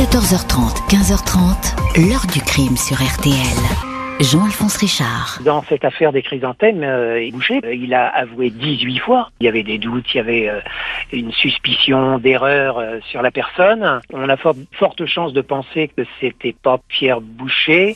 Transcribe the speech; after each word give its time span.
14h30, 0.00 0.88
15h30, 0.88 2.08
l'heure 2.08 2.24
du 2.32 2.40
crime 2.40 2.74
sur 2.74 2.96
RTL. 2.96 3.34
Jean-Alphonse 4.18 4.78
Richard. 4.78 5.38
Dans 5.44 5.62
cette 5.64 5.84
affaire 5.84 6.10
des 6.10 6.22
chrysanthèmes, 6.22 6.82
euh, 6.82 7.28
Boucher, 7.30 7.60
euh, 7.62 7.74
il 7.74 7.92
a 7.92 8.06
avoué 8.06 8.48
18 8.48 8.98
fois. 9.00 9.28
Il 9.40 9.44
y 9.44 9.48
avait 9.50 9.62
des 9.62 9.76
doutes, 9.76 10.06
il 10.14 10.16
y 10.16 10.20
avait 10.20 10.48
euh, 10.48 10.60
une 11.12 11.30
suspicion 11.32 12.18
d'erreur 12.18 12.78
euh, 12.78 12.98
sur 13.10 13.20
la 13.20 13.30
personne. 13.30 14.00
On 14.10 14.26
a 14.30 14.38
fort, 14.38 14.54
forte 14.72 15.04
chance 15.04 15.34
de 15.34 15.42
penser 15.42 15.90
que 15.94 16.04
c'était 16.18 16.54
pas 16.54 16.80
Pierre 16.88 17.20
Boucher. 17.20 17.94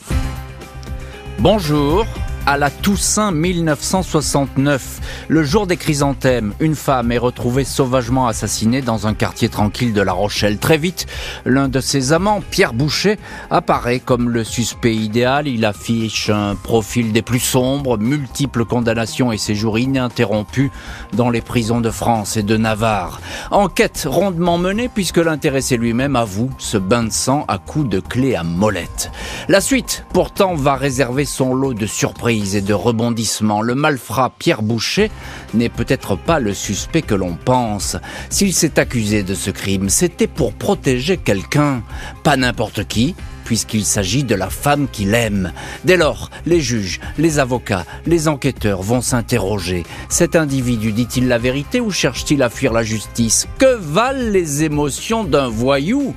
Bonjour. 1.39 2.05
À 2.47 2.59
la 2.59 2.69
Toussaint 2.69 3.31
1969, 3.31 5.25
le 5.29 5.43
jour 5.43 5.65
des 5.65 5.77
chrysanthèmes, 5.77 6.53
une 6.59 6.75
femme 6.75 7.11
est 7.11 7.17
retrouvée 7.17 7.63
sauvagement 7.63 8.27
assassinée 8.27 8.83
dans 8.83 9.07
un 9.07 9.15
quartier 9.15 9.49
tranquille 9.49 9.93
de 9.93 10.01
La 10.01 10.13
Rochelle. 10.13 10.59
Très 10.59 10.77
vite, 10.77 11.07
l'un 11.43 11.69
de 11.69 11.79
ses 11.79 12.13
amants, 12.13 12.43
Pierre 12.51 12.73
Boucher, 12.73 13.17
apparaît 13.49 13.99
comme 13.99 14.29
le 14.29 14.43
suspect 14.43 14.95
idéal. 14.95 15.47
Il 15.47 15.65
affiche 15.65 16.29
un 16.29 16.53
profil 16.53 17.11
des 17.11 17.23
plus 17.23 17.39
sombres, 17.39 17.97
multiples 17.97 18.63
condamnations 18.63 19.31
et 19.31 19.39
séjours 19.39 19.79
ininterrompus 19.79 20.69
dans 21.13 21.31
les 21.31 21.41
prisons 21.41 21.81
de 21.81 21.89
France 21.89 22.37
et 22.37 22.43
de 22.43 22.57
Navarre. 22.57 23.21
Enquête 23.49 24.05
rondement 24.07 24.59
menée 24.59 24.87
puisque 24.87 25.17
l'intéressé 25.17 25.77
lui-même 25.77 26.15
avoue 26.15 26.51
ce 26.59 26.77
bain 26.77 27.05
de 27.05 27.11
sang 27.11 27.43
à 27.47 27.57
coups 27.57 27.89
de 27.89 27.99
clé 27.99 28.35
à 28.35 28.43
molette. 28.43 29.09
La 29.47 29.61
suite, 29.61 30.05
pourtant, 30.13 30.53
va 30.53 30.75
réserver 30.75 31.25
son 31.25 31.55
lot 31.55 31.73
de 31.73 31.87
surprises 31.87 32.34
et 32.35 32.61
de 32.61 32.73
rebondissements. 32.73 33.61
Le 33.61 33.75
malfrat 33.75 34.33
Pierre 34.37 34.61
Boucher 34.61 35.11
n'est 35.53 35.69
peut-être 35.69 36.15
pas 36.15 36.39
le 36.39 36.53
suspect 36.53 37.01
que 37.01 37.15
l'on 37.15 37.35
pense. 37.35 37.97
S'il 38.29 38.53
s'est 38.53 38.79
accusé 38.79 39.23
de 39.23 39.33
ce 39.33 39.51
crime, 39.51 39.89
c'était 39.89 40.27
pour 40.27 40.53
protéger 40.53 41.17
quelqu'un, 41.17 41.81
pas 42.23 42.37
n'importe 42.37 42.85
qui, 42.87 43.15
puisqu'il 43.45 43.85
s'agit 43.85 44.23
de 44.23 44.35
la 44.35 44.49
femme 44.49 44.87
qu'il 44.91 45.13
aime. 45.13 45.53
Dès 45.85 45.97
lors, 45.97 46.29
les 46.45 46.59
juges, 46.59 46.99
les 47.17 47.39
avocats, 47.39 47.85
les 48.05 48.27
enquêteurs 48.27 48.81
vont 48.81 49.01
s'interroger. 49.01 49.83
Cet 50.09 50.35
individu 50.35 50.91
dit-il 50.91 51.27
la 51.27 51.37
vérité 51.37 51.79
ou 51.79 51.91
cherche-t-il 51.91 52.43
à 52.43 52.49
fuir 52.49 52.73
la 52.73 52.83
justice? 52.83 53.47
Que 53.57 53.75
valent 53.75 54.31
les 54.31 54.63
émotions 54.63 55.23
d'un 55.23 55.47
voyou? 55.47 56.13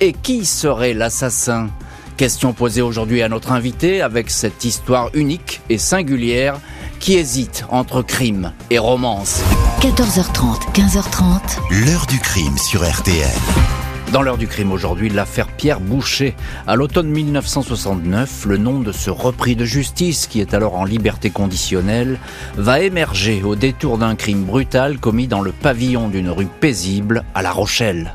Et 0.00 0.12
qui 0.12 0.44
serait 0.44 0.94
l'assassin? 0.94 1.70
Question 2.16 2.52
posée 2.52 2.82
aujourd'hui 2.82 3.22
à 3.22 3.28
notre 3.28 3.52
invité 3.52 4.02
avec 4.02 4.30
cette 4.30 4.64
histoire 4.64 5.10
unique 5.14 5.60
et 5.70 5.78
singulière 5.78 6.58
qui 7.00 7.14
hésite 7.14 7.64
entre 7.70 8.02
crime 8.02 8.52
et 8.70 8.78
romance. 8.78 9.42
14h30, 9.80 10.72
15h30. 10.72 11.84
L'heure 11.84 12.06
du 12.06 12.18
crime 12.20 12.56
sur 12.58 12.88
RTL. 12.88 13.28
Dans 14.12 14.20
l'heure 14.20 14.36
du 14.36 14.46
crime 14.46 14.72
aujourd'hui, 14.72 15.08
l'affaire 15.08 15.48
Pierre 15.48 15.80
Boucher. 15.80 16.34
À 16.66 16.76
l'automne 16.76 17.08
1969, 17.08 18.44
le 18.44 18.58
nom 18.58 18.80
de 18.80 18.92
ce 18.92 19.08
repris 19.08 19.56
de 19.56 19.64
justice, 19.64 20.26
qui 20.26 20.42
est 20.42 20.52
alors 20.52 20.74
en 20.74 20.84
liberté 20.84 21.30
conditionnelle, 21.30 22.18
va 22.56 22.80
émerger 22.80 23.42
au 23.42 23.56
détour 23.56 23.96
d'un 23.96 24.14
crime 24.14 24.44
brutal 24.44 24.98
commis 24.98 25.28
dans 25.28 25.40
le 25.40 25.50
pavillon 25.50 26.08
d'une 26.08 26.28
rue 26.28 26.46
paisible 26.46 27.24
à 27.34 27.40
La 27.40 27.52
Rochelle. 27.52 28.14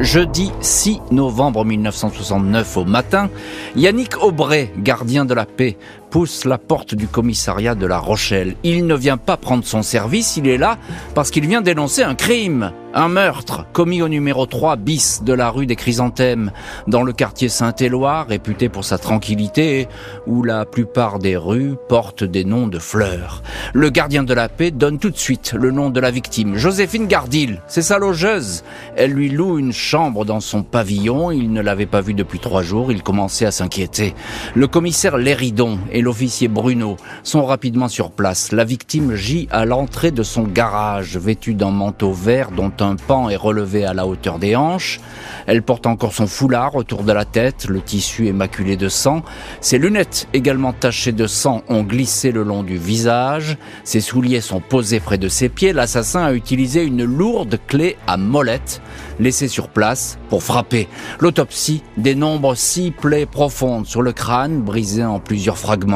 Jeudi 0.00 0.50
6 0.62 1.00
novembre 1.10 1.62
1969 1.62 2.78
au 2.78 2.84
matin, 2.86 3.28
Yannick 3.76 4.16
Aubray, 4.22 4.72
gardien 4.78 5.26
de 5.26 5.34
la 5.34 5.44
paix, 5.44 5.76
pousse 6.10 6.44
la 6.44 6.58
porte 6.58 6.94
du 6.94 7.06
commissariat 7.06 7.74
de 7.74 7.86
La 7.86 7.98
Rochelle. 7.98 8.56
Il 8.64 8.86
ne 8.86 8.94
vient 8.94 9.16
pas 9.16 9.36
prendre 9.36 9.64
son 9.64 9.82
service, 9.82 10.36
il 10.36 10.48
est 10.48 10.58
là 10.58 10.76
parce 11.14 11.30
qu'il 11.30 11.46
vient 11.46 11.62
dénoncer 11.62 12.02
un 12.02 12.14
crime, 12.14 12.72
un 12.94 13.08
meurtre 13.08 13.66
commis 13.72 14.02
au 14.02 14.08
numéro 14.08 14.46
3 14.46 14.76
bis 14.76 15.22
de 15.22 15.32
la 15.32 15.50
rue 15.50 15.66
des 15.66 15.76
Chrysanthèmes, 15.76 16.50
dans 16.88 17.02
le 17.02 17.12
quartier 17.12 17.48
Saint-Éloi, 17.48 18.24
réputé 18.24 18.68
pour 18.68 18.84
sa 18.84 18.98
tranquillité, 18.98 19.86
où 20.26 20.42
la 20.42 20.64
plupart 20.64 21.20
des 21.20 21.36
rues 21.36 21.76
portent 21.88 22.24
des 22.24 22.44
noms 22.44 22.66
de 22.66 22.78
fleurs. 22.78 23.42
Le 23.72 23.90
gardien 23.90 24.24
de 24.24 24.34
la 24.34 24.48
paix 24.48 24.72
donne 24.72 24.98
tout 24.98 25.10
de 25.10 25.16
suite 25.16 25.54
le 25.56 25.70
nom 25.70 25.90
de 25.90 26.00
la 26.00 26.10
victime, 26.10 26.56
Joséphine 26.56 27.06
Gardil, 27.06 27.62
c'est 27.68 27.82
sa 27.82 27.98
logeuse. 27.98 28.64
Elle 28.96 29.12
lui 29.12 29.28
loue 29.28 29.58
une 29.58 29.72
chambre 29.72 30.24
dans 30.24 30.40
son 30.40 30.64
pavillon, 30.64 31.30
il 31.30 31.52
ne 31.52 31.60
l'avait 31.60 31.86
pas 31.86 32.00
vue 32.00 32.14
depuis 32.14 32.40
trois 32.40 32.62
jours, 32.62 32.90
il 32.90 33.02
commençait 33.02 33.46
à 33.46 33.52
s'inquiéter. 33.52 34.14
Le 34.54 34.66
commissaire 34.66 35.16
Léridon 35.16 35.78
et 36.00 36.02
l'officier 36.02 36.48
Bruno 36.48 36.96
sont 37.24 37.44
rapidement 37.44 37.88
sur 37.88 38.10
place. 38.10 38.52
La 38.52 38.64
victime 38.64 39.16
gît 39.16 39.48
à 39.50 39.66
l'entrée 39.66 40.10
de 40.10 40.22
son 40.22 40.44
garage, 40.44 41.18
vêtue 41.18 41.52
d'un 41.52 41.72
manteau 41.72 42.14
vert 42.14 42.52
dont 42.52 42.72
un 42.80 42.96
pan 42.96 43.28
est 43.28 43.36
relevé 43.36 43.84
à 43.84 43.92
la 43.92 44.06
hauteur 44.06 44.38
des 44.38 44.56
hanches. 44.56 44.98
Elle 45.46 45.62
porte 45.62 45.86
encore 45.86 46.14
son 46.14 46.26
foulard 46.26 46.74
autour 46.74 47.02
de 47.02 47.12
la 47.12 47.26
tête, 47.26 47.66
le 47.68 47.82
tissu 47.82 48.28
est 48.28 48.32
maculé 48.32 48.78
de 48.78 48.88
sang. 48.88 49.22
Ses 49.60 49.76
lunettes, 49.76 50.26
également 50.32 50.72
tachées 50.72 51.12
de 51.12 51.26
sang, 51.26 51.60
ont 51.68 51.82
glissé 51.82 52.32
le 52.32 52.44
long 52.44 52.62
du 52.62 52.78
visage. 52.78 53.58
Ses 53.84 54.00
souliers 54.00 54.40
sont 54.40 54.60
posés 54.60 55.00
près 55.00 55.18
de 55.18 55.28
ses 55.28 55.50
pieds. 55.50 55.74
L'assassin 55.74 56.24
a 56.24 56.32
utilisé 56.32 56.82
une 56.82 57.04
lourde 57.04 57.58
clé 57.66 57.98
à 58.06 58.16
molette 58.16 58.80
laissée 59.18 59.48
sur 59.48 59.68
place 59.68 60.18
pour 60.30 60.42
frapper. 60.42 60.88
L'autopsie 61.20 61.82
dénombre 61.98 62.56
six 62.56 62.90
plaies 62.90 63.26
profondes 63.26 63.86
sur 63.86 64.00
le 64.00 64.12
crâne, 64.12 64.62
brisées 64.62 65.04
en 65.04 65.20
plusieurs 65.20 65.58
fragments. 65.58 65.89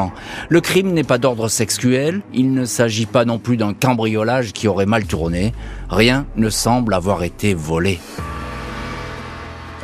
Le 0.49 0.61
crime 0.61 0.93
n'est 0.93 1.03
pas 1.03 1.17
d'ordre 1.17 1.47
sexuel, 1.47 2.21
il 2.33 2.53
ne 2.53 2.65
s'agit 2.65 3.05
pas 3.05 3.25
non 3.25 3.39
plus 3.39 3.57
d'un 3.57 3.73
cambriolage 3.73 4.53
qui 4.53 4.67
aurait 4.67 4.85
mal 4.85 5.05
tourné. 5.05 5.53
Rien 5.89 6.25
ne 6.35 6.49
semble 6.49 6.93
avoir 6.93 7.23
été 7.23 7.53
volé. 7.53 7.99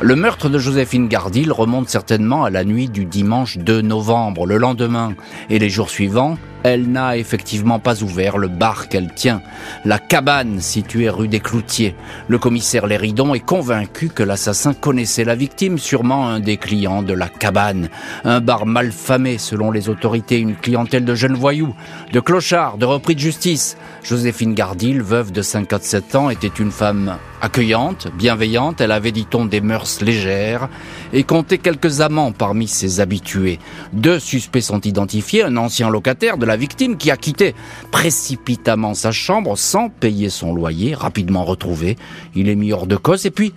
Le 0.00 0.16
meurtre 0.16 0.48
de 0.48 0.58
Joséphine 0.58 1.06
Gardil 1.06 1.52
remonte 1.52 1.88
certainement 1.88 2.44
à 2.44 2.50
la 2.50 2.64
nuit 2.64 2.88
du 2.88 3.04
dimanche 3.04 3.58
2 3.58 3.82
novembre. 3.82 4.46
Le 4.46 4.56
lendemain 4.56 5.14
et 5.48 5.60
les 5.60 5.70
jours 5.70 5.90
suivants, 5.90 6.38
elle 6.64 6.90
n'a 6.90 7.16
effectivement 7.16 7.78
pas 7.78 8.02
ouvert 8.02 8.38
le 8.38 8.48
bar 8.48 8.88
qu'elle 8.88 9.12
tient, 9.12 9.42
la 9.84 9.98
cabane 9.98 10.60
située 10.60 11.08
rue 11.08 11.28
des 11.28 11.40
Cloutiers. 11.40 11.94
Le 12.28 12.38
commissaire 12.38 12.86
Léridon 12.86 13.34
est 13.34 13.40
convaincu 13.40 14.08
que 14.08 14.22
l'assassin 14.22 14.74
connaissait 14.74 15.24
la 15.24 15.34
victime, 15.34 15.78
sûrement 15.78 16.28
un 16.28 16.40
des 16.40 16.56
clients 16.56 17.02
de 17.02 17.14
la 17.14 17.28
cabane. 17.28 17.88
Un 18.24 18.40
bar 18.40 18.66
malfamé 18.66 19.38
selon 19.38 19.70
les 19.70 19.88
autorités, 19.88 20.38
une 20.38 20.56
clientèle 20.56 21.04
de 21.04 21.14
jeunes 21.14 21.36
voyous, 21.36 21.74
de 22.12 22.20
clochards, 22.20 22.78
de 22.78 22.86
repris 22.86 23.14
de 23.14 23.20
justice. 23.20 23.76
Joséphine 24.02 24.54
Gardil, 24.54 25.02
veuve 25.02 25.32
de 25.32 25.42
57 25.42 26.14
ans, 26.14 26.30
était 26.30 26.48
une 26.48 26.70
femme 26.70 27.16
accueillante, 27.42 28.06
bienveillante, 28.16 28.80
elle 28.80 28.92
avait, 28.92 29.10
dit-on, 29.10 29.44
des 29.44 29.60
mœurs 29.60 30.00
légères 30.00 30.68
et 31.12 31.24
comptait 31.24 31.58
quelques 31.58 32.00
amants 32.00 32.30
parmi 32.30 32.68
ses 32.68 33.00
habitués. 33.00 33.58
Deux 33.92 34.20
suspects 34.20 34.60
sont 34.60 34.80
identifiés, 34.80 35.42
un 35.42 35.56
ancien 35.56 35.90
locataire 35.90 36.38
de 36.38 36.46
la 36.46 36.51
victime 36.56 36.96
qui 36.96 37.10
a 37.10 37.16
quitté 37.16 37.54
précipitamment 37.90 38.94
sa 38.94 39.12
chambre 39.12 39.56
sans 39.56 39.88
payer 39.88 40.30
son 40.30 40.54
loyer, 40.54 40.94
rapidement 40.94 41.44
retrouvé. 41.44 41.96
Il 42.34 42.48
est 42.48 42.54
mis 42.54 42.72
hors 42.72 42.86
de 42.86 42.96
cause 42.96 43.26
et 43.26 43.30
puis 43.30 43.52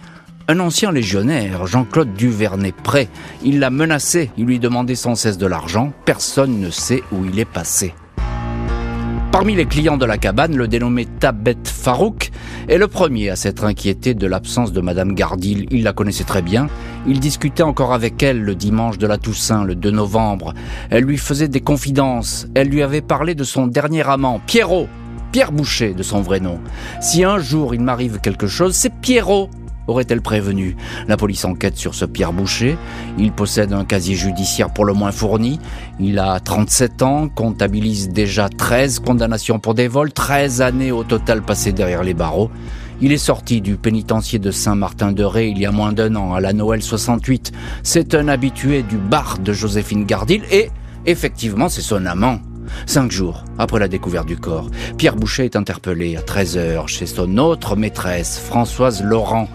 un 0.48 0.60
ancien 0.60 0.92
légionnaire, 0.92 1.66
Jean-Claude 1.66 2.14
Duvernay-Pré. 2.14 3.08
Il 3.44 3.60
l'a 3.60 3.70
menacé, 3.70 4.30
il 4.38 4.46
lui 4.46 4.60
demandait 4.60 4.96
sans 4.96 5.16
cesse 5.16 5.38
de 5.38 5.48
l'argent. 5.48 5.92
Personne 6.06 6.60
ne 6.60 6.70
sait 6.70 7.02
où 7.12 7.26
il 7.26 7.40
est 7.40 7.46
passé. 7.46 7.94
Parmi 9.32 9.54
les 9.54 9.66
clients 9.66 9.98
de 9.98 10.06
la 10.06 10.18
cabane, 10.18 10.56
le 10.56 10.68
dénommé 10.68 11.06
Tabet 11.06 11.58
Farouk 11.66 12.32
est 12.70 12.78
le 12.78 12.88
premier 12.88 13.30
à 13.30 13.36
s'être 13.36 13.66
inquiété 13.66 14.14
de 14.14 14.28
l'absence 14.28 14.72
de 14.72 14.80
Madame 14.80 15.14
Gardil. 15.14 15.68
Il 15.72 15.84
la 15.84 15.92
connaissait 15.92 16.24
très 16.24 16.42
bien. 16.42 16.68
Il 17.08 17.20
discutait 17.20 17.64
encore 17.64 17.94
avec 17.94 18.24
elle 18.24 18.42
le 18.42 18.56
dimanche 18.56 18.98
de 18.98 19.06
la 19.06 19.18
Toussaint, 19.18 19.64
le 19.64 19.76
2 19.76 19.92
novembre. 19.92 20.54
Elle 20.90 21.04
lui 21.04 21.18
faisait 21.18 21.48
des 21.48 21.62
confidences. 21.62 22.48
Elle 22.56 22.70
lui 22.70 22.82
avait 22.82 23.02
parlé 23.02 23.36
de 23.36 23.44
son 23.44 23.68
dernier 23.68 24.08
amant, 24.10 24.42
Pierrot. 24.48 24.88
Pierre 25.32 25.52
Boucher, 25.52 25.94
de 25.94 26.02
son 26.02 26.22
vrai 26.22 26.40
nom. 26.40 26.60
Si 27.02 27.24
un 27.24 27.40
jour 27.40 27.76
il 27.76 27.82
m'arrive 27.82 28.20
quelque 28.22 28.48
chose, 28.48 28.74
c'est 28.76 28.94
Pierrot 28.94 29.50
aurait-elle 29.88 30.22
prévenu 30.22 30.76
La 31.08 31.18
police 31.18 31.46
enquête 31.46 31.78
sur 31.78 31.94
ce 31.94 32.06
Pierre 32.06 32.34
Boucher. 32.34 32.78
Il 33.18 33.32
possède 33.32 33.74
un 33.74 33.86
casier 33.86 34.16
judiciaire 34.16 34.72
pour 34.72 34.86
le 34.86 34.94
moins 34.94 35.12
fourni. 35.12 35.60
Il 36.00 36.20
a 36.20 36.40
37 36.40 37.02
ans, 37.04 37.30
comptabilise 37.30 38.10
déjà 38.10 38.50
13 38.50 39.00
condamnations 39.00 39.60
pour 39.60 39.74
des 39.74 39.88
vols, 39.88 40.12
13 40.12 40.62
années 40.62 40.92
au 40.92 41.04
total 41.04 41.42
passées 41.42 41.72
derrière 41.72 42.04
les 42.04 42.14
barreaux. 42.14 42.50
Il 43.02 43.12
est 43.12 43.18
sorti 43.18 43.60
du 43.60 43.76
pénitencier 43.76 44.40
de 44.40 44.52
Saint-Martin-de-Ré 44.52 45.50
il 45.50 45.60
y 45.60 45.66
a 45.66 45.72
moins 45.72 45.92
d'un 45.92 46.16
an, 46.16 46.34
à 46.34 46.40
la 46.40 46.54
Noël 46.54 46.82
68. 46.82 47.52
C'est 47.84 48.16
un 48.16 48.30
habitué 48.30 48.84
du 48.84 48.96
bar 48.96 49.38
de 49.38 49.52
Joséphine 49.52 50.06
Gardil 50.06 50.44
et, 50.50 50.70
effectivement, 51.06 51.68
c'est 51.68 51.82
son 51.82 52.06
amant. 52.06 52.40
Cinq 52.86 53.12
jours 53.12 53.44
après 53.60 53.80
la 53.80 53.90
découverte 53.90 54.28
du 54.28 54.38
corps, 54.38 54.70
Pierre 54.98 55.18
Boucher 55.18 55.44
est 55.46 55.58
interpellé 55.58 56.16
à 56.16 56.22
13h 56.22 56.88
chez 56.88 57.06
son 57.06 57.38
autre 57.38 57.76
maîtresse, 57.76 58.40
Françoise 58.40 59.04
Laurent. 59.04 59.50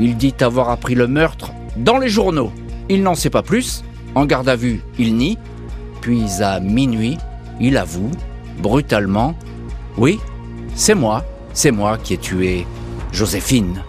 Il 0.00 0.16
dit 0.16 0.34
avoir 0.40 0.70
appris 0.70 0.94
le 0.94 1.06
meurtre 1.06 1.52
dans 1.76 1.98
les 1.98 2.08
journaux. 2.08 2.50
Il 2.88 3.02
n'en 3.02 3.14
sait 3.14 3.30
pas 3.30 3.42
plus. 3.42 3.84
En 4.14 4.24
garde 4.24 4.48
à 4.48 4.56
vue, 4.56 4.82
il 4.98 5.16
nie. 5.16 5.36
Puis 6.00 6.24
à 6.40 6.60
minuit, 6.60 7.18
il 7.60 7.76
avoue, 7.76 8.10
brutalement, 8.62 9.34
Oui, 9.98 10.18
c'est 10.74 10.94
moi, 10.94 11.24
c'est 11.52 11.70
moi 11.70 11.98
qui 11.98 12.14
ai 12.14 12.18
tué 12.18 12.66
Joséphine. 13.12 13.82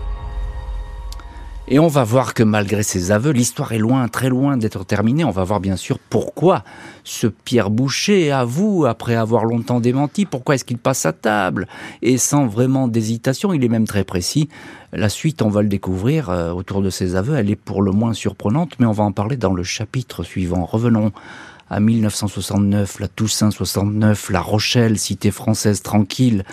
Et 1.70 1.80
on 1.80 1.88
va 1.88 2.06
voir 2.06 2.34
que 2.34 2.44
malgré 2.44 2.82
ses 2.82 3.12
aveux, 3.12 3.32
l'histoire 3.32 3.74
est 3.74 3.78
loin, 3.78 4.08
très 4.08 4.30
loin 4.30 4.56
d'être 4.56 4.86
terminée. 4.86 5.26
On 5.26 5.32
va 5.32 5.44
voir 5.44 5.60
bien 5.60 5.76
sûr 5.76 6.00
pourquoi 6.00 6.64
ce 7.04 7.28
Pierre 7.28 7.70
Boucher 7.70 8.32
avoue, 8.32 8.86
après 8.86 9.16
avoir 9.16 9.44
longtemps 9.44 9.82
démenti, 9.82 10.26
pourquoi 10.26 10.56
est-ce 10.56 10.64
qu'il 10.64 10.78
passe 10.78 11.06
à 11.06 11.12
table? 11.12 11.68
Et 12.02 12.18
sans 12.18 12.48
vraiment 12.48 12.88
d'hésitation, 12.88 13.54
il 13.54 13.66
est 13.66 13.70
même 13.70 13.88
très 13.88 14.06
précis. 14.06 14.48
La 14.94 15.10
suite, 15.10 15.42
on 15.42 15.50
va 15.50 15.62
le 15.62 15.68
découvrir 15.68 16.30
euh, 16.30 16.52
autour 16.52 16.82
de 16.82 16.90
ses 16.90 17.18
aveux. 17.18 17.36
Elle 17.36 17.52
est 17.52 17.58
pour 17.58 17.82
le 17.82 17.92
moins 17.92 18.14
surprenante, 18.14 18.76
mais 18.80 18.86
on 18.86 18.94
va 18.94 19.04
en 19.04 19.12
parler 19.12 19.36
dans 19.36 19.54
le 19.54 19.64
chapitre 19.64 20.24
suivant. 20.24 20.64
Revenons 20.64 21.12
à 21.70 21.82
1969, 21.82 23.00
la 23.00 23.08
Toussaint 23.10 23.52
69, 23.52 24.30
La 24.30 24.40
Rochelle, 24.40 24.98
cité 24.98 25.32
française 25.32 25.82
tranquille, 25.82 26.46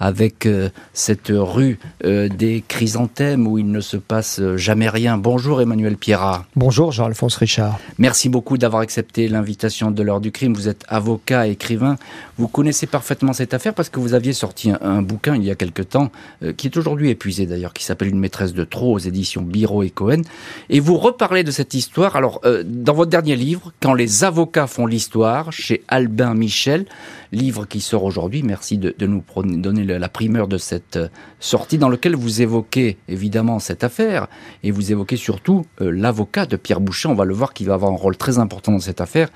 avec 0.00 0.46
euh, 0.46 0.68
cette 0.92 1.32
rue 1.34 1.78
euh, 2.04 2.28
des 2.28 2.62
chrysanthèmes 2.66 3.46
où 3.46 3.58
il 3.58 3.70
ne 3.70 3.80
se 3.80 3.96
passe 3.96 4.40
euh, 4.40 4.56
jamais 4.56 4.88
rien. 4.88 5.18
Bonjour 5.18 5.60
Emmanuel 5.60 5.96
Pierrat. 5.96 6.44
Bonjour 6.56 6.92
Jean-Alphonse 6.92 7.36
Richard. 7.36 7.78
Merci 7.98 8.28
beaucoup 8.28 8.58
d'avoir 8.58 8.82
accepté 8.82 9.28
l'invitation 9.28 9.90
de 9.90 10.02
l'heure 10.02 10.20
du 10.20 10.30
crime. 10.30 10.54
Vous 10.54 10.68
êtes 10.68 10.84
avocat, 10.88 11.46
écrivain. 11.48 11.96
Vous 12.36 12.48
connaissez 12.48 12.86
parfaitement 12.86 13.32
cette 13.32 13.54
affaire 13.54 13.74
parce 13.74 13.88
que 13.88 13.98
vous 13.98 14.14
aviez 14.14 14.32
sorti 14.32 14.70
un, 14.80 15.02
bouquin 15.02 15.34
il 15.34 15.44
y 15.44 15.50
a 15.50 15.56
quelque 15.56 15.82
temps, 15.82 16.12
qui 16.56 16.68
est 16.68 16.76
aujourd'hui 16.76 17.10
épuisé 17.10 17.46
d'ailleurs, 17.46 17.72
qui 17.72 17.84
s'appelle 17.84 18.08
Une 18.08 18.20
maîtresse 18.20 18.54
de 18.54 18.64
trop 18.64 18.92
aux 18.92 18.98
éditions 18.98 19.42
Biro 19.42 19.82
et 19.82 19.90
Cohen. 19.90 20.22
Et 20.70 20.78
vous 20.78 20.96
reparlez 20.96 21.42
de 21.42 21.50
cette 21.50 21.74
histoire. 21.74 22.14
Alors, 22.14 22.40
dans 22.64 22.92
votre 22.92 23.10
dernier 23.10 23.34
livre, 23.34 23.72
Quand 23.80 23.94
les 23.94 24.22
avocats 24.22 24.68
font 24.68 24.86
l'histoire, 24.86 25.52
chez 25.52 25.82
Albin 25.88 26.34
Michel, 26.34 26.86
livre 27.32 27.66
qui 27.66 27.80
sort 27.80 28.04
aujourd'hui. 28.04 28.42
Merci 28.42 28.78
de, 28.78 28.94
de 28.96 29.06
nous 29.06 29.22
donner 29.44 29.84
la 29.94 30.08
primeur 30.08 30.48
de 30.48 30.58
cette 30.58 30.96
euh, 30.96 31.08
sortie 31.40 31.78
dans 31.78 31.88
lequel 31.88 32.16
vous 32.16 32.42
évoquez 32.42 32.98
évidemment 33.08 33.58
cette 33.58 33.84
affaire 33.84 34.26
et 34.62 34.70
vous 34.70 34.92
évoquez 34.92 35.16
surtout 35.16 35.64
euh, 35.80 35.90
l'avocat 35.90 36.46
de 36.46 36.56
Pierre 36.56 36.80
Boucher. 36.80 37.08
On 37.08 37.14
va 37.14 37.24
le 37.24 37.34
voir 37.34 37.54
qui 37.54 37.64
va 37.64 37.74
avoir 37.74 37.92
un 37.92 37.96
rôle 37.96 38.16
très 38.16 38.38
important 38.38 38.72
dans 38.72 38.78
cette 38.78 39.00
affaire 39.00 39.28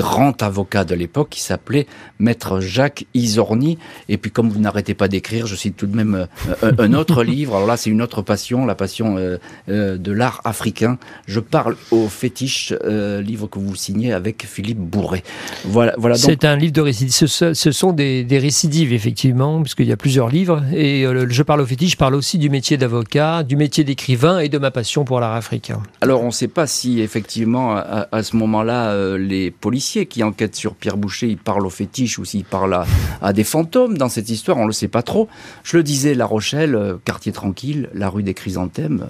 grand 0.00 0.42
avocat 0.42 0.84
de 0.84 0.94
l'époque 0.94 1.28
qui 1.30 1.42
s'appelait 1.42 1.86
Maître 2.18 2.60
Jacques 2.60 3.06
Isorni. 3.14 3.78
Et 4.08 4.16
puis 4.16 4.30
comme 4.30 4.48
vous 4.48 4.58
n'arrêtez 4.58 4.94
pas 4.94 5.08
d'écrire, 5.08 5.46
je 5.46 5.54
cite 5.54 5.76
tout 5.76 5.86
de 5.86 5.94
même 5.94 6.26
euh, 6.62 6.72
un 6.78 6.94
autre 6.94 7.22
livre. 7.34 7.54
Alors 7.56 7.68
là, 7.68 7.76
c'est 7.76 7.90
une 7.90 8.00
autre 8.02 8.22
passion, 8.22 8.64
la 8.64 8.74
passion 8.74 9.16
euh, 9.18 9.36
euh, 9.68 9.98
de 9.98 10.12
l'art 10.12 10.40
africain. 10.44 10.98
Je 11.26 11.40
parle 11.40 11.76
au 11.90 12.08
fétiche, 12.08 12.72
livre 12.82 13.46
que 13.46 13.58
vous 13.58 13.76
signez 13.76 14.12
avec 14.12 14.46
Philippe 14.46 14.78
Bourré. 14.78 15.22
Voilà, 15.64 15.94
voilà. 15.98 16.16
C'est 16.16 16.44
un 16.44 16.56
livre 16.56 16.72
de 16.72 16.80
récidive. 16.80 17.12
Ce, 17.12 17.72
sont 17.72 17.92
des, 17.92 18.26
récidives, 18.30 18.92
effectivement, 18.92 19.60
puisqu'il 19.60 19.86
y 19.86 19.92
a 19.92 19.96
plusieurs 19.96 20.28
livres. 20.28 20.62
Et 20.72 21.04
je 21.28 21.42
parle 21.42 21.60
au 21.60 21.66
fétiche, 21.66 21.92
je 21.92 21.96
parle 21.96 22.14
aussi 22.14 22.38
du 22.38 22.48
métier 22.48 22.76
d'avocat, 22.76 23.42
du 23.42 23.56
métier 23.56 23.84
d'écrivain 23.84 24.38
et 24.38 24.48
de 24.48 24.58
ma 24.58 24.70
passion 24.70 25.04
pour 25.04 25.20
l'art 25.20 25.34
africain. 25.34 25.82
Alors 26.00 26.22
on 26.22 26.26
ne 26.26 26.32
sait 26.32 26.48
pas 26.48 26.66
si 26.66 27.00
effectivement 27.00 27.76
à, 27.76 28.08
à 28.10 28.22
ce 28.22 28.36
moment-là 28.36 29.16
les 29.18 29.50
policiers 29.50 29.89
qui 29.98 30.22
enquête 30.22 30.54
sur 30.54 30.74
Pierre 30.74 30.96
Boucher, 30.96 31.28
il 31.28 31.38
parle 31.38 31.66
au 31.66 31.70
fétiche 31.70 32.18
ou 32.18 32.24
s'il 32.24 32.44
parle 32.44 32.84
à, 33.20 33.32
des 33.32 33.44
fantômes 33.44 33.98
dans 33.98 34.08
cette 34.08 34.30
histoire, 34.30 34.58
on 34.58 34.62
ne 34.62 34.68
le 34.68 34.72
sait 34.72 34.88
pas 34.88 35.02
trop. 35.02 35.28
Je 35.64 35.76
le 35.76 35.82
disais, 35.82 36.14
La 36.14 36.26
Rochelle, 36.26 36.74
euh, 36.74 36.96
quartier 37.04 37.32
tranquille, 37.32 37.90
la 37.92 38.08
rue 38.08 38.22
des 38.22 38.34
Chrysanthèmes, 38.34 39.06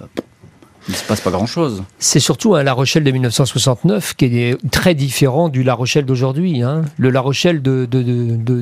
il 0.87 0.93
ne 0.93 0.97
se 0.97 1.03
passe 1.03 1.21
pas 1.21 1.29
grand-chose. 1.29 1.83
C'est 1.99 2.19
surtout 2.19 2.55
un 2.55 2.63
La 2.63 2.73
Rochelle 2.73 3.03
de 3.03 3.11
1969 3.11 4.15
qui 4.15 4.25
est 4.25 4.57
très 4.71 4.95
différent 4.95 5.47
du 5.49 5.61
La 5.61 5.75
Rochelle 5.75 6.05
d'aujourd'hui. 6.05 6.63
Hein. 6.63 6.81
Le 6.97 7.11
La 7.11 7.21
Rochelle 7.21 7.61
de, 7.61 7.87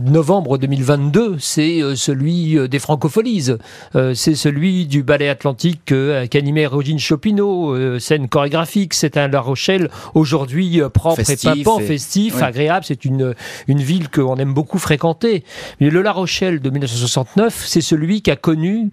novembre 0.02 0.58
2022, 0.58 1.38
c'est 1.40 1.82
euh, 1.82 1.96
celui 1.96 2.58
euh, 2.58 2.68
des 2.68 2.80
francopholies. 2.80 3.54
Euh, 3.96 4.14
c'est 4.14 4.36
celui 4.36 4.86
du 4.86 5.02
ballet 5.04 5.30
atlantique 5.30 5.94
qu'animait 6.30 6.66
Rogine 6.66 7.00
Chopineau, 7.00 8.00
scène 8.00 8.28
chorégraphique. 8.28 8.94
C'est 8.94 9.16
un 9.16 9.30
La 9.30 9.40
Rochelle 9.40 9.90
aujourd'hui 10.14 10.82
propre 10.94 11.30
et 11.30 11.38
pimpant, 11.38 11.80
festif, 11.80 12.42
agréable. 12.42 12.86
C'est 12.86 13.06
une, 13.06 13.34
une 13.68 13.82
ville 13.82 14.10
qu'on 14.10 14.36
aime 14.36 14.54
beaucoup 14.54 14.78
fréquenter. 14.78 15.46
Mais 15.80 15.90
le 15.90 16.02
La 16.02 16.12
Rochelle 16.12 16.60
de 16.60 16.70
1969, 16.70 17.64
c'est 17.66 17.82
celui 17.82 18.22
qu'a 18.22 18.36
connu 18.36 18.92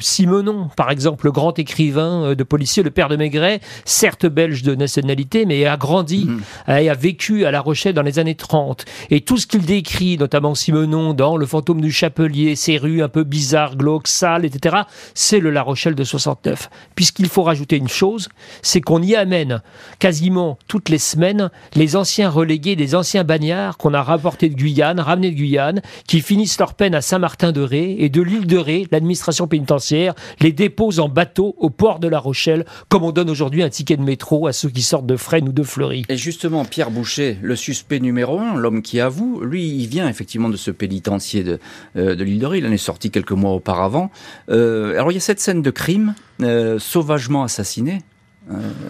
Simonon, 0.00 0.68
par 0.76 0.90
exemple, 0.90 1.26
le 1.26 1.32
grand 1.32 1.58
écrivain 1.58 2.34
de 2.34 2.44
politique 2.68 2.84
le 2.84 2.90
père 2.90 3.08
de 3.08 3.16
Maigret, 3.16 3.60
certes 3.84 4.26
belge 4.26 4.62
de 4.62 4.74
nationalité, 4.74 5.46
mais 5.46 5.66
a 5.66 5.76
grandi 5.76 6.26
mhm. 6.26 6.42
et 6.76 6.88
a 6.88 6.94
vécu 6.94 7.44
à 7.44 7.50
La 7.50 7.60
Rochelle 7.60 7.94
dans 7.94 8.02
les 8.02 8.18
années 8.18 8.34
30. 8.34 8.84
Et 9.10 9.22
tout 9.22 9.36
ce 9.36 9.46
qu'il 9.46 9.62
décrit, 9.62 10.18
notamment 10.18 10.54
Simonon 10.54 11.14
dans 11.14 11.36
Le 11.36 11.46
fantôme 11.46 11.80
du 11.80 11.90
Chapelier, 11.90 12.56
ces 12.56 12.76
rues 12.76 13.02
un 13.02 13.08
peu 13.08 13.24
bizarres, 13.24 13.76
glauques, 13.76 14.08
sales, 14.08 14.44
etc., 14.44 14.76
c'est 15.14 15.40
le 15.40 15.50
La 15.50 15.62
Rochelle 15.62 15.94
de 15.94 16.04
69. 16.04 16.70
Puisqu'il 16.94 17.28
faut 17.28 17.42
rajouter 17.42 17.76
une 17.76 17.88
chose, 17.88 18.28
c'est 18.62 18.80
qu'on 18.80 19.02
y 19.02 19.16
amène 19.16 19.62
quasiment 19.98 20.58
toutes 20.68 20.88
les 20.88 20.98
semaines 20.98 21.50
les 21.74 21.96
anciens 21.96 22.28
relégués, 22.28 22.76
les 22.76 22.94
anciens 22.94 23.24
bagnards 23.24 23.78
qu'on 23.78 23.94
a 23.94 24.02
rapportés 24.02 24.48
de 24.48 24.54
Guyane, 24.54 25.00
ramenés 25.00 25.30
de 25.30 25.36
Guyane, 25.36 25.80
qui 26.06 26.20
finissent 26.20 26.58
leur 26.58 26.74
peine 26.74 26.94
à 26.94 27.00
Saint-Martin-de-Ré 27.00 27.96
et 27.98 28.08
de 28.08 28.22
l'île 28.22 28.46
de 28.46 28.58
Ré, 28.58 28.86
l'administration 28.90 29.46
pénitentiaire 29.46 30.14
les 30.40 30.52
dépose 30.52 31.00
en 31.00 31.08
bateau 31.08 31.54
au 31.58 31.70
port 31.70 31.98
de 31.98 32.08
La 32.08 32.18
Rochelle 32.18 32.57
comme 32.88 33.04
on 33.04 33.12
donne 33.12 33.30
aujourd'hui 33.30 33.62
un 33.62 33.68
ticket 33.68 33.96
de 33.96 34.02
métro 34.02 34.46
à 34.46 34.52
ceux 34.52 34.68
qui 34.68 34.82
sortent 34.82 35.06
de 35.06 35.16
Fresnes 35.16 35.48
ou 35.48 35.52
de 35.52 35.62
Fleury. 35.62 36.04
Et 36.08 36.16
justement, 36.16 36.64
Pierre 36.64 36.90
Boucher, 36.90 37.38
le 37.42 37.56
suspect 37.56 38.00
numéro 38.00 38.38
un, 38.38 38.56
l'homme 38.56 38.82
qui 38.82 39.00
avoue, 39.00 39.40
lui, 39.42 39.66
il 39.66 39.86
vient 39.86 40.08
effectivement 40.08 40.48
de 40.48 40.56
ce 40.56 40.70
pénitencier 40.70 41.44
de, 41.44 41.58
euh, 41.96 42.14
l'île 42.14 42.38
de 42.38 42.46
Ré. 42.46 42.58
Il 42.58 42.66
en 42.66 42.72
est 42.72 42.76
sorti 42.76 43.10
quelques 43.10 43.32
mois 43.32 43.52
auparavant. 43.52 44.10
Euh, 44.50 44.94
alors, 44.94 45.12
il 45.12 45.14
y 45.14 45.18
a 45.18 45.20
cette 45.20 45.40
scène 45.40 45.62
de 45.62 45.70
crime, 45.70 46.14
euh, 46.42 46.78
sauvagement 46.78 47.42
assassinée, 47.44 48.02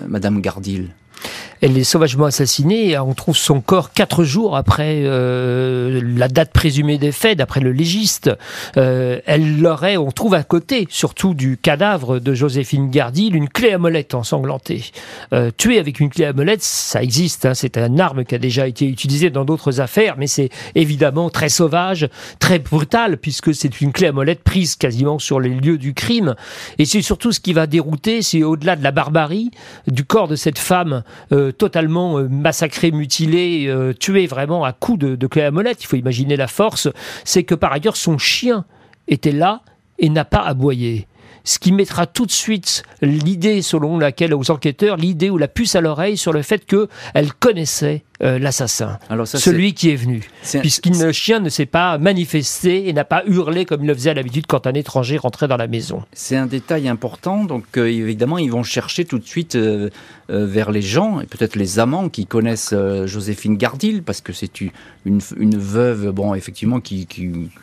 Madame 0.07 0.41
Gardil. 0.41 0.91
Elle 1.61 1.77
est 1.77 1.85
sauvagement 1.85 2.27
assassinée. 2.27 2.97
On 2.99 3.15
trouve 3.15 3.37
son 3.37 3.61
corps 3.61 3.93
quatre 3.93 4.23
jours 4.23 4.57
après 4.57 5.03
euh, 5.03 6.01
la 6.17 6.29
date 6.29 6.53
présumée 6.53 6.99
des 6.99 7.11
faits, 7.11 7.39
d'après 7.39 7.61
le 7.61 7.73
légiste. 7.73 8.31
Euh, 8.77 9.21
elle 9.27 9.61
l'aurait, 9.61 9.97
on 9.97 10.11
trouve 10.13 10.35
à 10.35 10.45
côté, 10.45 10.87
surtout 10.89 11.35
du 11.35 11.57
cadavre 11.57 12.21
de 12.21 12.35
Joséphine 12.35 12.91
Gardil, 12.91 13.35
une 13.35 13.49
clé 13.49 13.73
à 13.73 13.79
molette 13.79 14.15
ensanglantée. 14.15 14.85
Euh, 15.33 15.51
tuer 15.57 15.79
avec 15.79 15.99
une 15.99 16.11
clé 16.11 16.27
à 16.27 16.33
molette, 16.33 16.63
ça 16.63 17.03
existe. 17.03 17.45
Hein, 17.45 17.55
c'est 17.55 17.77
une 17.77 18.01
arme 18.01 18.25
qui 18.25 18.35
a 18.37 18.39
déjà 18.39 18.69
été 18.69 18.87
utilisée 18.87 19.31
dans 19.31 19.45
d'autres 19.45 19.81
affaires, 19.81 20.15
mais 20.17 20.29
c'est 20.29 20.51
évidemment 20.77 21.29
très 21.29 21.49
sauvage, 21.49 22.09
très 22.39 22.61
brutal, 22.61 23.19
puisque 23.19 23.53
c'est 23.53 23.81
une 23.81 23.93
clé 23.93 24.07
à 24.07 24.13
molette 24.13 24.45
prise 24.45 24.77
quasiment 24.77 25.19
sur 25.19 25.41
les 25.41 25.51
lieux 25.51 25.79
du 25.79 25.93
crime. 25.93 26.37
Et 26.79 26.85
c'est 26.85 27.03
surtout 27.03 27.33
ce 27.33 27.41
qui 27.41 27.53
va 27.53 27.67
dérouter, 27.67 28.23
c'est 28.23 28.45
au-delà 28.45 28.77
de 28.77 28.85
la 28.85 28.93
barbarie 28.93 29.51
du 29.89 30.05
corps 30.05 30.29
de 30.29 30.37
cette 30.37 30.59
femme. 30.59 31.03
Euh, 31.33 31.53
totalement 31.53 32.19
euh, 32.19 32.29
massacré, 32.29 32.91
mutilé, 32.91 33.67
euh, 33.67 33.93
tué 33.93 34.27
vraiment 34.27 34.65
à 34.65 34.73
coups 34.73 34.99
de, 34.99 35.17
de 35.17 35.27
clé 35.27 35.43
à 35.43 35.51
molette. 35.51 35.83
Il 35.83 35.87
faut 35.87 35.97
imaginer 35.97 36.37
la 36.37 36.47
force. 36.47 36.89
C'est 37.25 37.45
que 37.45 37.55
par 37.55 37.73
ailleurs, 37.73 37.97
son 37.97 38.19
chien 38.19 38.65
était 39.09 39.33
là 39.33 39.63
et 39.99 40.09
n'a 40.09 40.25
pas 40.25 40.41
aboyé 40.41 41.07
ce 41.45 41.59
qui 41.59 41.73
mettra 41.73 42.07
tout 42.07 42.27
de 42.27 42.31
suite 42.31 42.83
l'idée 43.01 43.63
selon 43.63 43.99
laquelle 43.99 44.35
aux 44.35 44.51
enquêteurs 44.51 44.97
l'idée 44.97 45.31
ou 45.31 45.39
la 45.39 45.49
puce 45.49 45.77
à 45.77 45.81
l'oreille 45.81 46.17
sur 46.17 46.33
le 46.33 46.43
fait 46.43 46.67
que 46.67 46.89
elle 47.15 47.33
connaissait 47.33 48.05
euh, 48.21 48.41
l'assassin, 48.41 48.99
celui 49.25 49.75
qui 49.75 49.91
est 49.91 49.95
venu, 49.95 50.29
puisqu'il 50.61 51.01
le 51.01 51.13
chien 51.13 51.39
ne 51.39 51.49
s'est 51.49 51.67
pas 51.67 51.99
manifesté 51.99 52.89
et 52.89 52.93
n'a 52.93 53.05
pas 53.05 53.23
hurlé 53.27 53.65
comme 53.65 53.85
il 53.85 53.87
le 53.87 53.95
faisait 53.95 54.11
à 54.11 54.15
l'habitude 54.15 54.47
quand 54.49 54.67
un 54.67 54.75
étranger 54.75 55.19
rentrait 55.19 55.47
dans 55.47 55.57
la 55.57 55.69
maison. 55.69 56.03
C'est 56.15 56.35
un 56.35 56.47
détail 56.47 56.89
important, 56.89 57.45
donc 57.45 57.65
euh, 57.77 57.87
évidemment 57.87 58.39
ils 58.39 58.51
vont 58.51 58.65
chercher 58.65 59.05
tout 59.05 59.21
de 59.21 59.25
suite 59.25 59.55
euh, 59.55 59.89
vers 60.29 60.73
les 60.73 60.83
gens 60.83 61.21
et 61.21 61.27
peut-être 61.27 61.55
les 61.55 61.79
amants 61.79 62.09
qui 62.09 62.27
connaissent 62.27 62.75
Joséphine 63.05 63.57
Gardil, 63.57 64.03
parce 64.03 64.21
que 64.21 64.33
c'est 64.33 64.61
une, 64.61 64.73
une, 65.07 65.57
veuve, 65.57 66.11
bon 66.11 66.35
effectivement 66.35 66.81
qui, 66.81 67.07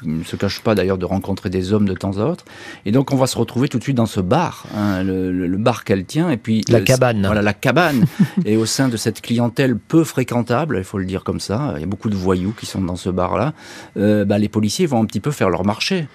ne 0.03 0.23
se 0.23 0.37
cache 0.37 0.61
pas 0.61 0.73
d'ailleurs 0.73 0.97
de 0.97 1.05
rencontrer 1.05 1.49
des 1.49 1.73
hommes 1.73 1.87
de 1.87 1.93
temps 1.95 2.17
à 2.17 2.23
autre, 2.23 2.45
et 2.85 2.93
donc 2.93 3.11
on 3.11 3.17
va 3.17 3.27
se 3.27 3.37
retrouver 3.37 3.54
tout 3.69 3.79
de 3.79 3.83
suite 3.83 3.97
dans 3.97 4.05
ce 4.05 4.19
bar, 4.19 4.65
hein, 4.75 5.03
le, 5.03 5.57
bar 5.57 5.83
qu'elle 5.83 6.05
tient, 6.05 6.29
et 6.29 6.37
puis 6.37 6.61
la 6.69 6.81
cabane, 6.81 7.25
voilà 7.25 7.41
la 7.41 7.53
cabane, 7.53 8.05
et 8.45 8.57
au 8.57 8.65
sein 8.65 8.89
de 8.89 8.97
cette 8.97 9.21
clientèle 9.21 9.77
peu 9.77 10.03
fréquentée 10.03 10.45
il 10.77 10.83
faut 10.83 10.97
le 10.97 11.05
dire 11.05 11.23
comme 11.23 11.39
ça. 11.39 11.73
Il 11.75 11.81
y 11.81 11.83
a 11.83 11.87
beaucoup 11.87 12.09
de 12.09 12.15
voyous 12.15 12.53
qui 12.57 12.65
sont 12.65 12.81
dans 12.81 12.95
ce 12.95 13.09
bar-là. 13.09 13.53
Euh, 13.97 14.25
bah, 14.25 14.37
les 14.37 14.49
policiers 14.49 14.85
vont 14.85 15.01
un 15.01 15.05
petit 15.05 15.19
peu 15.19 15.31
faire 15.31 15.49
leur 15.49 15.65
marché. 15.65 16.07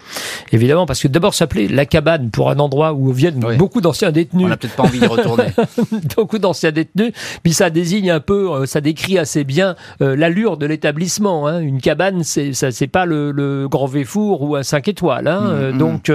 Évidemment, 0.53 0.87
parce 0.87 1.03
que 1.03 1.09
d'abord 1.09 1.35
s'appelait 1.35 1.69
la 1.69 1.87
cabane 1.87 2.31
pour 2.31 2.51
un 2.51 2.59
endroit 2.59 2.93
où 2.93 3.11
viennent 3.13 3.41
beaucoup 3.57 3.81
d'anciens 3.81 4.13
détenus. 4.13 4.47
On 4.47 4.49
n'a 4.49 4.57
peut-être 4.57 4.77
pas 4.77 4.85
envie 4.85 5.01
d'y 5.01 5.07
retourner. 5.07 5.49
beaucoup 6.17 6.39
d'anciens 6.39 6.73
détenus. 6.73 7.13
Puis 7.43 7.53
ça 7.53 7.71
désigne 7.71 8.11
un 8.11 8.21
peu, 8.21 8.51
euh, 8.51 8.67
ça 8.67 8.81
décrit 8.81 9.19
assez 9.19 9.45
bien 9.45 9.77
euh, 10.01 10.17
l'allure 10.17 10.57
de 10.57 10.67
l'établissement. 10.67 11.47
Hein. 11.47 11.61
Une 11.61 11.81
cabane, 11.81 12.23
c'est 12.23 12.53
ça, 12.53 12.71
c'est 12.71 12.87
pas 12.87 13.07
le, 13.07 13.67
grand 13.69 13.87
Véfour 13.87 14.43
ou 14.43 14.57
un 14.57 14.63
5 14.63 14.89
étoiles. 14.89 15.27
Hein. 15.27 15.41
Mm, 15.41 15.75
mm. 15.75 15.79
donc, 15.79 16.13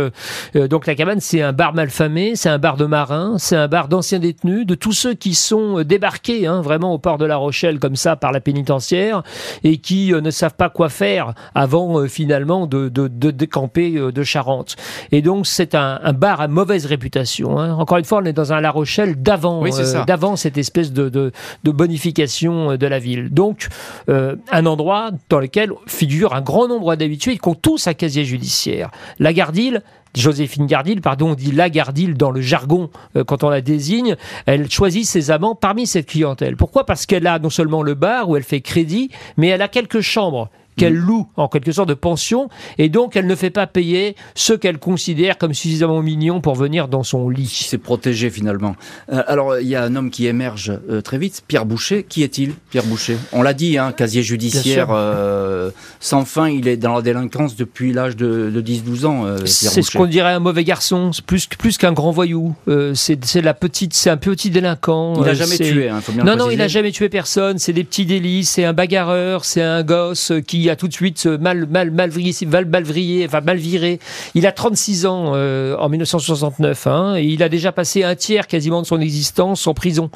donc 0.70 0.88
la 0.88 0.96
cabane, 0.96 1.15
c'est 1.20 1.36
c'est 1.36 1.42
un 1.42 1.52
bar 1.52 1.74
malfamé, 1.74 2.38
c'est 2.38 2.48
un 2.48 2.60
bar 2.60 2.78
de 2.78 2.86
marins, 2.86 3.36
c'est 3.40 3.58
un 3.58 3.68
bar 3.68 3.90
d'anciens 3.90 4.20
détenus, 4.20 4.66
de 4.66 4.74
tous 4.74 4.94
ceux 4.94 5.16
qui 5.16 5.36
sont 5.36 5.84
débarqués 5.84 6.48
hein, 6.48 6.62
vraiment 6.62 6.94
au 6.94 6.98
port 6.98 7.18
de 7.18 7.26
La 7.26 7.36
Rochelle 7.36 7.78
comme 7.78 7.98
ça 7.98 8.16
par 8.16 8.32
la 8.32 8.40
pénitentiaire 8.40 9.22
et 9.66 9.80
qui 9.80 10.14
ne 10.14 10.32
savent 10.32 10.54
pas 10.54 10.70
quoi 10.70 10.88
faire 10.88 11.34
avant 11.54 12.08
finalement 12.08 12.68
de, 12.68 12.88
de, 12.88 13.10
de 13.10 13.32
décamper 13.32 13.92
de 13.92 14.24
Charente. 14.24 14.78
Et 15.12 15.22
donc 15.22 15.46
c'est 15.46 15.76
un, 15.76 16.00
un, 16.02 16.14
bar 16.14 16.40
à 16.40 16.48
mauvaise 16.48 16.86
réputation. 16.86 17.60
Hein. 17.60 17.74
Encore 17.74 17.98
une 17.98 18.06
fois, 18.06 18.20
on 18.22 18.26
est 18.26 18.32
dans 18.32 18.54
un 18.54 18.62
La 18.62 18.72
Rochelle 18.72 19.22
d'avant, 19.22 19.62
d'avant 20.08 20.38
cette 20.38 20.58
espèce 20.58 20.94
de, 20.94 21.10
de, 21.10 21.34
de, 21.66 21.72
bonification 21.72 22.78
de 22.78 22.88
la 22.88 23.00
ville. 23.00 23.28
Donc 23.30 23.68
un 24.08 24.66
endroit 24.66 25.10
dans 25.28 25.42
lequel 25.42 25.74
figure 25.86 26.34
un 26.34 26.42
grand 26.42 26.70
nombre 26.70 26.96
d'habitués 26.96 27.38
qui 27.38 27.50
ont 27.50 27.56
tous 27.56 27.88
un 27.88 27.94
casier 27.94 28.24
judiciaire. 28.24 28.90
La 29.20 29.34
Gardille, 29.34 29.82
Joséphine 30.18 30.68
Gardil, 30.68 31.02
pardon, 31.02 31.32
on 31.32 31.36
dit 31.36 31.52
la 31.52 31.70
Gardil 31.70 32.16
dans 32.16 32.32
le 32.32 32.42
jargon 32.42 32.90
euh, 33.16 33.24
quand 33.24 33.44
on 33.44 33.50
la 33.50 33.62
désigne, 33.62 34.16
elle 34.46 34.70
choisit 34.70 35.06
ses 35.06 35.32
amants 35.32 35.56
parmi 35.56 35.88
cette 35.88 36.08
clientèle. 36.08 36.56
Pourquoi? 36.56 36.86
Parce 36.86 37.06
qu'elle 37.06 37.28
a 37.28 37.40
non 37.40 37.50
seulement 37.50 37.84
le 37.84 37.94
bar 37.94 38.30
où 38.30 38.36
elle 38.36 38.44
fait 38.44 38.62
crédit, 38.62 39.10
mais 39.38 39.48
elle 39.48 39.62
a 39.62 39.68
quelques 39.68 40.02
chambres 40.02 40.50
qu'elle 40.78 40.96
mm. 40.96 41.06
loue 41.06 41.28
en 41.36 41.48
quelque 41.48 41.72
sorte 41.72 41.90
de 41.90 41.94
pension 41.94 42.50
et 42.78 42.90
donc 42.90 43.16
elle 43.16 43.28
ne 43.28 43.36
fait 43.36 43.50
pas 43.50 43.68
payer 43.68 44.16
ce 44.34 44.54
qu'elle 44.54 44.78
considère 44.78 45.38
comme 45.38 45.54
suffisamment 45.54 46.02
mignon 46.02 46.42
pour 46.42 46.56
venir 46.56 46.88
dans 46.88 47.04
son 47.04 47.30
lit. 47.30 47.64
C'est 47.66 47.78
protégé 47.78 48.30
finalement. 48.30 48.76
Euh, 49.12 49.24
alors 49.28 49.58
il 49.60 49.68
y 49.68 49.76
a 49.76 49.84
un 49.84 49.96
homme 49.96 50.10
qui 50.10 50.28
émerge 50.28 50.74
euh, 50.90 51.02
très 51.02 51.18
vite, 51.18 51.44
Pierre 51.48 51.66
Boucher. 51.66 52.06
Qui 52.08 52.24
est-il, 52.24 52.54
Pierre 52.70 52.86
Boucher? 52.86 53.18
On 53.32 53.42
l'a 53.42 53.54
dit, 53.54 53.78
hein, 53.78 53.92
casier 53.92 54.24
judiciaire 54.24 54.90
euh, 54.92 55.72
sans 56.00 56.26
fin. 56.26 56.50
Il 56.50 56.68
est 56.68 56.78
dans 56.78 56.96
la 56.96 57.02
délinquance 57.02 57.56
depuis 57.56 57.94
l'âge 57.94 58.16
de, 58.16 58.52
10-12 58.56 59.06
ans. 59.06 59.26
c'est 59.46 59.82
ce 59.82 59.98
qu'on 59.98 60.06
dirait 60.06 60.34
un 60.34 60.40
mauvais 60.40 60.64
garçon, 60.64 61.12
plus 61.26 61.48
plus 61.48 61.78
qu'un 61.78 61.94
grand 61.94 62.12
voyou. 62.12 62.56
c'est 62.94 63.42
la 63.42 63.54
petite, 63.54 63.94
c'est 63.94 64.10
un 64.10 64.18
petit 64.18 64.50
délinquant. 64.50 65.16
Il 65.18 65.24
n'a 65.24 65.34
jamais 65.34 65.58
tué. 65.58 65.90
Hein, 65.90 66.02
faut 66.02 66.12
bien 66.12 66.24
non 66.24 66.36
non, 66.36 66.50
il 66.50 66.58
n'a 66.58 66.68
jamais 66.68 66.92
tué 66.92 67.10
personne. 67.10 67.60
C'est 67.60 67.74
des 67.74 67.84
petits 67.84 68.06
délits. 68.06 68.46
C'est 68.46 68.66
un 68.66 68.74
bagarreur. 68.74 69.46
C'est 69.46 69.62
un 69.62 69.84
gosse 69.84 70.32
qui 70.48 70.65
il 70.66 70.70
a 70.70 70.76
tout 70.76 70.88
de 70.88 70.94
suite 70.94 71.26
mal, 71.26 71.68
mal, 71.68 71.92
mal, 71.92 72.10
vrillé, 72.10 72.34
mal, 72.48 72.66
mal 72.66 72.84
enfin 73.26 73.42
mal 73.42 73.58
viré. 73.58 74.00
Il 74.34 74.48
a 74.48 74.52
36 74.52 75.06
ans 75.06 75.32
euh, 75.36 75.76
en 75.78 75.90
1969 75.90 76.88
hein, 76.88 77.16
et 77.18 77.24
il 77.24 77.44
a 77.44 77.50
déjà 77.50 77.72
passé 77.72 78.04
un 78.04 78.16
tiers 78.16 78.48
quasiment 78.48 78.82
de 78.82 78.88
son 78.88 79.00
existence 79.00 79.68
en 79.68 79.74
prison. 79.74 80.10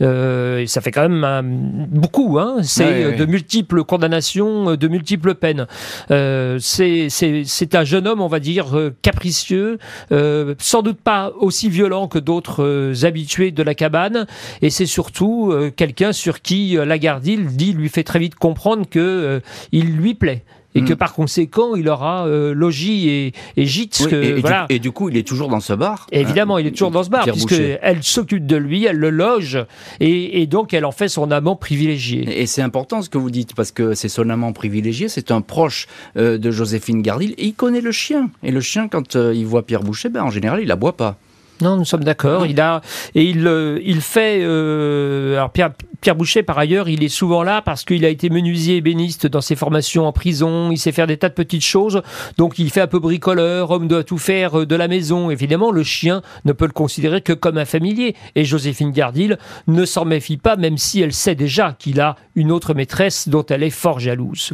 Euh, 0.00 0.58
et 0.58 0.66
ça 0.66 0.80
fait 0.80 0.90
quand 0.90 1.08
même 1.08 1.86
beaucoup. 1.90 2.38
Hein, 2.38 2.58
c'est 2.62 3.16
de 3.16 3.24
multiples 3.24 3.84
condamnations, 3.84 4.76
de 4.76 4.88
multiples 4.88 5.34
peines. 5.34 5.66
Euh, 6.10 6.58
c'est 6.60 7.74
un 7.74 7.84
jeune 7.84 8.06
homme, 8.06 8.20
on 8.20 8.28
va 8.28 8.40
dire, 8.40 8.76
euh, 8.76 8.94
capricieux, 9.02 9.78
euh, 10.12 10.54
sans 10.58 10.82
doute 10.82 11.00
pas 11.00 11.32
aussi 11.38 11.68
violent 11.68 12.08
que 12.08 12.18
d'autres 12.18 12.62
euh, 12.62 12.94
habitués 13.04 13.50
de 13.50 13.62
la 13.62 13.74
cabane. 13.74 14.26
Et 14.62 14.70
c'est 14.70 14.86
surtout 14.86 15.52
quelqu'un 15.76 16.12
sur 16.12 16.42
qui 16.42 16.76
Lagardille 16.76 17.46
dit 17.46 17.72
lui 17.72 17.88
fait 17.88 18.02
très 18.02 18.18
vite 18.18 18.34
comprendre 18.34 18.88
que 18.88 19.40
il 19.72 19.93
lui 19.94 20.14
plaît 20.14 20.44
et 20.74 20.82
que 20.82 20.92
hmm. 20.92 20.96
par 20.96 21.14
conséquent 21.14 21.74
il 21.76 21.88
aura 21.88 22.26
euh, 22.26 22.52
logis 22.52 23.08
et, 23.08 23.32
et 23.56 23.66
gîte. 23.66 24.08
et, 24.10 24.40
voilà. 24.40 24.66
du, 24.68 24.76
et, 24.76 24.78
du, 24.78 24.90
coup, 24.92 25.08
il 25.08 25.16
est 25.16 25.26
toujours 25.26 25.48
dans 25.48 25.60
ce 25.60 25.72
bar. 25.72 26.06
évidemment, 26.10 26.58
il 26.58 26.66
est 26.66 26.72
toujours 26.72 26.90
dans 26.90 27.04
ce 27.04 27.10
bar 27.10 27.24
puisque 27.24 27.54
elle 27.80 28.02
s'occupe 28.02 28.46
de 28.46 28.56
lui, 28.56 28.84
elle 28.84 28.96
le 28.96 29.10
loge 29.10 29.64
et, 30.00 30.46
donc 30.46 30.74
elle 30.74 30.84
en 30.84 30.92
fait 30.92 31.08
son 31.08 31.30
amant 31.30 31.56
privilégié. 31.56 32.40
Et 32.40 32.46
c'est 32.46 32.62
important 32.62 33.02
ce 33.02 33.08
que 33.08 33.18
vous 33.18 33.30
dites 33.30 33.54
parce 33.54 33.72
que 33.72 33.94
c'est 33.94 34.08
son 34.08 34.28
amant 34.30 34.52
privilégié, 34.52 35.08
c'est 35.08 35.30
un 35.30 35.40
proche 35.40 35.86
euh, 36.16 36.38
de 36.38 36.50
Joséphine 36.50 37.02
Gardil 37.02 37.34
et 37.38 37.46
il 37.46 37.54
connaît 37.54 37.80
le 37.80 37.92
chien. 37.92 38.30
Et 38.42 38.50
le 38.50 38.60
chien, 38.60 38.88
quand 38.88 39.16
euh, 39.16 39.32
il 39.34 39.46
voit 39.46 39.64
Pierre 39.64 39.82
Boucher, 39.82 40.08
ben 40.08 40.22
en 40.22 40.30
général, 40.30 40.60
il 40.62 40.70
aboie 40.70 40.96
pas. 40.96 41.16
Non, 41.60 41.76
nous 41.76 41.84
sommes 41.84 42.04
d'accord. 42.04 42.46
Il 42.46 42.60
a 42.60 42.80
et 43.14 43.24
il 43.24 43.46
il 43.84 44.00
fait. 44.00 44.42
alors 44.42 45.50
Pierre 45.50 45.70
Pierre 46.04 46.16
Boucher, 46.16 46.42
par 46.42 46.58
ailleurs, 46.58 46.90
il 46.90 47.02
est 47.02 47.08
souvent 47.08 47.42
là 47.42 47.62
parce 47.62 47.82
qu'il 47.82 48.04
a 48.04 48.10
été 48.10 48.28
menuisier 48.28 48.76
ébéniste 48.76 49.26
dans 49.26 49.40
ses 49.40 49.56
formations 49.56 50.06
en 50.06 50.12
prison. 50.12 50.70
Il 50.70 50.76
sait 50.76 50.92
faire 50.92 51.06
des 51.06 51.16
tas 51.16 51.30
de 51.30 51.34
petites 51.34 51.64
choses. 51.64 52.02
Donc, 52.36 52.58
il 52.58 52.68
fait 52.68 52.82
un 52.82 52.86
peu 52.86 52.98
bricoleur, 52.98 53.70
homme 53.70 53.88
doit 53.88 54.04
tout 54.04 54.18
faire 54.18 54.60
euh, 54.60 54.66
de 54.66 54.76
la 54.76 54.86
maison. 54.86 55.30
Évidemment, 55.30 55.70
le 55.70 55.82
chien 55.82 56.20
ne 56.44 56.52
peut 56.52 56.66
le 56.66 56.72
considérer 56.72 57.22
que 57.22 57.32
comme 57.32 57.56
un 57.56 57.64
familier. 57.64 58.16
Et 58.34 58.44
Joséphine 58.44 58.92
Gardil 58.92 59.38
ne 59.66 59.86
s'en 59.86 60.04
méfie 60.04 60.36
pas, 60.36 60.56
même 60.56 60.76
si 60.76 61.00
elle 61.00 61.14
sait 61.14 61.36
déjà 61.36 61.74
qu'il 61.78 62.02
a 62.02 62.16
une 62.34 62.52
autre 62.52 62.74
maîtresse 62.74 63.26
dont 63.26 63.46
elle 63.46 63.62
est 63.62 63.70
fort 63.70 63.98
jalouse. 63.98 64.52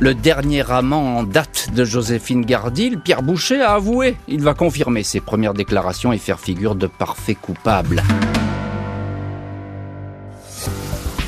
Le 0.00 0.14
dernier 0.14 0.62
amant 0.70 1.18
en 1.18 1.22
date 1.24 1.70
de 1.74 1.84
Joséphine 1.84 2.44
Gardil, 2.44 3.00
Pierre 3.00 3.22
Boucher, 3.22 3.60
a 3.60 3.72
avoué. 3.72 4.16
Il 4.28 4.42
va 4.42 4.54
confirmer 4.54 5.02
ses 5.02 5.20
premières 5.20 5.54
déclarations 5.54 6.12
et 6.12 6.18
faire 6.18 6.38
figure 6.38 6.76
de 6.76 6.86
parfait 6.86 7.34
coupable. 7.34 8.00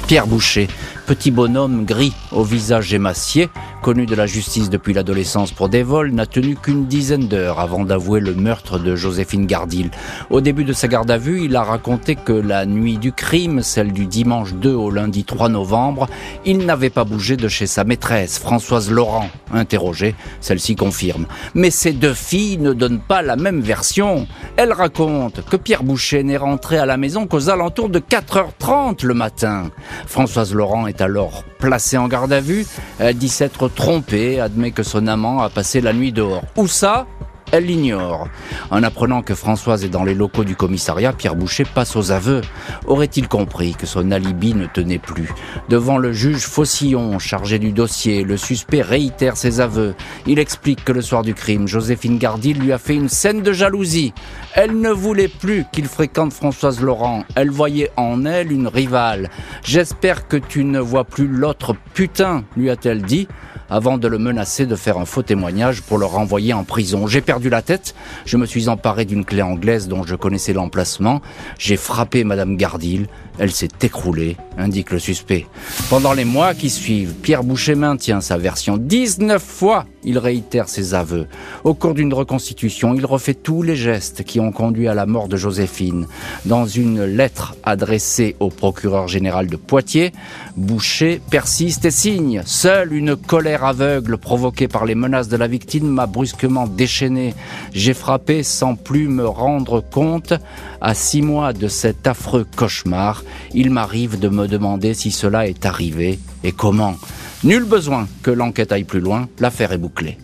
Pierre 0.07 0.29
Boucher, 0.29 0.69
petit 1.11 1.33
bonhomme 1.33 1.85
gris 1.85 2.13
au 2.31 2.45
visage 2.45 2.95
émacié, 2.95 3.49
connu 3.83 4.07
de 4.07 4.15
la 4.15 4.27
justice 4.27 4.71
depuis 4.71 4.95
l'adolescence 4.95 5.51
pour 5.51 5.69
des 5.69 5.83
vols, 5.83 6.13
n'a 6.13 6.25
tenu 6.25 6.55
qu'une 6.55 6.87
dizaine 6.87 7.27
d'heures 7.27 7.59
avant 7.59 7.85
d'avouer 7.85 8.21
le 8.21 8.33
meurtre 8.33 8.79
de 8.79 8.95
Joséphine 8.95 9.45
Gardil. 9.45 9.91
Au 10.31 10.41
début 10.41 10.63
de 10.63 10.73
sa 10.73 10.87
garde 10.87 11.11
à 11.11 11.19
vue, 11.19 11.43
il 11.43 11.57
a 11.57 11.65
raconté 11.65 12.15
que 12.15 12.33
la 12.33 12.65
nuit 12.65 12.97
du 12.97 13.11
crime, 13.11 13.61
celle 13.63 13.93
du 13.93 14.07
dimanche 14.07 14.55
2 14.55 14.73
au 14.73 14.89
lundi 14.93 15.25
3 15.25 15.49
novembre, 15.49 16.07
il 16.45 16.59
n'avait 16.59 16.91
pas 16.91 17.03
bougé 17.03 17.37
de 17.37 17.49
chez 17.49 17.67
sa 17.67 17.83
maîtresse, 17.83 18.39
Françoise 18.39 18.89
Laurent. 18.89 19.29
Interrogée, 19.53 20.15
celle-ci 20.41 20.77
confirme. 20.77 21.27
Mais 21.55 21.71
ces 21.71 21.93
deux 21.93 22.15
filles 22.15 22.59
ne 22.59 22.73
donnent 22.73 23.01
pas 23.01 23.21
la 23.21 23.35
même 23.35 23.63
version. 23.63 24.29
Elle 24.57 24.73
raconte 24.73 25.45
que 25.45 25.57
Pierre 25.57 25.83
Boucher 25.83 26.23
n'est 26.23 26.37
rentré 26.37 26.79
à 26.79 26.87
la 26.87 26.97
maison 26.97 27.27
qu'aux 27.27 27.51
alentours 27.51 27.89
de 27.89 27.99
4h30 27.99 29.05
le 29.05 29.15
matin. 29.15 29.73
Françoise 30.07 30.55
Laurent 30.55 30.87
est 30.87 31.00
alors 31.01 31.45
placée 31.59 31.99
en 31.99 32.09
garde 32.09 32.33
à 32.33 32.41
vue. 32.41 32.67
Elle 32.99 33.17
dit 33.17 33.29
s'être 33.29 33.69
trompée, 33.69 34.41
admet 34.41 34.71
que 34.71 34.83
son 34.83 35.07
amant 35.07 35.41
a 35.41 35.51
passé 35.51 35.81
la 35.81 35.93
nuit 35.93 36.13
dehors. 36.13 36.43
Où 36.57 36.67
ça? 36.67 37.07
Elle 37.53 37.67
l'ignore. 37.67 38.29
En 38.71 38.83
apprenant 38.83 39.23
que 39.23 39.35
Françoise 39.35 39.85
est 39.85 39.89
dans 39.89 40.05
les 40.05 40.15
locaux 40.15 40.45
du 40.45 40.57
commissariat, 40.57 41.13
Pierre 41.13 41.37
Boucher 41.37 41.65
passe 41.65 41.97
aux 41.97 42.13
aveux. 42.13 42.41
Aurait-il 42.87 43.29
compris 43.29 43.75
que 43.75 43.87
son 43.87 44.11
alibi 44.11 44.55
ne 44.55 44.67
tenait 44.67 44.99
plus? 44.99 45.31
Devant 45.69 45.99
le 45.99 46.13
juge 46.13 46.43
Faucillon, 46.47 47.19
chargé 47.19 47.59
du 47.59 47.73
dossier, 47.73 48.23
le 48.23 48.37
suspect 48.37 48.83
réitère 48.83 49.37
ses 49.37 49.61
aveux. 49.61 49.95
Il 50.27 50.39
explique 50.39 50.85
que 50.85 50.93
le 50.93 51.03
soir 51.03 51.23
du 51.23 51.35
crime, 51.35 51.69
Joséphine 51.69 52.19
Gardil 52.19 52.59
lui 52.59 52.73
a 52.73 52.79
fait 52.79 52.95
une 52.95 53.09
scène 53.09 53.43
de 53.43 53.53
jalousie. 53.53 54.13
Elle 54.55 54.81
ne 54.81 54.91
voulait 54.91 55.29
plus 55.29 55.65
qu'il 55.73 55.87
fréquente 55.87 56.33
Françoise 56.33 56.81
Laurent. 56.81 57.25
Elle 57.35 57.51
voyait 57.51 57.91
en 57.97 58.25
elle 58.25 58.53
une 58.53 58.69
rivale. 58.69 59.31
J'espère 59.65 60.29
que 60.29 60.37
tu 60.37 60.65
ne 60.65 60.81
vois 60.81 61.05
plus 61.05 61.27
l'autre 61.27 61.75
putain, 61.95 62.45
lui 62.57 62.71
a-t-elle 62.71 63.03
dit 63.03 63.29
avant 63.71 63.97
de 63.97 64.09
le 64.09 64.19
menacer 64.19 64.67
de 64.67 64.77
faire 64.77 64.99
un 64.99 65.05
faux 65.05 65.23
témoignage 65.23 65.83
pour 65.83 65.97
le 65.97 66.05
renvoyer 66.05 66.53
en 66.53 66.65
prison. 66.65 67.07
J'ai 67.07 67.21
perdu 67.21 67.49
la 67.49 67.63
tête, 67.63 67.95
je 68.27 68.37
me 68.37 68.45
suis 68.45 68.69
emparé 68.69 69.05
d'une 69.05 69.25
clé 69.25 69.43
anglaise 69.43 69.89
dont 69.89 70.03
je 70.03 70.17
connaissais 70.17 70.53
l'emplacement, 70.53 71.23
j'ai 71.59 71.77
frappé 71.77 72.25
Madame 72.25 72.57
Gardil, 72.57 73.07
elle 73.41 73.53
s'est 73.53 73.69
écroulée, 73.83 74.37
indique 74.59 74.91
le 74.91 74.99
suspect. 74.99 75.47
Pendant 75.89 76.13
les 76.13 76.27
mois 76.27 76.53
qui 76.53 76.69
suivent, 76.69 77.15
Pierre 77.15 77.43
Boucher 77.43 77.75
maintient 77.75 78.21
sa 78.21 78.37
version. 78.37 78.77
19 78.77 79.43
fois, 79.43 79.87
il 80.05 80.19
réitère 80.19 80.69
ses 80.69 80.93
aveux. 80.93 81.27
Au 81.65 81.73
cours 81.73 81.95
d'une 81.95 82.13
reconstitution, 82.13 82.95
il 82.95 83.07
refait 83.07 83.33
tous 83.33 83.63
les 83.63 83.77
gestes 83.77 84.25
qui 84.25 84.41
ont 84.41 84.53
conduit 84.53 84.89
à 84.89 84.95
la 84.95 85.07
mort 85.07 85.27
de 85.27 85.39
Joséphine. 85.39 86.07
Dans 86.45 86.67
une 86.67 87.03
lettre 87.03 87.55
adressée 87.65 88.37
au 88.41 88.51
procureur 88.51 89.09
général 89.09 89.47
de 89.47 89.57
Poitiers, 89.57 90.13
Boucher 90.57 91.23
persiste 91.31 91.87
et 91.87 91.91
signe. 91.91 92.43
Seule 92.45 92.93
une 92.93 93.17
colère 93.17 93.65
aveugle 93.65 94.19
provoquée 94.19 94.69
par 94.69 94.85
les 94.85 94.95
menaces 94.95 95.29
de 95.29 95.39
la 95.39 95.47
victime 95.47 95.89
m'a 95.89 96.07
brusquement 96.07 96.67
déchaîné. 96.67 97.35
J'ai 97.73 97.95
frappé 97.95 98.43
sans 98.43 98.75
plus 98.75 99.09
me 99.09 99.27
rendre 99.27 99.81
compte. 99.81 100.35
À 100.83 100.95
six 100.95 101.23
mois 101.23 101.53
de 101.53 101.69
cet 101.69 102.07
affreux 102.07 102.47
cauchemar, 102.57 103.23
il 103.55 103.71
m'arrive 103.71 104.19
de 104.19 104.29
me 104.29 104.47
demander 104.47 104.95
si 104.95 105.11
cela 105.11 105.47
est 105.47 105.67
arrivé 105.67 106.19
et 106.45 106.53
comment. 106.53 106.97
Nul 107.45 107.65
besoin 107.65 108.07
que 108.23 108.31
l'enquête 108.31 108.73
aille 108.73 108.85
plus 108.85 109.01
loin, 109.01 109.29
l'affaire 109.39 109.73
est 109.73 109.79
bouclée. 109.79 110.19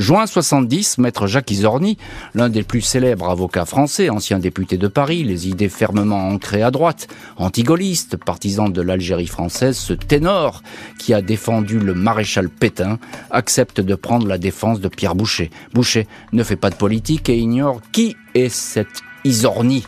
Juin 0.00 0.26
70, 0.26 0.98
maître 0.98 1.28
Jacques 1.28 1.52
Isorni, 1.52 1.98
l'un 2.34 2.48
des 2.48 2.64
plus 2.64 2.80
célèbres 2.80 3.30
avocats 3.30 3.64
français, 3.64 4.10
ancien 4.10 4.40
député 4.40 4.76
de 4.76 4.88
Paris, 4.88 5.22
les 5.22 5.48
idées 5.48 5.68
fermement 5.68 6.30
ancrées 6.30 6.64
à 6.64 6.72
droite, 6.72 7.06
antigoliste, 7.36 8.16
partisan 8.16 8.68
de 8.68 8.82
l'Algérie 8.82 9.28
française, 9.28 9.76
ce 9.76 9.92
ténor 9.92 10.62
qui 10.98 11.14
a 11.14 11.22
défendu 11.22 11.78
le 11.78 11.94
maréchal 11.94 12.48
Pétain, 12.48 12.98
accepte 13.30 13.80
de 13.80 13.94
prendre 13.94 14.26
la 14.26 14.38
défense 14.38 14.80
de 14.80 14.88
Pierre 14.88 15.14
Boucher. 15.14 15.50
Boucher 15.74 16.08
ne 16.32 16.42
fait 16.42 16.56
pas 16.56 16.70
de 16.70 16.74
politique 16.74 17.28
et 17.28 17.38
ignore 17.38 17.80
qui 17.92 18.16
est 18.34 18.48
cet 18.48 18.88
Isorni 19.24 19.84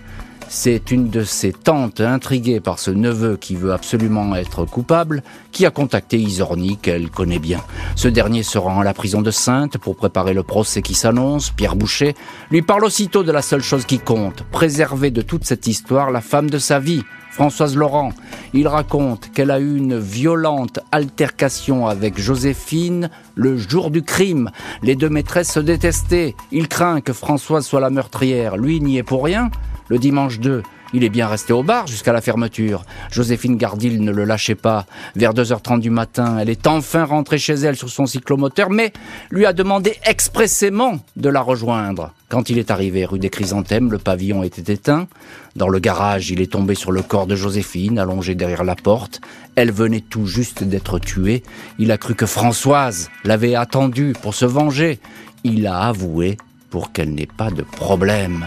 C'est 0.48 0.92
une 0.92 1.10
de 1.10 1.24
ses 1.24 1.52
tantes 1.52 2.00
intriguée 2.00 2.60
par 2.60 2.78
ce 2.78 2.92
neveu 2.92 3.36
qui 3.36 3.56
veut 3.56 3.72
absolument 3.72 4.36
être 4.36 4.64
coupable 4.64 5.22
qui 5.50 5.66
a 5.66 5.70
contacté 5.70 6.18
Isorni 6.18 6.76
qu'elle 6.76 7.10
connaît 7.10 7.40
bien. 7.40 7.60
Ce 7.96 8.06
dernier 8.06 8.44
se 8.44 8.56
rend 8.56 8.80
à 8.80 8.84
la 8.84 8.94
prison 8.94 9.22
de 9.22 9.32
Sainte 9.32 9.76
pour 9.76 9.96
préparer 9.96 10.34
le 10.34 10.44
procès 10.44 10.82
qui 10.82 10.94
s'annonce. 10.94 11.50
Pierre 11.50 11.74
Boucher 11.74 12.14
lui 12.50 12.62
parle 12.62 12.84
aussitôt 12.84 13.24
de 13.24 13.32
la 13.32 13.42
seule 13.42 13.62
chose 13.62 13.86
qui 13.86 13.98
compte, 13.98 14.44
préserver 14.52 15.10
de 15.10 15.22
toute 15.22 15.44
cette 15.44 15.66
histoire 15.66 16.12
la 16.12 16.20
femme 16.20 16.48
de 16.48 16.58
sa 16.58 16.78
vie, 16.78 17.02
Françoise 17.30 17.76
Laurent. 17.76 18.12
Il 18.54 18.68
raconte 18.68 19.30
qu'elle 19.32 19.50
a 19.50 19.58
eu 19.58 19.76
une 19.76 19.98
violente 19.98 20.78
altercation 20.92 21.86
avec 21.86 22.18
Joséphine 22.18 23.10
le 23.34 23.58
jour 23.58 23.90
du 23.90 24.02
crime. 24.02 24.50
Les 24.82 24.94
deux 24.96 25.10
maîtresses 25.10 25.52
se 25.52 25.60
détestaient. 25.60 26.34
Il 26.52 26.68
craint 26.68 27.00
que 27.00 27.12
Françoise 27.12 27.66
soit 27.66 27.80
la 27.80 27.90
meurtrière. 27.90 28.56
Lui 28.56 28.80
n'y 28.80 28.96
est 28.96 29.02
pour 29.02 29.24
rien. 29.24 29.50
Le 29.88 29.98
dimanche 29.98 30.40
2, 30.40 30.62
il 30.92 31.04
est 31.04 31.08
bien 31.08 31.26
resté 31.26 31.52
au 31.52 31.62
bar 31.62 31.86
jusqu'à 31.86 32.12
la 32.12 32.20
fermeture. 32.20 32.84
Joséphine 33.10 33.56
Gardil 33.56 34.02
ne 34.02 34.12
le 34.12 34.24
lâchait 34.24 34.54
pas. 34.54 34.86
Vers 35.14 35.34
2h30 35.34 35.80
du 35.80 35.90
matin, 35.90 36.38
elle 36.38 36.48
est 36.48 36.66
enfin 36.66 37.04
rentrée 37.04 37.38
chez 37.38 37.54
elle 37.54 37.76
sur 37.76 37.88
son 37.88 38.06
cyclomoteur, 38.06 38.70
mais 38.70 38.92
lui 39.30 39.46
a 39.46 39.52
demandé 39.52 39.96
expressément 40.04 40.98
de 41.16 41.28
la 41.28 41.40
rejoindre. 41.40 42.12
Quand 42.28 42.50
il 42.50 42.58
est 42.58 42.70
arrivé 42.70 43.04
rue 43.04 43.18
des 43.18 43.30
Chrysanthèmes, 43.30 43.90
le 43.90 43.98
pavillon 43.98 44.42
était 44.42 44.72
éteint. 44.72 45.06
Dans 45.54 45.68
le 45.68 45.78
garage, 45.78 46.30
il 46.30 46.40
est 46.40 46.52
tombé 46.52 46.74
sur 46.74 46.92
le 46.92 47.02
corps 47.02 47.26
de 47.26 47.36
Joséphine, 47.36 47.98
allongé 47.98 48.34
derrière 48.34 48.64
la 48.64 48.74
porte. 48.74 49.20
Elle 49.54 49.72
venait 49.72 50.00
tout 50.00 50.26
juste 50.26 50.64
d'être 50.64 50.98
tuée. 50.98 51.42
Il 51.78 51.92
a 51.92 51.98
cru 51.98 52.14
que 52.14 52.26
Françoise 52.26 53.10
l'avait 53.24 53.54
attendue 53.54 54.14
pour 54.20 54.34
se 54.34 54.46
venger. 54.46 54.98
Il 55.44 55.66
a 55.66 55.80
avoué 55.80 56.36
pour 56.70 56.92
qu'elle 56.92 57.14
n'ait 57.14 57.26
pas 57.26 57.50
de 57.50 57.62
problème. 57.62 58.44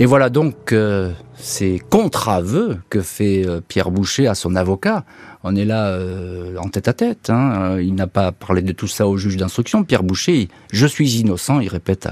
Et 0.00 0.06
voilà 0.06 0.30
donc 0.30 0.72
euh, 0.72 1.10
ces 1.34 1.80
contre-aveux 1.90 2.78
que 2.88 3.00
fait 3.00 3.44
euh, 3.44 3.60
Pierre 3.66 3.90
Boucher 3.90 4.28
à 4.28 4.36
son 4.36 4.54
avocat. 4.54 5.04
On 5.44 5.54
est 5.56 5.64
là 5.64 5.86
euh, 5.86 6.56
en 6.58 6.68
tête 6.68 6.88
à 6.88 6.92
tête. 6.92 7.30
Hein. 7.30 7.78
Il 7.80 7.94
n'a 7.94 8.06
pas 8.06 8.32
parlé 8.32 8.62
de 8.62 8.72
tout 8.72 8.88
ça 8.88 9.06
au 9.06 9.16
juge 9.16 9.36
d'instruction. 9.36 9.84
Pierre 9.84 10.02
Boucher, 10.02 10.48
je 10.72 10.86
suis 10.86 11.18
innocent, 11.18 11.60
il 11.60 11.68
répète 11.68 12.08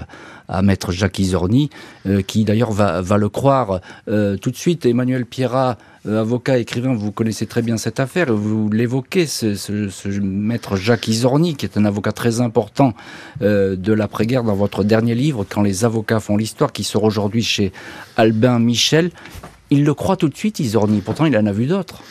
à, 0.49 0.63
maître 0.63 0.93
Jacques 0.93 1.19
Isorni, 1.19 1.71
qui 2.29 2.45
d'ailleurs 2.45 2.71
va, 2.71 3.03
le 3.19 3.29
croire 3.29 3.81
tout 4.07 4.51
de 4.51 4.57
suite. 4.57 4.87
Emmanuel 4.87 5.27
Pierrat 5.27 5.77
euh, 6.09 6.21
avocat, 6.21 6.59
écrivain, 6.59 6.95
vous 6.95 7.11
connaissez 7.11 7.47
très 7.47 7.63
bien 7.63 7.77
cette 7.77 7.99
affaire. 7.99 8.33
Vous 8.33 8.71
l'évoquez, 8.71 9.27
ce, 9.27 10.21
maître 10.21 10.77
Jacques 10.77 11.09
Isorni, 11.09 11.57
qui 11.57 11.67
est 11.67 11.77
un 11.77 11.85
avocat 11.85 12.13
très 12.13 12.41
important 12.41 12.95
euh, 13.43 13.77
de 13.77 13.93
l'après-guerre 13.93 14.45
dans 14.45 14.55
votre 14.55 14.85
dernier 14.85 15.15
livre, 15.15 15.45
Quand 15.49 15.63
les 15.63 15.85
avocats 15.85 16.21
font 16.21 16.37
l'histoire, 16.37 16.73
qui 16.73 16.85
sort 16.85 17.05
aujourd'hui 17.05 17.43
chez 17.43 17.73
Albin 18.17 18.59
Michel. 18.59 19.11
Il 19.71 19.85
le 19.85 19.95
croit 19.95 20.17
tout 20.17 20.29
de 20.29 20.37
suite, 20.37 20.61
Isorni. 20.61 21.01
Pourtant, 21.01 21.25
il 21.25 21.37
en 21.37 21.47
a 21.47 21.53
vu 21.53 21.67
d'autres. 21.67 22.03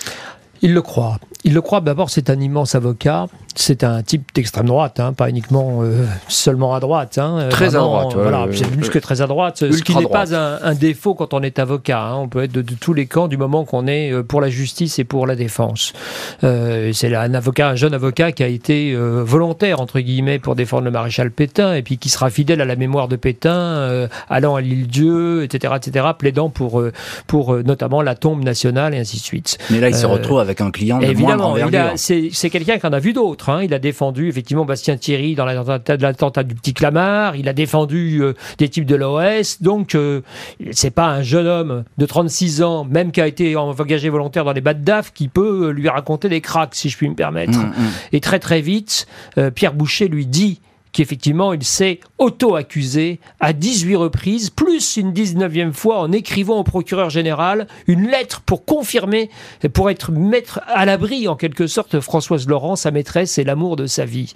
Il 0.66 0.74
le 0.74 0.82
croit. 0.82 1.20
Il 1.44 1.54
le 1.54 1.62
croit. 1.62 1.80
D'abord, 1.80 2.10
c'est 2.10 2.32
un 2.32 2.40
immense 2.40 2.74
avocat 2.74 3.28
c'est 3.56 3.84
un 3.84 4.04
type 4.04 4.30
d'extrême 4.34 4.66
droite, 4.66 5.00
hein, 5.00 5.14
pas 5.14 5.30
uniquement 5.30 5.80
euh, 5.82 6.06
seulement 6.28 6.76
à 6.76 6.80
droite. 6.80 7.18
Hein, 7.18 7.48
très 7.50 7.76
à 7.76 7.80
droite. 7.80 8.14
voilà, 8.14 8.48
c'est 8.52 8.68
plus 8.68 8.90
que 8.90 9.00
très 9.00 9.22
à 9.22 9.28
droite. 9.28 9.58
Ce 9.58 9.82
qui 9.82 9.96
n'est 9.96 10.06
pas 10.06 10.36
un, 10.36 10.76
défaut 10.76 11.16
quand 11.16 11.34
on 11.34 11.42
est 11.42 11.58
avocat. 11.60 12.02
Hein. 12.02 12.16
on 12.18 12.28
peut 12.28 12.44
être 12.44 12.52
de, 12.52 12.62
tous 12.62 12.94
les 12.94 13.06
camps 13.06 13.28
du 13.28 13.38
moment 13.38 13.64
qu'on 13.64 13.88
est 13.88 14.12
euh, 14.12 14.24
pour 14.24 14.42
la 14.42 14.50
justice 14.50 15.00
et 15.00 15.04
pour 15.04 15.26
la 15.26 15.36
défense. 15.36 15.94
Euh, 16.44 16.92
c'est 16.94 17.14
un 17.16 17.34
avocat, 17.34 17.70
un 17.70 17.76
jeune 17.76 17.94
avocat 17.94 18.32
qui 18.32 18.44
a 18.44 18.48
été 18.48 18.92
euh, 18.92 19.24
volontaire 19.24 19.80
entre 19.80 20.00
guillemets 20.00 20.40
pour 20.40 20.56
défendre 20.56 20.84
le 20.84 20.92
maréchal 20.92 21.32
Pétain 21.32 21.76
et 21.76 21.82
puis 21.82 21.98
qui 21.98 22.10
sera 22.10 22.30
fidèle 22.30 22.62
à 22.62 22.66
la 22.66 22.76
mémoire 22.76 23.08
de 23.08 23.16
Pétain, 23.16 24.08
allant 24.30 24.56
à 24.56 24.62
l'île-dieu, 24.62 25.44
etc., 25.44 25.74
etc., 25.78 26.08
plaidant 26.18 26.50
pour 26.50 26.84
pour 27.28 27.56
notamment 27.64 28.02
la 28.02 28.16
tombe 28.16 28.44
nationale 28.44 28.94
et 28.94 29.00
ainsi 29.00 29.18
de 29.18 29.24
suite. 29.24 29.58
Mais 29.70 29.80
là, 29.80 29.90
il 29.90 29.96
se 29.96 30.06
retrouve 30.06 30.40
avec 30.40 30.62
un 30.62 30.72
client 30.72 31.00
de 31.00 31.06
évidemment, 31.06 31.56
c'est 31.96 32.50
quelqu'un 32.50 32.78
qui 32.78 32.88
en 32.88 32.94
a 32.94 33.00
vu 33.00 33.14
d'autres. 33.14 33.45
Il 33.64 33.74
a 33.74 33.80
défendu 33.80 34.28
effectivement 34.28 34.66
Bastien 34.66 34.98
Thierry 34.98 35.36
dans 35.36 35.46
l'attentat 35.46 36.44
du 36.44 36.56
petit 36.56 36.74
Clamart. 36.74 37.36
Il 37.36 37.48
a 37.48 37.54
défendu 37.54 38.22
euh, 38.22 38.34
des 38.58 38.70
types 38.70 38.86
de 38.86 38.96
l'OS. 38.96 39.62
Donc, 39.62 39.96
euh, 39.96 40.22
c'est 40.72 40.92
pas 40.92 41.08
un 41.08 41.22
jeune 41.22 41.48
homme 41.48 41.84
de 41.98 42.06
36 42.06 42.64
ans, 42.64 42.86
même 42.86 43.12
qui 43.12 43.22
a 43.22 43.28
été 43.28 43.56
engagé 43.56 44.10
volontaire 44.10 44.46
dans 44.46 44.54
les 44.54 44.62
bas 44.62 44.74
de 44.74 44.84
DAF, 44.84 45.14
qui 45.14 45.28
peut 45.28 45.68
euh, 45.68 45.72
lui 45.72 45.90
raconter 45.90 46.30
des 46.30 46.42
cracks, 46.42 46.75
si 46.75 46.90
je 46.90 46.98
puis 46.98 47.10
me 47.10 47.16
permettre. 47.16 47.58
Mmh, 47.58 47.70
mmh. 47.70 47.92
Et 48.14 48.20
très 48.20 48.40
très 48.40 48.62
vite, 48.62 49.08
Pierre 49.56 49.74
Boucher 49.74 50.08
lui 50.08 50.25
dit 50.25 50.60
qu'effectivement 50.96 51.54
il 51.54 51.64
s'est 51.64 52.00
auto-accusé 52.18 53.20
à 53.40 53.54
18 53.54 53.98
reprises, 53.98 54.50
plus 54.50 54.96
une 54.96 55.12
19e 55.12 55.74
fois 55.74 56.00
en 56.00 56.12
écrivant 56.12 56.60
au 56.60 56.64
procureur 56.64 57.10
général 57.10 57.68
une 57.88 58.08
lettre 58.08 58.42
pour 58.42 58.66
confirmer, 58.66 59.30
pour 59.74 59.90
être 59.90 60.12
mettre 60.12 60.62
à 60.68 60.86
l'abri 60.86 61.27
en 61.27 61.36
quelque 61.36 61.68
sorte 61.68 62.00
Françoise 62.00 62.48
Laurent, 62.48 62.77
sa 62.77 62.92
maîtresse 62.92 63.38
et 63.38 63.44
l'amour 63.44 63.75
de 63.75 63.88
sa 63.88 64.05
vie. 64.05 64.34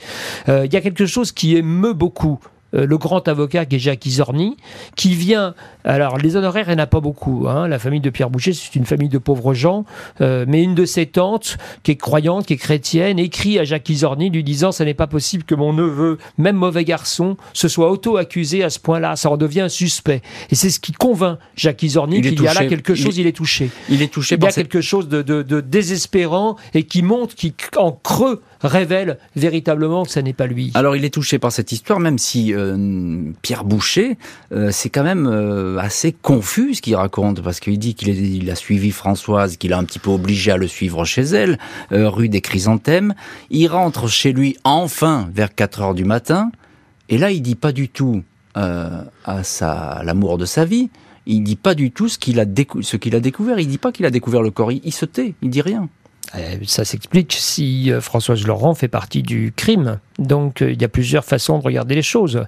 Euh, 0.49 0.65
il 0.65 0.73
y 0.73 0.77
a 0.77 0.81
quelque 0.81 1.05
chose 1.05 1.31
qui 1.31 1.55
émeut 1.55 1.93
beaucoup 1.93 2.39
euh, 2.75 2.85
le 2.85 2.97
grand 2.97 3.27
avocat 3.27 3.65
qui 3.65 3.75
est 3.75 3.79
Jacques 3.79 4.05
Isorni, 4.05 4.57
qui 4.95 5.13
vient. 5.15 5.53
Alors, 5.83 6.17
les 6.17 6.35
honoraires, 6.35 6.65
il 6.67 6.75
n'y 6.75 6.81
en 6.81 6.83
a 6.83 6.87
pas 6.87 6.99
beaucoup. 6.99 7.47
Hein. 7.47 7.67
La 7.67 7.79
famille 7.79 8.01
de 8.01 8.09
Pierre 8.09 8.29
Boucher, 8.29 8.53
c'est 8.53 8.75
une 8.75 8.85
famille 8.85 9.09
de 9.09 9.17
pauvres 9.17 9.53
gens. 9.53 9.85
Euh, 10.21 10.45
mais 10.47 10.63
une 10.63 10.75
de 10.75 10.85
ses 10.85 11.05
tantes, 11.05 11.57
qui 11.83 11.91
est 11.91 11.95
croyante, 11.95 12.45
qui 12.45 12.53
est 12.53 12.57
chrétienne, 12.57 13.19
écrit 13.19 13.59
à 13.59 13.63
Jacques 13.63 13.89
Isorni 13.89 14.29
lui 14.29 14.43
disant 14.43 14.71
Ce 14.71 14.83
n'est 14.83 14.93
pas 14.93 15.07
possible 15.07 15.43
que 15.43 15.55
mon 15.55 15.73
neveu, 15.73 16.17
même 16.37 16.55
mauvais 16.55 16.85
garçon, 16.85 17.37
se 17.53 17.67
soit 17.67 17.91
auto-accusé 17.91 18.63
à 18.63 18.69
ce 18.69 18.79
point-là. 18.79 19.15
Ça 19.15 19.29
en 19.29 19.37
devient 19.37 19.61
un 19.61 19.69
suspect. 19.69 20.21
Et 20.51 20.55
c'est 20.55 20.69
ce 20.69 20.79
qui 20.79 20.91
convainc 20.91 21.39
Jacques 21.55 21.83
Isorni 21.83 22.21
qu'il 22.21 22.41
y 22.41 22.47
a 22.47 22.53
là 22.53 22.65
quelque 22.65 22.95
chose, 22.95 23.17
il, 23.17 23.27
est 23.27 23.31
touché. 23.31 23.71
Il 23.89 24.01
est 24.01 24.11
touché 24.11 24.35
il 24.35 24.43
y 24.43 24.47
a 24.47 24.51
quelque 24.51 24.81
chose 24.81 25.07
de, 25.07 25.21
de, 25.21 25.61
désespérant 25.61 26.55
et 26.73 26.83
qui 26.83 27.01
monte, 27.01 27.35
qui 27.35 27.53
en 27.77 27.91
creux 27.91 28.41
révèle 28.61 29.17
véritablement 29.35 30.03
que 30.03 30.11
ça 30.11 30.21
n'est 30.21 30.33
pas 30.33 30.47
lui. 30.47 30.71
Alors 30.73 30.95
il 30.95 31.05
est 31.05 31.13
touché 31.13 31.39
par 31.39 31.51
cette 31.51 31.71
histoire, 31.71 31.99
même 31.99 32.17
si 32.17 32.53
euh, 32.53 33.31
Pierre 33.41 33.63
Boucher, 33.63 34.17
euh, 34.51 34.69
c'est 34.71 34.89
quand 34.89 35.03
même 35.03 35.27
euh, 35.27 35.77
assez 35.77 36.11
confus 36.11 36.75
ce 36.75 36.81
qu'il 36.81 36.95
raconte, 36.95 37.41
parce 37.41 37.59
qu'il 37.59 37.79
dit 37.79 37.95
qu'il 37.95 38.49
a 38.49 38.55
suivi 38.55 38.91
Françoise, 38.91 39.57
qu'il 39.57 39.73
a 39.73 39.77
un 39.77 39.83
petit 39.83 39.99
peu 39.99 40.09
obligé 40.09 40.51
à 40.51 40.57
le 40.57 40.67
suivre 40.67 41.05
chez 41.05 41.21
elle, 41.21 41.57
rue 41.91 42.29
des 42.29 42.41
Chrysanthèmes. 42.41 43.13
Il 43.49 43.67
rentre 43.67 44.07
chez 44.07 44.33
lui 44.33 44.57
enfin 44.63 45.29
vers 45.33 45.53
4 45.53 45.81
heures 45.81 45.95
du 45.95 46.05
matin, 46.05 46.51
et 47.07 47.17
là 47.17 47.31
il 47.31 47.41
dit 47.41 47.55
pas 47.55 47.71
du 47.71 47.89
tout 47.89 48.23
à 48.55 49.43
sa 49.43 50.01
l'amour 50.03 50.37
de 50.37 50.45
sa 50.45 50.65
vie, 50.65 50.89
il 51.25 51.43
dit 51.43 51.55
pas 51.55 51.75
du 51.75 51.91
tout 51.91 52.09
ce 52.09 52.17
qu'il 52.17 52.39
a, 52.39 52.45
découvert. 52.45 53.59
Il 53.59 53.67
dit 53.67 53.77
pas 53.77 53.91
qu'il 53.91 54.05
a 54.05 54.09
découvert 54.09 54.41
le 54.41 54.51
corps. 54.51 54.71
il, 54.71 54.91
se 54.91 55.05
tait. 55.05 55.35
Il 55.41 55.49
dit 55.49 55.61
rien. 55.61 55.87
Ça 56.65 56.85
s'explique 56.85 57.33
si 57.33 57.91
Françoise 58.01 58.45
Laurent 58.45 58.73
fait 58.73 58.87
partie 58.87 59.23
du 59.23 59.51
crime. 59.55 59.99
Donc 60.19 60.61
euh, 60.61 60.71
il 60.71 60.81
y 60.81 60.85
a 60.85 60.89
plusieurs 60.89 61.23
façons 61.23 61.57
de 61.57 61.63
regarder 61.63 61.95
les 61.95 62.01
choses. 62.01 62.43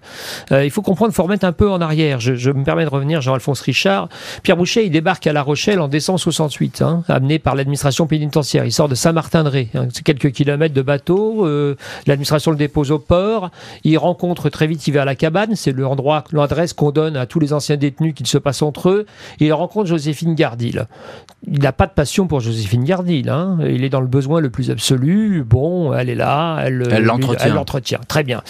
Euh, 0.51 0.65
il 0.65 0.71
faut 0.71 0.81
comprendre, 0.81 1.11
il 1.11 1.15
faut 1.15 1.23
remettre 1.23 1.45
un 1.45 1.53
peu 1.53 1.69
en 1.69 1.81
arrière. 1.81 2.19
Je, 2.19 2.51
me 2.51 2.63
permets 2.63 2.83
de 2.83 2.89
revenir, 2.89 3.21
Jean-Alphonse 3.21 3.61
Richard. 3.61 4.09
Pierre 4.43 4.57
Boucher, 4.57 4.85
il 4.85 4.91
débarque 4.91 5.25
à 5.25 5.33
La 5.33 5.41
Rochelle 5.41 5.79
en 5.79 5.87
décembre 5.87 6.19
68, 6.19 6.81
hein, 6.81 7.03
amené 7.07 7.39
par 7.39 7.55
l'administration 7.55 8.07
pénitentiaire. 8.07 8.65
Il 8.65 8.71
sort 8.71 8.89
de 8.89 8.95
Saint-Martin-de-Ré, 8.95 9.69
hein, 9.73 9.87
c'est 9.93 10.03
quelques 10.03 10.31
kilomètres 10.31 10.75
de 10.75 10.81
bateau. 10.81 11.45
Euh, 11.45 11.75
l'administration 12.07 12.51
le 12.51 12.57
dépose 12.57 12.91
au 12.91 12.99
port. 12.99 13.49
Il 13.83 13.97
rencontre 13.97 14.49
très 14.49 14.67
vite, 14.67 14.85
il 14.87 14.93
va 14.93 15.03
à 15.03 15.05
la 15.05 15.15
cabane, 15.15 15.55
c'est 15.55 15.71
l'endroit, 15.71 16.25
l'adresse 16.33 16.73
qu'on 16.73 16.91
donne 16.91 17.15
à 17.15 17.25
tous 17.25 17.39
les 17.39 17.53
anciens 17.53 17.77
détenus 17.77 18.13
qu'il 18.13 18.27
se 18.27 18.37
passe 18.37 18.61
entre 18.61 18.89
eux. 18.89 19.05
Et 19.39 19.45
il 19.45 19.53
rencontre 19.53 19.87
Joséphine 19.87 20.35
Gardil. 20.35 20.87
Il 21.47 21.59
n'a 21.59 21.71
pas 21.71 21.87
de 21.87 21.93
passion 21.93 22.27
pour 22.27 22.41
Joséphine 22.41 22.83
Gardil. 22.83 23.29
Hein. 23.29 23.57
Il 23.65 23.83
est 23.83 23.89
dans 23.89 24.01
le 24.01 24.07
besoin 24.07 24.41
le 24.41 24.49
plus 24.49 24.69
absolu. 24.71 25.43
Bon, 25.47 25.93
elle 25.93 26.09
est 26.09 26.15
là, 26.15 26.59
elle 26.65 27.03
l'entretient 27.03 27.60
Très 28.07 28.23
bien. 28.23 28.41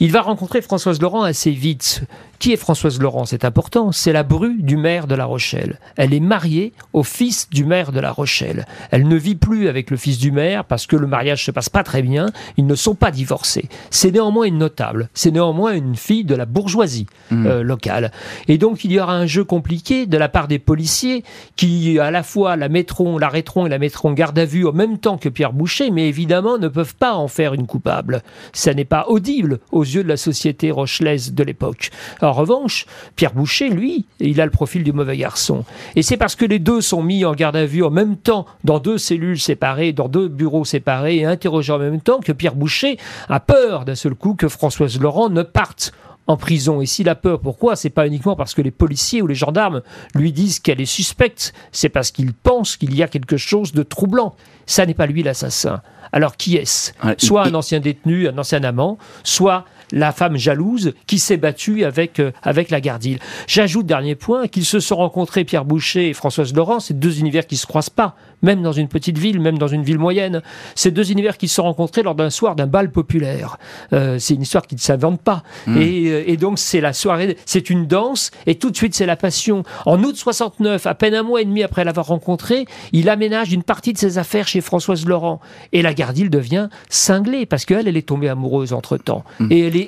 Il 0.00 0.12
va 0.12 0.22
rencontrer 0.22 0.62
Françoise 0.62 1.00
Laurent 1.00 1.22
assez 1.22 1.50
vite. 1.50 2.02
Qui 2.44 2.52
est 2.52 2.58
Françoise 2.58 3.00
Laurent? 3.00 3.24
C'est 3.24 3.46
important. 3.46 3.90
C'est 3.90 4.12
la 4.12 4.22
bru 4.22 4.56
du 4.58 4.76
maire 4.76 5.06
de 5.06 5.14
La 5.14 5.24
Rochelle. 5.24 5.80
Elle 5.96 6.12
est 6.12 6.20
mariée 6.20 6.74
au 6.92 7.02
fils 7.02 7.48
du 7.48 7.64
maire 7.64 7.90
de 7.90 8.00
La 8.00 8.12
Rochelle. 8.12 8.66
Elle 8.90 9.08
ne 9.08 9.16
vit 9.16 9.34
plus 9.34 9.66
avec 9.66 9.90
le 9.90 9.96
fils 9.96 10.18
du 10.18 10.30
maire 10.30 10.66
parce 10.66 10.86
que 10.86 10.94
le 10.94 11.06
mariage 11.06 11.42
se 11.42 11.50
passe 11.50 11.70
pas 11.70 11.82
très 11.82 12.02
bien. 12.02 12.26
Ils 12.58 12.66
ne 12.66 12.74
sont 12.74 12.94
pas 12.94 13.10
divorcés. 13.10 13.70
C'est 13.88 14.10
néanmoins 14.10 14.44
une 14.44 14.58
notable. 14.58 15.08
C'est 15.14 15.30
néanmoins 15.30 15.72
une 15.72 15.96
fille 15.96 16.24
de 16.24 16.34
la 16.34 16.44
bourgeoisie 16.44 17.06
mmh. 17.30 17.46
euh, 17.46 17.62
locale. 17.62 18.12
Et 18.46 18.58
donc 18.58 18.84
il 18.84 18.92
y 18.92 19.00
aura 19.00 19.14
un 19.14 19.24
jeu 19.24 19.44
compliqué 19.44 20.04
de 20.04 20.18
la 20.18 20.28
part 20.28 20.46
des 20.46 20.58
policiers 20.58 21.24
qui 21.56 21.98
à 21.98 22.10
la 22.10 22.22
fois 22.22 22.56
la 22.56 22.68
mettront, 22.68 23.16
l'arrêteront 23.16 23.64
et 23.64 23.70
la 23.70 23.78
mettront 23.78 24.12
garde 24.12 24.38
à 24.38 24.44
vue 24.44 24.66
en 24.66 24.72
même 24.72 24.98
temps 24.98 25.16
que 25.16 25.30
Pierre 25.30 25.54
Boucher, 25.54 25.90
mais 25.90 26.10
évidemment 26.10 26.58
ne 26.58 26.68
peuvent 26.68 26.94
pas 26.94 27.14
en 27.14 27.26
faire 27.26 27.54
une 27.54 27.66
coupable. 27.66 28.22
Ça 28.52 28.74
n'est 28.74 28.84
pas 28.84 29.06
audible 29.08 29.60
aux 29.72 29.84
yeux 29.84 30.02
de 30.02 30.08
la 30.08 30.18
société 30.18 30.70
rochelaise 30.70 31.32
de 31.32 31.42
l'époque. 31.42 31.90
Revanche, 32.34 32.86
Pierre 33.16 33.32
Boucher, 33.32 33.68
lui, 33.68 34.06
il 34.20 34.40
a 34.40 34.44
le 34.44 34.50
profil 34.50 34.84
du 34.84 34.92
mauvais 34.92 35.16
garçon. 35.16 35.64
Et 35.96 36.02
c'est 36.02 36.16
parce 36.16 36.36
que 36.36 36.44
les 36.44 36.58
deux 36.58 36.80
sont 36.80 37.02
mis 37.02 37.24
en 37.24 37.32
garde 37.32 37.56
à 37.56 37.66
vue 37.66 37.82
en 37.82 37.90
même 37.90 38.16
temps, 38.16 38.46
dans 38.64 38.78
deux 38.78 38.98
cellules 38.98 39.40
séparées, 39.40 39.92
dans 39.92 40.08
deux 40.08 40.28
bureaux 40.28 40.64
séparés 40.64 41.16
et 41.16 41.24
interrogés 41.24 41.72
en 41.72 41.78
même 41.78 42.00
temps, 42.00 42.20
que 42.20 42.32
Pierre 42.32 42.54
Boucher 42.54 42.98
a 43.28 43.40
peur 43.40 43.84
d'un 43.84 43.94
seul 43.94 44.14
coup 44.14 44.34
que 44.34 44.48
Françoise 44.48 45.00
Laurent 45.00 45.30
ne 45.30 45.42
parte 45.42 45.92
en 46.26 46.36
prison. 46.36 46.80
Et 46.80 46.86
s'il 46.86 47.08
a 47.08 47.14
peur, 47.14 47.40
pourquoi? 47.40 47.76
C'est 47.76 47.90
pas 47.90 48.06
uniquement 48.06 48.36
parce 48.36 48.54
que 48.54 48.62
les 48.62 48.70
policiers 48.70 49.22
ou 49.22 49.26
les 49.26 49.34
gendarmes 49.34 49.82
lui 50.14 50.32
disent 50.32 50.58
qu'elle 50.58 50.80
est 50.80 50.86
suspecte, 50.86 51.52
c'est 51.72 51.88
parce 51.88 52.10
qu'il 52.10 52.32
pense 52.32 52.76
qu'il 52.76 52.94
y 52.94 53.02
a 53.02 53.08
quelque 53.08 53.36
chose 53.36 53.72
de 53.72 53.82
troublant. 53.82 54.34
Ça 54.66 54.86
n'est 54.86 54.94
pas 54.94 55.06
lui 55.06 55.22
l'assassin. 55.22 55.82
Alors 56.12 56.36
qui 56.36 56.56
est-ce? 56.56 56.92
Soit 57.18 57.46
un 57.46 57.54
ancien 57.54 57.80
détenu, 57.80 58.28
un 58.28 58.38
ancien 58.38 58.62
amant, 58.62 58.98
soit 59.24 59.64
la 59.94 60.12
femme 60.12 60.36
jalouse 60.36 60.92
qui 61.06 61.18
s'est 61.18 61.36
battue 61.38 61.84
avec, 61.84 62.20
euh, 62.20 62.32
avec 62.42 62.70
la 62.70 62.80
Gardille. 62.80 63.18
J'ajoute, 63.46 63.86
dernier 63.86 64.16
point, 64.16 64.48
qu'ils 64.48 64.64
se 64.64 64.80
sont 64.80 64.96
rencontrés, 64.96 65.44
Pierre 65.44 65.64
Boucher 65.64 66.10
et 66.10 66.12
Françoise 66.12 66.52
Laurent, 66.52 66.80
c'est 66.80 66.98
deux 66.98 67.20
univers 67.20 67.46
qui 67.46 67.54
ne 67.54 67.60
se 67.60 67.66
croisent 67.66 67.90
pas, 67.90 68.16
même 68.42 68.60
dans 68.62 68.72
une 68.72 68.88
petite 68.88 69.16
ville, 69.16 69.40
même 69.40 69.56
dans 69.56 69.68
une 69.68 69.84
ville 69.84 69.98
moyenne. 69.98 70.42
C'est 70.74 70.90
deux 70.90 71.12
univers 71.12 71.38
qui 71.38 71.48
se 71.48 71.54
sont 71.54 71.62
rencontrés 71.62 72.02
lors 72.02 72.14
d'un 72.14 72.28
soir 72.28 72.56
d'un 72.56 72.66
bal 72.66 72.90
populaire. 72.90 73.56
Euh, 73.92 74.18
c'est 74.18 74.34
une 74.34 74.42
histoire 74.42 74.66
qui 74.66 74.74
ne 74.74 74.80
s'invente 74.80 75.22
pas. 75.22 75.44
Hmm. 75.66 75.78
Et, 75.78 76.10
euh, 76.10 76.24
et, 76.26 76.36
donc 76.36 76.58
c'est 76.58 76.80
la 76.80 76.92
soirée, 76.92 77.38
c'est 77.46 77.70
une 77.70 77.86
danse, 77.86 78.32
et 78.46 78.56
tout 78.56 78.70
de 78.70 78.76
suite 78.76 78.94
c'est 78.94 79.06
la 79.06 79.16
passion. 79.16 79.62
En 79.86 80.02
août 80.02 80.16
69, 80.16 80.86
à 80.86 80.94
peine 80.94 81.14
un 81.14 81.22
mois 81.22 81.40
et 81.40 81.44
demi 81.44 81.62
après 81.62 81.84
l'avoir 81.84 82.06
rencontré, 82.06 82.66
il 82.92 83.08
aménage 83.08 83.52
une 83.52 83.62
partie 83.62 83.92
de 83.92 83.98
ses 83.98 84.18
affaires 84.18 84.48
chez 84.48 84.60
Françoise 84.60 85.06
Laurent. 85.06 85.40
Et 85.72 85.82
la 85.82 85.94
Gardille 85.94 86.30
devient 86.30 86.68
cinglée, 86.88 87.46
parce 87.46 87.64
qu'elle, 87.64 87.86
elle 87.86 87.96
est 87.96 88.08
tombée 88.08 88.28
amoureuse 88.28 88.72
entre-temps. 88.72 89.24
Hmm. 89.38 89.48
Et 89.50 89.68
elle 89.68 89.76
est 89.76 89.83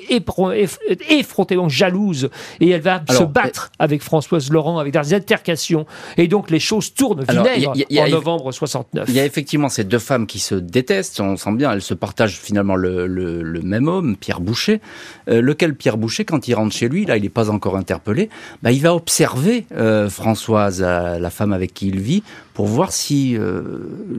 effrontément 1.09 1.69
jalouse 1.69 2.29
et 2.59 2.69
elle 2.69 2.81
va 2.81 3.01
se 3.09 3.23
battre 3.23 3.71
avec 3.79 4.01
Françoise 4.01 4.49
Laurent, 4.51 4.79
avec 4.79 4.93
des 4.93 5.13
altercations. 5.13 5.85
Et 6.17 6.27
donc 6.27 6.49
les 6.49 6.59
choses 6.59 6.93
tournent 6.93 7.23
vinaigre 7.23 7.73
en 7.73 8.09
novembre 8.09 8.51
69. 8.51 9.05
Il 9.09 9.15
y 9.15 9.19
a 9.19 9.25
effectivement 9.25 9.69
ces 9.69 9.83
deux 9.83 9.99
femmes 9.99 10.27
qui 10.27 10.39
se 10.39 10.55
détestent, 10.55 11.19
on 11.19 11.37
sent 11.37 11.53
bien, 11.53 11.71
elles 11.71 11.81
se 11.81 11.93
partagent 11.93 12.37
finalement 12.37 12.75
le, 12.75 13.61
même 13.63 13.87
homme, 13.87 14.15
Pierre 14.15 14.39
Boucher, 14.39 14.81
euh, 15.29 15.41
lequel 15.41 15.75
Pierre 15.75 15.97
Boucher, 15.97 16.25
quand 16.25 16.47
il 16.47 16.53
rentre 16.53 16.75
chez 16.75 16.87
lui, 16.89 17.05
là 17.05 17.17
il 17.17 17.23
n'est 17.23 17.29
pas 17.29 17.49
encore 17.49 17.75
interpellé, 17.75 18.29
bah, 18.63 18.71
il 18.71 18.81
va 18.81 18.93
observer 18.93 19.65
euh, 19.75 20.09
Françoise, 20.09 20.81
la 20.81 21.29
femme 21.29 21.53
avec 21.53 21.73
qui 21.73 21.87
il 21.87 21.99
vit, 21.99 22.23
pour 22.57 22.65
voir 22.65 22.91
si, 22.91 23.37
euh, 23.37 23.61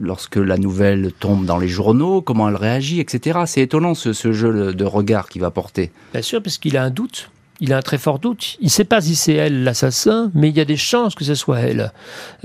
lorsque 0.01 0.37
la 0.37 0.57
nouvelle 0.57 1.11
tombe 1.11 1.43
dans 1.43 1.57
les 1.57 1.67
journaux, 1.67 2.21
comment 2.21 2.47
elle 2.47 2.55
réagit, 2.55 3.01
etc. 3.01 3.41
C'est 3.45 3.59
étonnant 3.59 3.95
ce, 3.95 4.13
ce 4.13 4.31
jeu 4.31 4.73
de 4.73 4.85
regard 4.85 5.27
qu'il 5.27 5.41
va 5.41 5.51
porter. 5.51 5.91
Bien 6.13 6.21
sûr, 6.21 6.41
parce 6.41 6.57
qu'il 6.57 6.77
a 6.77 6.83
un 6.83 6.89
doute 6.89 7.31
il 7.61 7.73
a 7.73 7.77
un 7.77 7.81
très 7.81 7.97
fort 7.97 8.19
doute. 8.19 8.57
Il 8.61 8.65
ne 8.65 8.69
sait 8.69 8.85
pas 8.85 9.01
si 9.01 9.15
c'est 9.15 9.33
elle 9.33 9.63
l'assassin, 9.63 10.31
mais 10.33 10.49
il 10.49 10.57
y 10.57 10.61
a 10.61 10.65
des 10.65 10.77
chances 10.77 11.15
que 11.15 11.25
ce 11.25 11.35
soit 11.35 11.59
elle. 11.59 11.91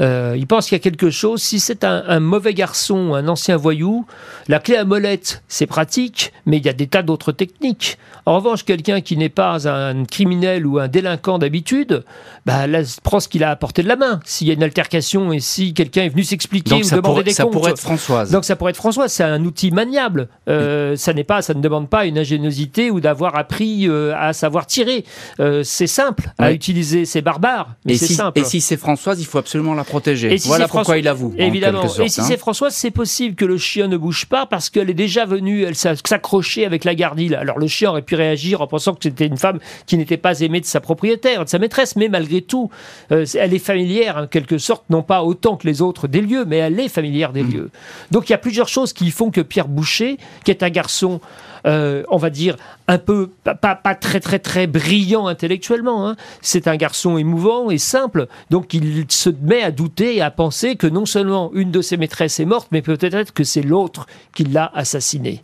Euh, 0.00 0.34
il 0.36 0.46
pense 0.46 0.66
qu'il 0.66 0.76
y 0.76 0.80
a 0.80 0.82
quelque 0.82 1.10
chose. 1.10 1.40
Si 1.40 1.60
c'est 1.60 1.84
un, 1.84 2.20
mauvais 2.20 2.54
garçon, 2.54 3.14
un 3.14 3.28
ancien 3.28 3.56
voyou, 3.56 4.06
la 4.48 4.58
clé 4.58 4.76
à 4.76 4.84
molette, 4.84 5.42
c'est 5.48 5.66
pratique, 5.66 6.32
mais 6.46 6.56
il 6.56 6.66
y 6.66 6.68
a 6.68 6.72
des 6.72 6.86
tas 6.86 7.02
d'autres 7.02 7.32
techniques. 7.32 7.98
En 8.26 8.36
revanche, 8.36 8.64
quelqu'un 8.64 9.00
qui 9.02 9.16
n'est 9.16 9.28
pas 9.28 9.68
un 9.68 10.04
criminel 10.04 10.66
ou 10.66 10.78
un 10.78 10.88
délinquant 10.88 11.38
d'habitude, 11.38 12.04
bah, 12.46 12.66
là, 12.66 12.80
prend 13.02 13.20
ce 13.20 13.28
qu'il 13.28 13.44
a 13.44 13.50
apporté 13.50 13.82
de 13.82 13.88
la 13.88 13.96
main. 13.96 14.20
S'il 14.24 14.48
y 14.48 14.50
a 14.50 14.54
une 14.54 14.62
altercation 14.62 15.32
et 15.32 15.40
si 15.40 15.74
quelqu'un 15.74 16.04
est 16.04 16.08
venu 16.08 16.24
s'expliquer 16.24 16.74
ou 16.74 16.80
demander 16.80 17.00
pourrait, 17.00 17.24
des 17.24 17.32
ça 17.32 17.46
pourrait 17.46 17.70
être 17.72 17.80
Françoise. 17.80 18.30
Donc 18.30 18.44
ça 18.44 18.56
pourrait 18.56 18.70
être 18.70 18.76
Françoise. 18.76 19.12
C'est 19.12 19.24
un 19.24 19.44
outil 19.44 19.70
maniable. 19.70 20.28
Euh, 20.48 20.96
ça 20.96 21.12
n'est 21.12 21.24
pas, 21.24 21.42
ça 21.42 21.54
ne 21.54 21.60
demande 21.60 21.88
pas 21.88 22.06
une 22.06 22.18
ingéniosité 22.18 22.90
ou 22.90 23.00
d'avoir 23.00 23.36
appris 23.36 23.88
euh, 23.88 24.14
à 24.16 24.32
savoir 24.32 24.66
tirer. 24.66 25.03
Euh, 25.40 25.62
c'est 25.62 25.86
simple 25.86 26.30
à 26.38 26.52
utiliser, 26.52 27.04
c'est 27.04 27.22
barbare, 27.22 27.74
mais 27.84 27.94
c'est 27.94 28.12
simple. 28.12 28.38
Et 28.38 28.44
si 28.44 28.60
c'est 28.60 28.76
Françoise, 28.76 29.20
il 29.20 29.26
faut 29.26 29.38
absolument 29.38 29.74
la 29.74 29.84
protéger. 29.84 30.36
voilà 30.44 30.68
pourquoi 30.68 30.98
il 30.98 31.08
avoue. 31.08 31.34
Évidemment. 31.38 31.84
et 31.84 32.08
si 32.08 32.22
c'est 32.22 32.34
hein. 32.34 32.36
Françoise, 32.38 32.74
c'est 32.74 32.90
possible 32.90 33.34
que 33.34 33.44
le 33.44 33.58
chien 33.58 33.88
ne 33.88 33.96
bouge 33.96 34.26
pas 34.26 34.46
parce 34.46 34.70
qu'elle 34.70 34.90
est 34.90 34.94
déjà 34.94 35.24
venue, 35.24 35.62
elle 35.62 35.74
s'accrochait 35.76 36.64
avec 36.64 36.84
la 36.84 36.94
gardille. 36.94 37.34
Alors 37.34 37.58
le 37.58 37.66
chien 37.66 37.90
aurait 37.90 38.02
pu 38.02 38.14
réagir 38.14 38.60
en 38.60 38.66
pensant 38.66 38.94
que 38.94 39.02
c'était 39.02 39.26
une 39.26 39.36
femme 39.36 39.58
qui 39.86 39.96
n'était 39.96 40.16
pas 40.16 40.40
aimée 40.40 40.60
de 40.60 40.66
sa 40.66 40.80
propriétaire, 40.80 41.44
de 41.44 41.48
sa 41.48 41.58
maîtresse, 41.58 41.96
mais 41.96 42.08
malgré 42.08 42.42
tout, 42.42 42.70
euh, 43.12 43.26
elle 43.34 43.54
est 43.54 43.58
familière 43.58 44.16
en 44.16 44.26
quelque 44.26 44.58
sorte, 44.58 44.84
non 44.90 45.02
pas 45.02 45.22
autant 45.22 45.56
que 45.56 45.66
les 45.66 45.82
autres 45.82 46.08
des 46.08 46.20
lieux, 46.20 46.44
mais 46.44 46.58
elle 46.58 46.78
est 46.78 46.88
familière 46.88 47.32
des 47.32 47.42
mm. 47.42 47.52
lieux. 47.52 47.70
Donc 48.10 48.28
il 48.28 48.32
y 48.32 48.34
a 48.34 48.38
plusieurs 48.38 48.68
choses 48.68 48.92
qui 48.92 49.10
font 49.10 49.30
que 49.30 49.40
Pierre 49.40 49.68
Boucher, 49.68 50.18
qui 50.44 50.50
est 50.50 50.62
un 50.62 50.70
garçon 50.70 51.20
euh, 51.66 52.02
on 52.08 52.16
va 52.16 52.30
dire, 52.30 52.56
un 52.88 52.98
peu, 52.98 53.30
pas, 53.44 53.54
pas, 53.54 53.94
très 53.94 54.20
très 54.20 54.38
très 54.38 54.66
brillant 54.66 55.26
intellectuellement. 55.26 56.08
Hein. 56.08 56.16
C'est 56.42 56.68
un 56.68 56.76
garçon 56.76 57.16
émouvant 57.16 57.70
et 57.70 57.78
simple. 57.78 58.26
Donc 58.50 58.74
il 58.74 59.06
se 59.08 59.30
met 59.30 59.62
à 59.62 59.70
douter 59.70 60.16
et 60.16 60.22
à 60.22 60.30
penser 60.30 60.76
que 60.76 60.86
non 60.86 61.06
seulement 61.06 61.50
une 61.54 61.70
de 61.70 61.80
ses 61.80 61.96
maîtresses 61.96 62.40
est 62.40 62.44
morte, 62.44 62.68
mais 62.70 62.82
peut-être 62.82 63.32
que 63.32 63.44
c'est 63.44 63.62
l'autre 63.62 64.06
qui 64.34 64.44
l'a 64.44 64.70
assassinée. 64.74 65.42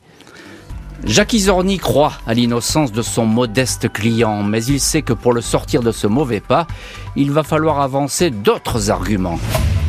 Jacques 1.05 1.33
Isorni 1.33 1.79
croit 1.79 2.13
à 2.27 2.35
l'innocence 2.35 2.93
de 2.93 3.03
son 3.03 3.25
modeste 3.25 3.91
client, 3.91 4.43
mais 4.43 4.63
il 4.65 4.81
sait 4.81 5.03
que 5.03 5.15
pour 5.15 5.33
le 5.33 5.41
sortir 5.41 5.83
de 5.83 5.93
ce 5.93 6.07
mauvais 6.07 6.41
pas, 6.41 6.67
il 7.17 7.31
va 7.31 7.43
falloir 7.43 7.81
avancer 7.81 8.31
d'autres 8.31 8.91
arguments. 8.91 9.39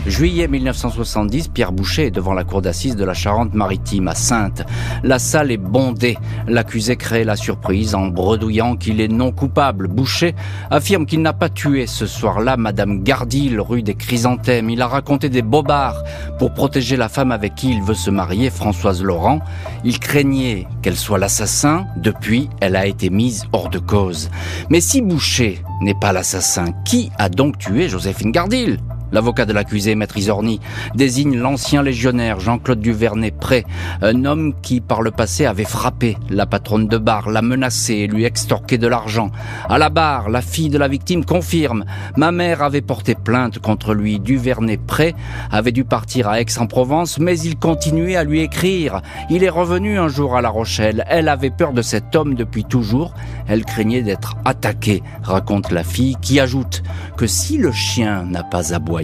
Juillet 0.08 0.48
1970, 0.48 1.50
Pierre 1.50 1.72
Boucher 1.72 2.08
est 2.08 2.12
devant 2.12 2.34
la 2.34 2.44
cour 2.44 2.64
d'assises 2.64 2.96
de 2.96 3.06
la 3.06 3.14
Charente-Maritime 3.14 4.08
à 4.08 4.16
Sainte. 4.16 4.64
La 5.04 5.20
salle 5.20 5.52
est 5.52 5.58
bondée. 5.58 6.18
L'accusé 6.48 6.96
crée 6.96 7.24
la 7.24 7.36
surprise 7.36 7.94
en 7.94 8.08
bredouillant 8.08 8.78
qu'il 8.78 9.00
est 9.00 9.08
non 9.08 9.32
coupable. 9.32 9.88
Boucher 9.88 10.34
affirme 10.72 11.06
qu'il 11.06 11.22
n'a 11.22 11.34
pas 11.34 11.50
tué 11.50 11.86
ce 11.86 12.08
soir-là 12.08 12.58
Madame 12.58 13.04
Gardil, 13.04 13.60
rue 13.60 13.84
des 13.84 13.94
Chrysanthèmes. 13.94 14.72
Il 14.72 14.82
a 14.82 14.88
raconté 14.88 15.30
des 15.30 15.44
bobards 15.44 16.04
pour 16.40 16.52
protéger 16.52 16.98
la 16.98 17.08
femme 17.08 17.32
avec 17.32 17.54
qui 17.54 17.70
il 17.70 17.84
veut 17.84 17.94
se 17.94 18.10
marier, 18.10 18.50
Françoise 18.50 19.04
Laurent. 19.04 19.40
Il 19.84 20.00
craignait 20.00 20.66
qu'elle 20.82 20.98
soit 21.02 21.18
l'assassin. 21.18 21.88
Depuis, 21.98 22.50
elle 22.62 22.76
a 22.76 22.86
été 22.86 23.10
mise 23.10 23.46
hors 23.52 23.70
de 23.70 23.80
cause. 23.80 24.30
Mais 24.70 24.80
si 24.80 25.02
Boucher 25.02 25.62
n'est 25.82 26.00
pas 26.00 26.14
l'assassin, 26.14 26.72
qui 26.86 27.12
a 27.18 27.28
donc 27.28 27.58
tué 27.58 27.90
Joséphine 27.90 28.32
Gardil 28.32 28.78
L'avocat 29.12 29.46
de 29.46 29.54
l'accusé, 29.54 29.96
Maître 29.96 30.18
Isorni, 30.18 30.60
désigne 30.96 31.38
l'ancien 31.38 31.84
légionnaire 31.84 32.40
Jean-Claude 32.40 32.80
Duvernay-Pré, 32.80 33.66
un 34.02 34.26
homme 34.26 34.54
qui, 34.62 34.82
par 34.82 35.02
le 35.02 35.12
passé, 35.12 35.46
avait 35.46 35.66
frappé 35.66 36.18
la 36.30 36.46
patronne 36.46 36.88
de 36.88 36.98
bar, 36.98 37.30
l'a 37.30 37.42
menacé 37.42 37.94
et 37.96 38.08
lui 38.08 38.26
extorqué 38.26 38.78
de 38.78 38.88
l'argent. 38.88 39.32
À 39.68 39.78
la 39.78 39.90
barre, 39.90 40.30
la 40.30 40.42
fille 40.42 40.70
de 40.70 40.78
la 40.78 40.88
victime 40.88 41.26
confirme. 41.26 41.86
Ma 42.16 42.32
mère 42.32 42.64
avait 42.64 42.82
porté 42.82 43.16
plainte 43.16 43.60
contre 43.60 43.94
lui. 43.94 44.20
Duvernay-Pré 44.20 45.16
avait 45.52 45.72
dû 45.72 45.84
partir 45.84 46.30
à 46.30 46.40
Aix-en-Provence, 46.40 47.20
mais 47.20 47.38
il 47.40 47.58
continuait 47.58 48.16
à 48.16 48.24
lui 48.24 48.40
écrire. 48.42 49.02
Il 49.30 49.44
est 49.44 49.50
revenu 49.50 50.00
un 50.00 50.08
jour 50.08 50.36
à 50.36 50.42
La 50.42 50.50
Rochelle. 50.50 51.06
Elle 51.10 51.28
avait 51.28 51.50
peur 51.50 51.74
de 51.74 51.82
cet 51.82 52.16
homme 52.16 52.36
depuis 52.36 52.64
toujours. 52.64 53.14
Elle 53.48 53.66
craignait 53.66 54.04
d'être 54.04 54.38
attaquée, 54.46 55.04
raconte 55.24 55.72
la 55.72 55.84
fille, 55.84 56.16
qui 56.22 56.40
ajoute 56.40 56.84
que 57.18 57.28
si 57.28 57.58
le 57.58 57.72
chien 57.72 58.24
n'a 58.24 58.44
pas 58.44 58.74
aboyé, 58.74 59.01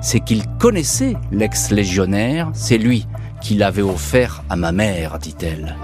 c'est 0.00 0.20
qu'il 0.20 0.46
connaissait 0.58 1.14
l'ex-légionnaire, 1.32 2.50
c'est 2.54 2.78
lui 2.78 3.06
qui 3.40 3.54
l'avait 3.54 3.82
offert 3.82 4.42
à 4.48 4.56
ma 4.56 4.72
mère, 4.72 5.18
dit-elle. 5.18 5.76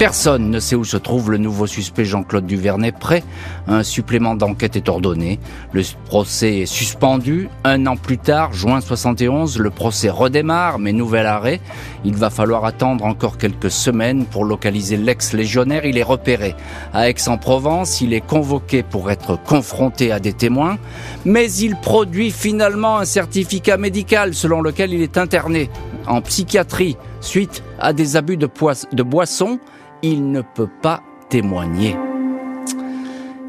Personne 0.00 0.48
ne 0.48 0.60
sait 0.60 0.76
où 0.76 0.84
se 0.84 0.96
trouve 0.96 1.30
le 1.30 1.36
nouveau 1.36 1.66
suspect 1.66 2.06
Jean-Claude 2.06 2.46
Duvernay 2.46 2.90
prêt. 2.90 3.22
Un 3.68 3.82
supplément 3.82 4.34
d'enquête 4.34 4.74
est 4.74 4.88
ordonné. 4.88 5.38
Le 5.74 5.82
procès 6.06 6.60
est 6.60 6.64
suspendu. 6.66 7.50
Un 7.64 7.84
an 7.84 7.96
plus 7.98 8.16
tard, 8.16 8.54
juin 8.54 8.80
71, 8.80 9.58
le 9.58 9.68
procès 9.68 10.08
redémarre, 10.08 10.78
mais 10.78 10.92
nouvel 10.92 11.26
arrêt. 11.26 11.60
Il 12.06 12.14
va 12.14 12.30
falloir 12.30 12.64
attendre 12.64 13.04
encore 13.04 13.36
quelques 13.36 13.70
semaines 13.70 14.24
pour 14.24 14.46
localiser 14.46 14.96
l'ex-légionnaire. 14.96 15.84
Il 15.84 15.98
est 15.98 16.02
repéré 16.02 16.54
à 16.94 17.10
Aix-en-Provence. 17.10 18.00
Il 18.00 18.14
est 18.14 18.26
convoqué 18.26 18.82
pour 18.82 19.10
être 19.10 19.38
confronté 19.44 20.12
à 20.12 20.18
des 20.18 20.32
témoins. 20.32 20.78
Mais 21.26 21.52
il 21.52 21.76
produit 21.76 22.30
finalement 22.30 22.96
un 22.96 23.04
certificat 23.04 23.76
médical 23.76 24.32
selon 24.32 24.62
lequel 24.62 24.94
il 24.94 25.02
est 25.02 25.18
interné 25.18 25.68
en 26.06 26.22
psychiatrie 26.22 26.96
suite 27.20 27.62
à 27.78 27.92
des 27.92 28.16
abus 28.16 28.38
de, 28.38 28.48
de 28.92 29.02
boissons 29.02 29.60
il 30.02 30.30
ne 30.30 30.42
peut 30.42 30.70
pas 30.82 31.02
témoigner. 31.28 31.96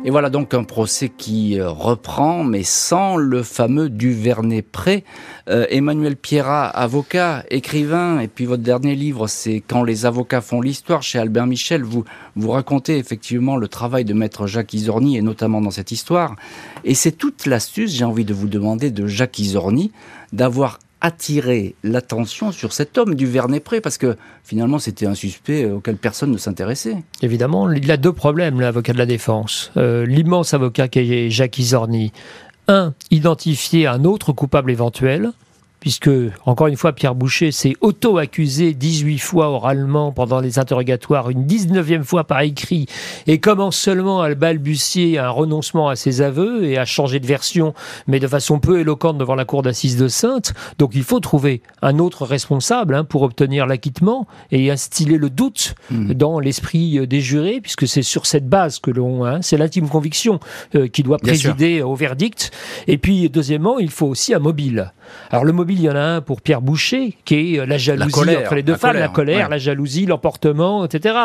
Et 0.04 0.10
voilà 0.10 0.32
donc 0.32 0.56
un 0.56 0.64
procès 0.64 1.10
qui 1.16 1.60
euh, 1.60 1.70
reprend, 1.70 2.44
mais 2.44 2.64
sans 2.64 3.18
le 3.18 3.44
fameux 3.44 3.88
Duvernay-Pré. 3.88 5.04
Euh, 5.48 5.68
Emmanuel 5.70 6.16
Pierrat, 6.16 6.66
avocat, 6.66 7.44
écrivain, 7.52 8.20
et 8.20 8.28
puis 8.28 8.46
votre 8.46 8.64
dernier 8.64 8.96
livre, 8.96 9.28
c'est 9.28 9.62
Quand 9.66 9.84
les 9.84 10.08
avocats 10.08 10.42
font 10.42 10.60
l'histoire, 10.60 11.04
chez 11.04 11.20
Albert 11.20 11.46
Michel. 11.46 11.84
Vous, 11.84 12.04
vous 12.36 12.50
racontez 12.50 12.98
effectivement 12.98 13.58
le 13.58 13.68
travail 13.68 14.04
de 14.04 14.16
maître 14.16 14.48
Jacques 14.48 14.74
Isorni, 14.74 15.18
et 15.18 15.22
notamment 15.22 15.62
dans 15.62 15.70
cette 15.70 15.92
histoire. 15.92 16.36
Et 16.84 16.96
c'est 16.96 17.12
toute 17.12 17.46
l'astuce, 17.46 17.92
j'ai 17.92 18.06
envie 18.06 18.26
de 18.26 18.34
vous 18.34 18.48
demander, 18.48 18.90
de 18.90 19.06
Jacques 19.06 19.38
Isorni, 19.38 19.92
d'avoir 20.34 20.80
attirer 21.02 21.76
l'attention 21.84 22.52
sur 22.52 22.74
cet 22.74 22.98
homme 22.98 23.16
du 23.16 23.26
Vernet-Pré, 23.26 23.82
parce 23.82 23.98
que 23.98 24.16
finalement 24.44 24.80
c'était 24.80 25.08
un 25.08 25.16
suspect 25.16 25.66
auquel 25.66 25.98
personne 25.98 26.32
ne 26.32 26.38
s'intéressait. 26.38 26.98
Évidemment, 27.22 27.70
il 27.72 27.92
a 27.92 27.98
deux 27.98 28.14
problèmes, 28.14 28.62
l'avocat 28.62 28.94
de 28.94 28.98
la 28.98 29.06
défense. 29.06 29.72
Euh, 29.78 30.06
l'immense 30.06 30.54
avocat 30.54 30.88
qui 30.88 31.00
est 31.00 31.30
Jacques 31.30 31.58
Isorni. 31.58 32.12
Un, 32.68 32.94
identifier 33.10 33.88
un 33.88 34.06
autre 34.06 34.32
coupable 34.32 34.72
éventuel, 34.72 35.32
puisque, 35.82 36.12
encore 36.46 36.67
une 36.67 36.78
fois, 36.78 36.94
Pierre 36.94 37.15
Boucher 37.15 37.52
s'est 37.52 37.74
auto-accusé 37.82 38.74
18 38.74 39.17
fois 39.17 39.50
oralement 39.50 40.12
pendant 40.12 40.39
les 40.39 40.60
interrogatoires, 40.60 41.32
une 41.32 41.46
19e 41.46 42.04
fois 42.04 42.24
par 42.24 42.41
écrit, 42.41 42.86
et 43.26 43.39
commence 43.39 43.76
seulement 43.76 44.22
à 44.22 44.34
balbutier 44.36 45.17
un 45.17 45.30
renoncement 45.30 45.89
à 45.89 45.96
ses 45.96 46.22
aveux 46.22 46.65
et 46.65 46.78
à 46.78 46.86
changer 46.86 47.20
de 47.20 47.26
version, 47.26 47.74
mais 48.08 48.20
de 48.20 48.28
façon 48.28 48.60
peu 48.60 48.80
éloquente 48.80 49.17
devant 49.17 49.34
la 49.34 49.44
cour 49.44 49.63
d'assises 49.63 49.98
de 49.98 50.08
Sainte. 50.08 50.54
Donc 50.78 50.91
il 50.94 51.04
faut 51.04 51.20
trouver 51.20 51.63
un 51.82 51.98
autre 51.98 52.26
responsable 52.26 52.94
hein, 52.94 53.04
pour 53.04 53.24
obtenir 53.24 53.65
l'acquittement 53.65 54.28
et 54.52 54.70
instiller 54.70 55.17
le 55.17 55.32
doute 55.32 55.74
mmh. 55.89 56.13
dans 56.13 56.39
l'esprit 56.39 57.08
des 57.08 57.22
jurés, 57.22 57.60
puisque 57.60 57.88
c'est 57.88 58.04
sur 58.04 58.28
cette 58.28 58.48
base 58.48 58.78
que 58.78 58.91
l'on, 58.91 59.26
hein, 59.26 59.39
c'est 59.41 59.58
l'intime 59.58 59.89
conviction 59.89 60.39
euh, 60.76 60.88
qui 60.88 61.02
doit 61.02 61.17
présider 61.17 61.82
au 61.82 61.96
verdict. 61.96 62.52
Et 62.88 63.00
puis, 63.00 63.32
deuxièmement, 63.32 63.80
il 63.80 63.89
faut 63.89 64.06
aussi 64.06 64.36
un 64.36 64.39
mobile. 64.39 64.91
Alors 65.30 65.44
le 65.44 65.52
mobile, 65.52 65.71
il 65.74 65.82
y 65.82 65.90
en 65.90 65.96
a 65.96 66.02
un 66.02 66.22
pour 66.22 66.42
Pierre 66.42 66.62
Boucher, 66.62 67.16
qui 67.26 67.56
est 67.56 67.60
euh, 67.60 67.66
la 67.66 67.78
jalousie 67.78 68.36
entre 68.38 68.56
les 68.56 68.64
deux 68.64 68.76
femmes, 68.76 68.98
la 68.98 69.08
colère, 69.08 69.50
la 69.50 69.58
jalousie, 69.58 70.06
l'emportement, 70.06 70.86
etc. 70.86 71.16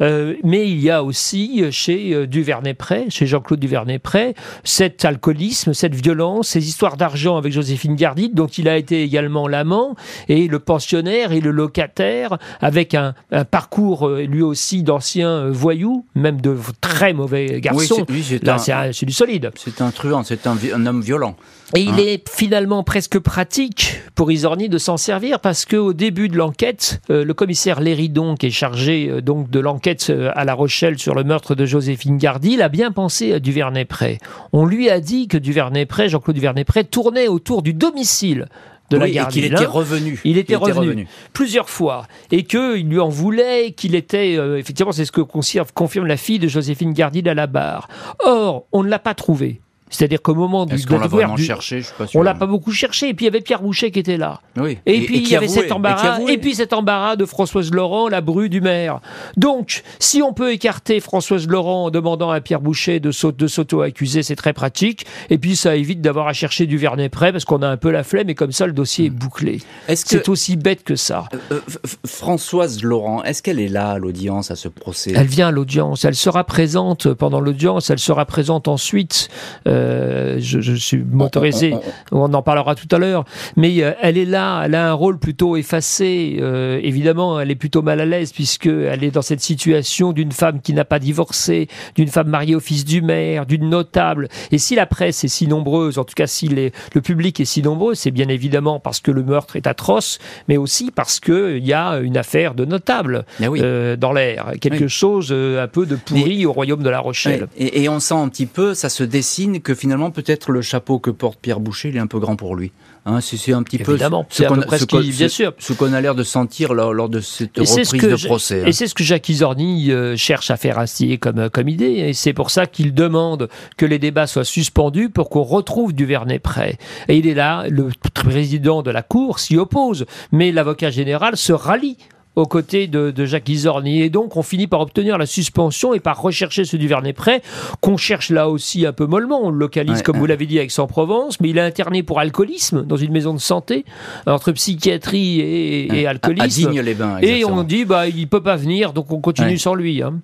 Euh, 0.00 0.34
mais 0.44 0.68
il 0.68 0.80
y 0.80 0.90
a 0.90 1.02
aussi 1.02 1.64
chez 1.70 2.26
Duvernay-Pré, 2.26 3.06
chez 3.10 3.26
Jean-Claude 3.26 3.60
Duvernay-Pré, 3.60 4.34
cet 4.64 5.04
alcoolisme, 5.04 5.72
cette 5.72 5.94
violence, 5.94 6.48
ces 6.48 6.68
histoires 6.68 6.96
d'argent 6.96 7.36
avec 7.36 7.52
Joséphine 7.52 7.96
Gardit, 7.96 8.30
dont 8.30 8.46
il 8.46 8.68
a 8.68 8.76
été 8.76 9.02
également 9.02 9.48
l'amant, 9.48 9.94
et 10.28 10.48
le 10.48 10.58
pensionnaire 10.58 11.32
et 11.32 11.40
le 11.40 11.50
locataire, 11.50 12.38
avec 12.60 12.94
un, 12.94 13.14
parcours 13.50 14.08
lui 14.08 14.42
aussi 14.42 14.82
d'ancien 14.82 15.48
voyou, 15.48 16.06
même 16.14 16.40
de 16.40 16.56
très 16.80 17.12
mauvais 17.12 17.60
garçon. 17.60 18.04
Oui, 18.08 18.24
c'est 18.24 19.04
du 19.04 19.12
solide. 19.12 19.50
C'est 19.56 19.80
un 19.80 19.90
truand, 19.90 20.22
c'est 20.24 20.46
un, 20.46 20.86
homme 20.86 21.00
violent. 21.00 21.36
Et 21.76 21.82
il 21.82 21.90
hein 21.90 21.96
est 21.98 22.28
finalement 22.30 22.82
presque 22.82 23.18
pratique 23.18 24.00
pour 24.14 24.32
Isorni 24.32 24.70
de 24.70 24.78
s'en 24.78 24.96
servir 24.96 25.38
parce 25.38 25.66
qu'au 25.66 25.92
début 25.92 26.28
de 26.28 26.36
l'enquête, 26.36 27.02
euh, 27.10 27.26
le 27.26 27.34
commissaire 27.34 27.80
Léridon, 27.80 28.36
qui 28.36 28.46
est 28.46 28.50
chargé 28.50 29.08
euh, 29.08 29.20
donc 29.20 29.50
de 29.50 29.60
l'enquête 29.60 30.06
euh, 30.08 30.30
à 30.34 30.46
La 30.46 30.54
Rochelle 30.54 30.98
sur 30.98 31.14
le 31.14 31.24
meurtre 31.24 31.54
de 31.54 31.66
Joséphine 31.66 32.16
Gardy, 32.16 32.52
il 32.52 32.62
a 32.62 32.70
bien 32.70 32.90
pensé 32.90 33.34
à 33.34 33.38
Duvernay-Pré. 33.38 34.16
On 34.54 34.64
lui 34.64 34.88
a 34.88 34.98
dit 34.98 35.28
que 35.28 35.36
Duvernay-Pré, 35.36 36.08
Jean-Claude 36.08 36.36
Duvernay-Pré, 36.36 36.84
tournait 36.84 37.28
autour 37.28 37.60
du 37.60 37.74
domicile 37.74 38.46
de 38.90 38.96
la 38.96 39.06
Et 39.06 39.20
qu'il 39.30 39.44
était 39.44 39.66
revenu. 39.66 40.18
Il 40.24 40.38
était, 40.38 40.56
revenu, 40.56 41.06
plusieurs 41.34 41.68
fois. 41.68 42.06
Et 42.30 42.44
qu'il 42.44 42.88
lui 42.88 42.98
en 42.98 43.10
voulait, 43.10 43.72
qu'il 43.72 43.94
était. 43.94 44.38
effectivement, 44.58 44.92
c'est 44.92 45.04
ce 45.04 45.12
que 45.12 45.20
confirme 45.20 46.06
la 46.06 46.16
fille 46.16 46.38
de 46.38 46.48
Joséphine 46.48 46.94
Gardil 46.94 47.28
à 47.28 47.34
la 47.34 47.46
barre. 47.46 47.88
Or, 48.24 48.64
on 48.72 48.82
ne 48.82 48.88
l'a 48.88 48.98
pas 48.98 49.12
trouvé. 49.12 49.60
C'est-à-dire 49.90 50.22
qu'au 50.22 50.34
moment 50.34 50.66
du, 50.66 50.76
on 50.90 50.98
l'a 50.98 51.06
vraiment 51.06 51.36
cherché, 51.36 51.80
je 51.80 51.86
suis 51.86 51.94
pas 51.96 52.06
sûr. 52.06 52.20
On 52.20 52.22
l'a 52.22 52.34
pas 52.34 52.46
beaucoup 52.46 52.72
cherché. 52.72 53.08
Et 53.08 53.14
puis 53.14 53.26
il 53.26 53.28
y 53.28 53.30
avait 53.30 53.40
Pierre 53.40 53.62
Boucher 53.62 53.90
qui 53.90 53.98
était 53.98 54.16
là. 54.16 54.40
Oui. 54.56 54.78
Et, 54.86 55.00
puis 55.02 55.18
il 55.18 55.28
y 55.28 55.36
avait 55.36 55.48
cet 55.48 55.72
embarras. 55.72 56.20
Et, 56.28 56.38
puis 56.38 56.54
cet 56.54 56.72
embarras 56.72 57.16
de 57.16 57.24
Françoise 57.24 57.70
Laurent, 57.72 58.08
la 58.08 58.20
bru 58.20 58.48
du 58.48 58.60
maire. 58.60 59.00
Donc, 59.36 59.82
si 59.98 60.22
on 60.22 60.32
peut 60.32 60.52
écarter 60.52 61.00
Françoise 61.00 61.46
Laurent 61.46 61.86
en 61.86 61.90
demandant 61.90 62.30
à 62.30 62.40
Pierre 62.40 62.60
Boucher 62.60 63.00
de 63.00 63.10
s'auto-accuser, 63.10 64.22
c'est 64.22 64.36
très 64.36 64.52
pratique. 64.52 65.06
Et 65.30 65.38
puis 65.38 65.56
ça 65.56 65.76
évite 65.76 66.00
d'avoir 66.00 66.28
à 66.28 66.32
chercher 66.32 66.66
du 66.66 66.76
vernet 66.76 67.08
prêt 67.08 67.32
parce 67.32 67.44
qu'on 67.44 67.62
a 67.62 67.68
un 67.68 67.76
peu 67.76 67.90
la 67.90 68.04
flemme 68.04 68.28
et 68.30 68.34
comme 68.34 68.52
ça 68.52 68.66
le 68.66 68.72
dossier 68.72 69.06
est 69.06 69.10
bouclé. 69.10 69.60
c'est 69.88 70.28
aussi 70.28 70.56
bête 70.56 70.84
que 70.84 70.96
ça. 70.96 71.24
Euh, 71.32 71.38
euh, 71.52 71.60
Françoise 72.06 72.82
Laurent, 72.82 73.22
est-ce 73.22 73.42
qu'elle 73.42 73.60
est 73.60 73.68
là 73.68 73.90
à 73.90 73.98
l'audience 73.98 74.50
à 74.50 74.56
ce 74.56 74.68
procès? 74.68 75.12
Elle 75.14 75.26
vient 75.26 75.48
à 75.48 75.50
l'audience. 75.50 76.04
Elle 76.04 76.14
sera 76.14 76.44
présente 76.44 77.12
pendant 77.14 77.40
l'audience. 77.40 77.90
Elle 77.90 77.98
sera 77.98 78.24
présente 78.24 78.68
ensuite. 78.68 79.28
Euh, 79.66 79.77
euh, 79.78 80.36
je, 80.40 80.74
suis 80.74 80.98
motorisé, 80.98 81.74
on, 82.12 82.32
en 82.32 82.42
parlera 82.42 82.74
tout 82.74 82.88
à 82.94 82.98
l'heure, 82.98 83.24
mais 83.56 83.82
euh, 83.82 83.92
elle 84.02 84.18
est 84.18 84.24
là, 84.24 84.62
elle 84.64 84.74
a 84.74 84.90
un 84.90 84.92
rôle 84.92 85.18
plutôt 85.18 85.56
effacé. 85.56 86.38
Euh, 86.40 86.80
évidemment, 86.82 87.40
elle 87.40 87.50
est 87.50 87.56
plutôt 87.56 87.82
mal 87.82 88.00
à 88.00 88.06
l'aise 88.06 88.32
puisqu'elle 88.32 89.04
est 89.04 89.10
dans 89.10 89.22
cette 89.22 89.40
situation 89.40 90.12
d'une 90.12 90.32
femme 90.32 90.60
qui 90.60 90.72
n'a 90.72 90.84
pas 90.84 90.98
divorcé, 90.98 91.68
d'une 91.94 92.08
femme 92.08 92.28
mariée 92.28 92.54
au 92.54 92.60
fils 92.60 92.84
du 92.84 93.02
maire, 93.02 93.46
d'une 93.46 93.68
notable. 93.68 94.28
Et 94.50 94.58
si 94.58 94.74
la 94.74 94.86
presse 94.86 95.24
est 95.24 95.28
si 95.28 95.46
nombreuse, 95.46 95.98
en 95.98 96.04
tout 96.04 96.14
cas 96.14 96.26
si 96.26 96.48
le 96.48 97.00
public 97.00 97.40
est 97.40 97.44
si 97.44 97.62
nombreux, 97.62 97.94
c'est 97.94 98.10
bien 98.10 98.28
évidemment 98.28 98.80
parce 98.80 99.00
que 99.00 99.10
le 99.10 99.22
meurtre 99.22 99.56
est 99.56 99.66
atroce, 99.66 100.18
mais 100.48 100.56
aussi 100.56 100.90
parce 100.90 101.20
qu'il 101.20 101.64
y 101.64 101.72
a 101.72 101.98
une 101.98 102.16
affaire 102.16 102.54
de 102.54 102.64
notable 102.64 103.24
ah 103.40 103.96
dans 103.96 104.12
l'air, 104.12 104.52
quelque 104.60 104.88
chose 104.88 105.32
un 105.32 105.68
peu 105.68 105.86
de 105.86 105.96
pourri 105.96 106.46
au 106.46 106.52
royaume 106.52 106.82
de 106.82 106.90
La 106.90 107.00
Rochelle. 107.00 107.48
Et, 107.56 107.82
et 107.82 107.88
on 107.88 108.00
sent 108.00 108.14
un 108.14 108.28
petit 108.28 108.46
peu, 108.46 108.74
ça 108.74 108.88
se 108.88 109.04
dessine 109.04 109.60
que 109.68 109.74
finalement, 109.74 110.10
peut-être 110.10 110.50
le 110.50 110.62
chapeau 110.62 110.98
que 110.98 111.10
porte 111.10 111.38
Pierre 111.42 111.60
Boucher, 111.60 111.90
il 111.90 111.96
est 111.96 112.00
un 112.00 112.06
peu 112.06 112.18
grand 112.18 112.36
pour 112.36 112.56
lui. 112.56 112.72
Hein, 113.04 113.20
c'est 113.20 113.52
un 113.52 113.62
petit 113.62 113.76
peu 113.76 113.98
ce, 113.98 115.72
qu'on 115.74 115.92
a 115.92 116.00
l'air 116.00 116.14
de 116.14 116.22
sentir 116.22 116.72
lors, 116.72 117.10
de 117.10 117.20
cette 117.20 117.58
reprise 117.58 117.92
de 117.92 118.26
procès. 118.26 118.62
Hein. 118.62 118.68
Et 118.68 118.72
c'est 118.72 118.86
ce 118.86 118.94
que 118.94 119.04
Jacques 119.04 119.28
Isorni 119.28 119.92
euh, 119.92 120.16
cherche 120.16 120.50
à 120.50 120.56
faire 120.56 120.78
ainsi 120.78 121.18
comme, 121.18 121.38
euh, 121.38 121.48
comme 121.50 121.68
idée. 121.68 121.90
Et 121.90 122.14
c'est 122.14 122.32
pour 122.32 122.50
ça 122.50 122.64
qu'il 122.64 122.94
demande 122.94 123.50
que 123.76 123.84
les 123.84 123.98
débats 123.98 124.26
soient 124.26 124.42
suspendus 124.42 125.10
pour 125.10 125.28
qu'on 125.28 125.42
retrouve 125.42 125.92
du 125.92 126.06
Vernet 126.06 126.38
prêt. 126.38 126.78
Et 127.08 127.18
il 127.18 127.26
est 127.26 127.34
là, 127.34 127.66
le 127.68 127.90
président 128.14 128.80
de 128.80 128.90
la 128.90 129.02
Cour 129.02 129.38
s'y 129.38 129.58
oppose, 129.58 130.06
mais 130.32 130.50
l'avocat 130.50 130.88
général 130.88 131.36
se 131.36 131.52
rallie 131.52 131.98
aux 132.38 132.46
côtés 132.46 132.86
de, 132.86 133.12
Jacques 133.24 133.48
Isorni. 133.48 134.02
Et 134.02 134.10
donc, 134.10 134.36
on 134.36 134.42
finit 134.42 134.68
par 134.68 134.80
obtenir 134.80 135.18
la 135.18 135.26
suspension 135.26 135.92
et 135.92 136.00
par 136.00 136.22
rechercher 136.22 136.64
ce 136.64 136.76
Duvernay-Près, 136.76 137.42
qu'on 137.80 137.96
cherche 137.96 138.30
là 138.30 138.48
aussi 138.48 138.86
un 138.86 138.92
peu 138.92 139.06
mollement. 139.06 139.40
On 139.42 139.50
le 139.50 139.58
localise, 139.58 140.02
comme 140.02 140.18
vous 140.18 140.26
l'avez 140.26 140.46
dit, 140.46 140.58
avec 140.58 140.70
Aix-en-Provence, 140.70 141.40
mais 141.40 141.50
il 141.50 141.58
est 141.58 141.62
interné 141.62 142.02
pour 142.02 142.20
alcoolisme 142.20 142.84
dans 142.84 142.96
une 142.96 143.10
maison 143.10 143.34
de 143.34 143.40
santé, 143.40 143.84
entre 144.26 144.52
psychiatrie 144.52 145.40
et, 145.40 146.06
alcoolisme. 146.06 146.70
les 146.80 146.94
bains 146.94 147.18
et 147.20 147.44
on 147.44 147.64
dit, 147.64 147.84
bah, 147.84 148.06
il 148.06 148.28
peut 148.28 148.42
pas 148.42 148.56
venir, 148.56 148.92
donc 148.92 149.10
on 149.10 149.20
continue 149.20 149.58
sans 149.58 149.74
lui. 149.74 150.02
Hein. 150.02 150.20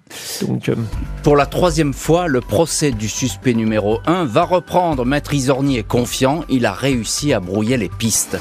Donc, 0.47 0.69
euh, 0.69 0.77
Pour 1.23 1.37
la 1.37 1.47
troisième 1.47 1.93
fois, 1.93 2.29
le 2.29 2.41
procès 2.41 2.93
du 2.93 3.09
suspect 3.09 3.55
numéro 3.55 3.99
1 4.07 4.25
va 4.25 4.45
reprendre. 4.45 5.05
Maître 5.05 5.35
Isorni 5.35 5.79
est 5.79 5.87
confiant, 5.87 6.45
il 6.49 6.67
a 6.67 6.73
réussi 6.73 7.33
à 7.33 7.41
brouiller 7.41 7.77
les 7.77 7.89
pistes. 7.89 8.39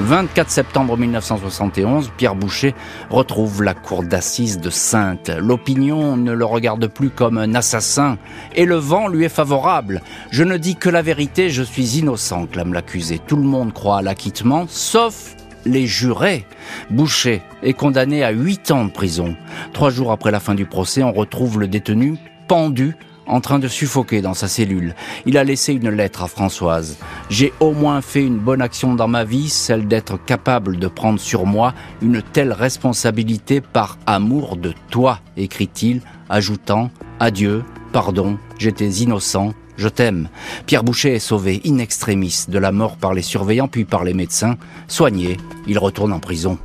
24 0.00 0.50
septembre 0.50 0.96
1971, 0.96 2.10
Pierre 2.16 2.34
Boucher 2.34 2.74
retrouve 3.10 3.62
la 3.62 3.74
cour 3.74 4.02
d'assises 4.02 4.58
de 4.58 4.70
Sainte. 4.70 5.30
L'opinion 5.38 6.16
ne 6.16 6.32
le 6.32 6.44
regarde 6.44 6.86
plus 6.86 7.10
comme 7.10 7.36
un 7.36 7.54
assassin 7.54 8.16
et 8.56 8.64
le 8.64 8.76
vent 8.76 9.08
lui 9.08 9.24
est 9.24 9.28
favorable. 9.28 10.00
Je 10.30 10.42
ne 10.42 10.56
dis 10.56 10.76
que 10.76 10.88
la 10.88 11.02
vérité, 11.02 11.50
je 11.50 11.62
suis 11.62 11.98
innocent, 11.98 12.46
clame 12.46 12.72
l'accusé. 12.72 13.18
Tout 13.18 13.36
le 13.36 13.42
monde 13.42 13.74
croit 13.74 13.98
à 13.98 14.02
l'acquittement, 14.02 14.64
sauf 14.68 15.36
les 15.66 15.86
jurés. 15.86 16.46
Boucher 16.90 17.42
est 17.62 17.74
condamné 17.74 18.24
à 18.24 18.30
8 18.30 18.70
ans 18.70 18.86
de 18.86 18.90
prison. 18.90 19.36
Trois 19.74 19.90
jours 19.90 20.12
après 20.12 20.30
la 20.30 20.40
fin 20.40 20.54
du 20.54 20.64
procès, 20.64 21.02
on 21.02 21.12
retrouve 21.12 21.60
le 21.60 21.68
détenu 21.68 22.16
pendu 22.48 22.96
en 23.30 23.40
train 23.40 23.58
de 23.58 23.68
suffoquer 23.68 24.20
dans 24.20 24.34
sa 24.34 24.48
cellule. 24.48 24.94
Il 25.26 25.38
a 25.38 25.44
laissé 25.44 25.72
une 25.72 25.90
lettre 25.90 26.22
à 26.22 26.28
Françoise. 26.28 26.98
J'ai 27.28 27.52
au 27.60 27.72
moins 27.72 28.00
fait 28.00 28.24
une 28.24 28.38
bonne 28.38 28.62
action 28.62 28.94
dans 28.94 29.08
ma 29.08 29.24
vie, 29.24 29.48
celle 29.48 29.86
d'être 29.86 30.22
capable 30.24 30.78
de 30.78 30.88
prendre 30.88 31.20
sur 31.20 31.46
moi 31.46 31.74
une 32.02 32.22
telle 32.22 32.52
responsabilité 32.52 33.60
par 33.60 33.98
amour 34.06 34.56
de 34.56 34.74
toi, 34.90 35.20
écrit-il, 35.36 36.02
ajoutant 36.28 36.90
Adieu, 37.20 37.64
pardon, 37.92 38.38
j'étais 38.58 38.88
innocent, 38.88 39.52
je 39.76 39.88
t'aime. 39.88 40.28
Pierre 40.66 40.84
Boucher 40.84 41.14
est 41.14 41.18
sauvé 41.20 41.60
in 41.66 41.78
extremis 41.78 42.44
de 42.48 42.58
la 42.58 42.72
mort 42.72 42.96
par 42.96 43.14
les 43.14 43.22
surveillants 43.22 43.68
puis 43.68 43.84
par 43.84 44.04
les 44.04 44.14
médecins. 44.14 44.56
Soigné, 44.88 45.36
il 45.66 45.78
retourne 45.78 46.12
en 46.12 46.20
prison. 46.20 46.58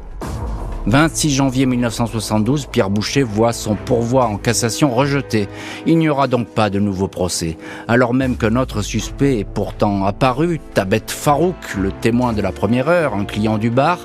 26 0.88 1.32
janvier 1.32 1.66
1972, 1.66 2.68
Pierre 2.68 2.92
Boucher 2.92 3.24
voit 3.24 3.54
son 3.54 3.76
pourvoi 3.76 4.26
en 4.26 4.38
cassation 4.38 4.94
rejeté. 4.94 5.48
Il 5.88 5.98
n'y 5.98 6.10
aura 6.10 6.28
donc 6.28 6.48
pas 6.48 6.70
de 6.70 6.80
nouveau 6.80 7.08
procès. 7.08 7.58
Alors 7.88 8.14
même 8.14 8.38
que 8.38 8.46
notre 8.46 8.84
suspect 8.84 9.40
est 9.40 9.46
pourtant 9.46 10.06
apparu, 10.06 10.60
Tabet 10.76 11.02
Farouk, 11.08 11.56
le 11.80 11.92
témoin 11.92 12.34
de 12.34 12.42
la 12.42 12.52
première 12.52 12.88
heure, 12.88 13.16
un 13.16 13.26
client 13.26 13.58
du 13.58 13.72
bar, 13.72 14.00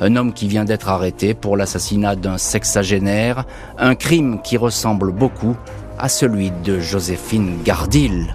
un 0.00 0.14
homme 0.14 0.32
qui 0.32 0.46
vient 0.46 0.64
d'être 0.64 0.88
arrêté 0.88 1.34
pour 1.34 1.56
l'assassinat 1.56 2.14
d'un 2.14 2.38
sexagénaire, 2.38 3.44
un 3.76 3.96
crime 3.96 4.40
qui 4.42 4.56
ressemble 4.56 5.12
beaucoup 5.12 5.56
à 5.98 6.08
celui 6.08 6.52
de 6.64 6.78
Joséphine 6.78 7.58
Gardil. 7.64 8.32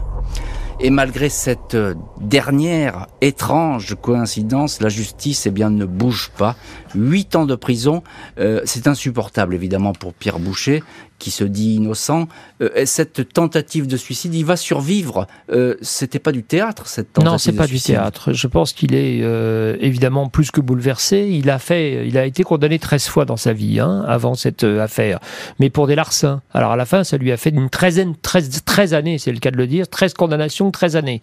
Et 0.80 0.90
malgré 0.90 1.30
cette 1.30 1.78
dernière 2.20 3.08
étrange 3.22 3.96
coïncidence, 4.02 4.82
la 4.82 4.90
justice 4.90 5.46
eh 5.46 5.52
bien, 5.52 5.70
ne 5.70 5.86
bouge 5.86 6.32
pas. 6.38 6.56
Huit 6.94 7.36
ans 7.36 7.46
de 7.46 7.56
prison, 7.56 8.04
euh, 8.40 8.62
c'est 8.66 8.88
insupportable 8.88 9.56
évidemment 9.56 9.94
pour 9.94 10.14
Pierre 10.14 10.40
Boucher, 10.40 10.84
qui 11.20 11.32
se 11.32 11.44
dit 11.44 11.76
innocent. 11.76 12.28
Euh, 12.62 12.86
cette 12.86 13.34
tentative 13.34 13.88
de 13.88 13.98
suicide, 13.98 14.34
il 14.36 14.46
va 14.46 14.58
survivre. 14.58 15.28
Euh, 15.52 15.76
C'était 15.82 16.20
pas 16.20 16.32
du 16.32 16.44
théâtre, 16.44 16.88
cette 16.88 17.14
tentative 17.14 17.32
Non, 17.32 17.38
c'est 17.38 17.54
pas 17.54 17.68
du 17.68 17.80
théâtre. 17.80 18.34
Je 18.34 18.48
pense 18.48 18.74
qu'il 18.74 18.94
est 18.94 19.20
euh, 19.22 19.78
évidemment 19.80 20.30
plus 20.30 20.52
que 20.52 20.62
bouleversé. 20.62 21.28
Il 21.32 21.50
a 21.50 21.60
fait, 21.60 22.08
il 22.08 22.18
a 22.18 22.26
été 22.26 22.44
condamné 22.44 22.80
13 22.80 23.08
fois 23.08 23.26
dans 23.26 23.38
sa 23.38 23.54
vie, 23.54 23.80
hein, 23.80 24.04
avant 24.08 24.36
cette 24.36 24.64
affaire. 24.64 25.20
Mais 25.60 25.70
pour 25.70 25.88
des 25.88 25.96
larcins. 25.96 26.42
Alors 26.54 26.72
à 26.72 26.76
la 26.76 26.86
fin, 26.86 27.04
ça 27.04 27.18
lui 27.18 27.32
a 27.32 27.38
fait 27.38 27.50
une 27.50 27.70
treizaine, 27.70 28.16
13, 28.22 28.64
13 28.66 28.94
années, 28.94 29.18
c'est 29.18 29.32
le 29.32 29.40
cas 29.40 29.52
de 29.52 29.58
le 29.58 29.68
dire, 29.68 29.88
13 29.88 30.14
condamnations, 30.14 30.72
13 30.72 30.96
années. 30.96 31.22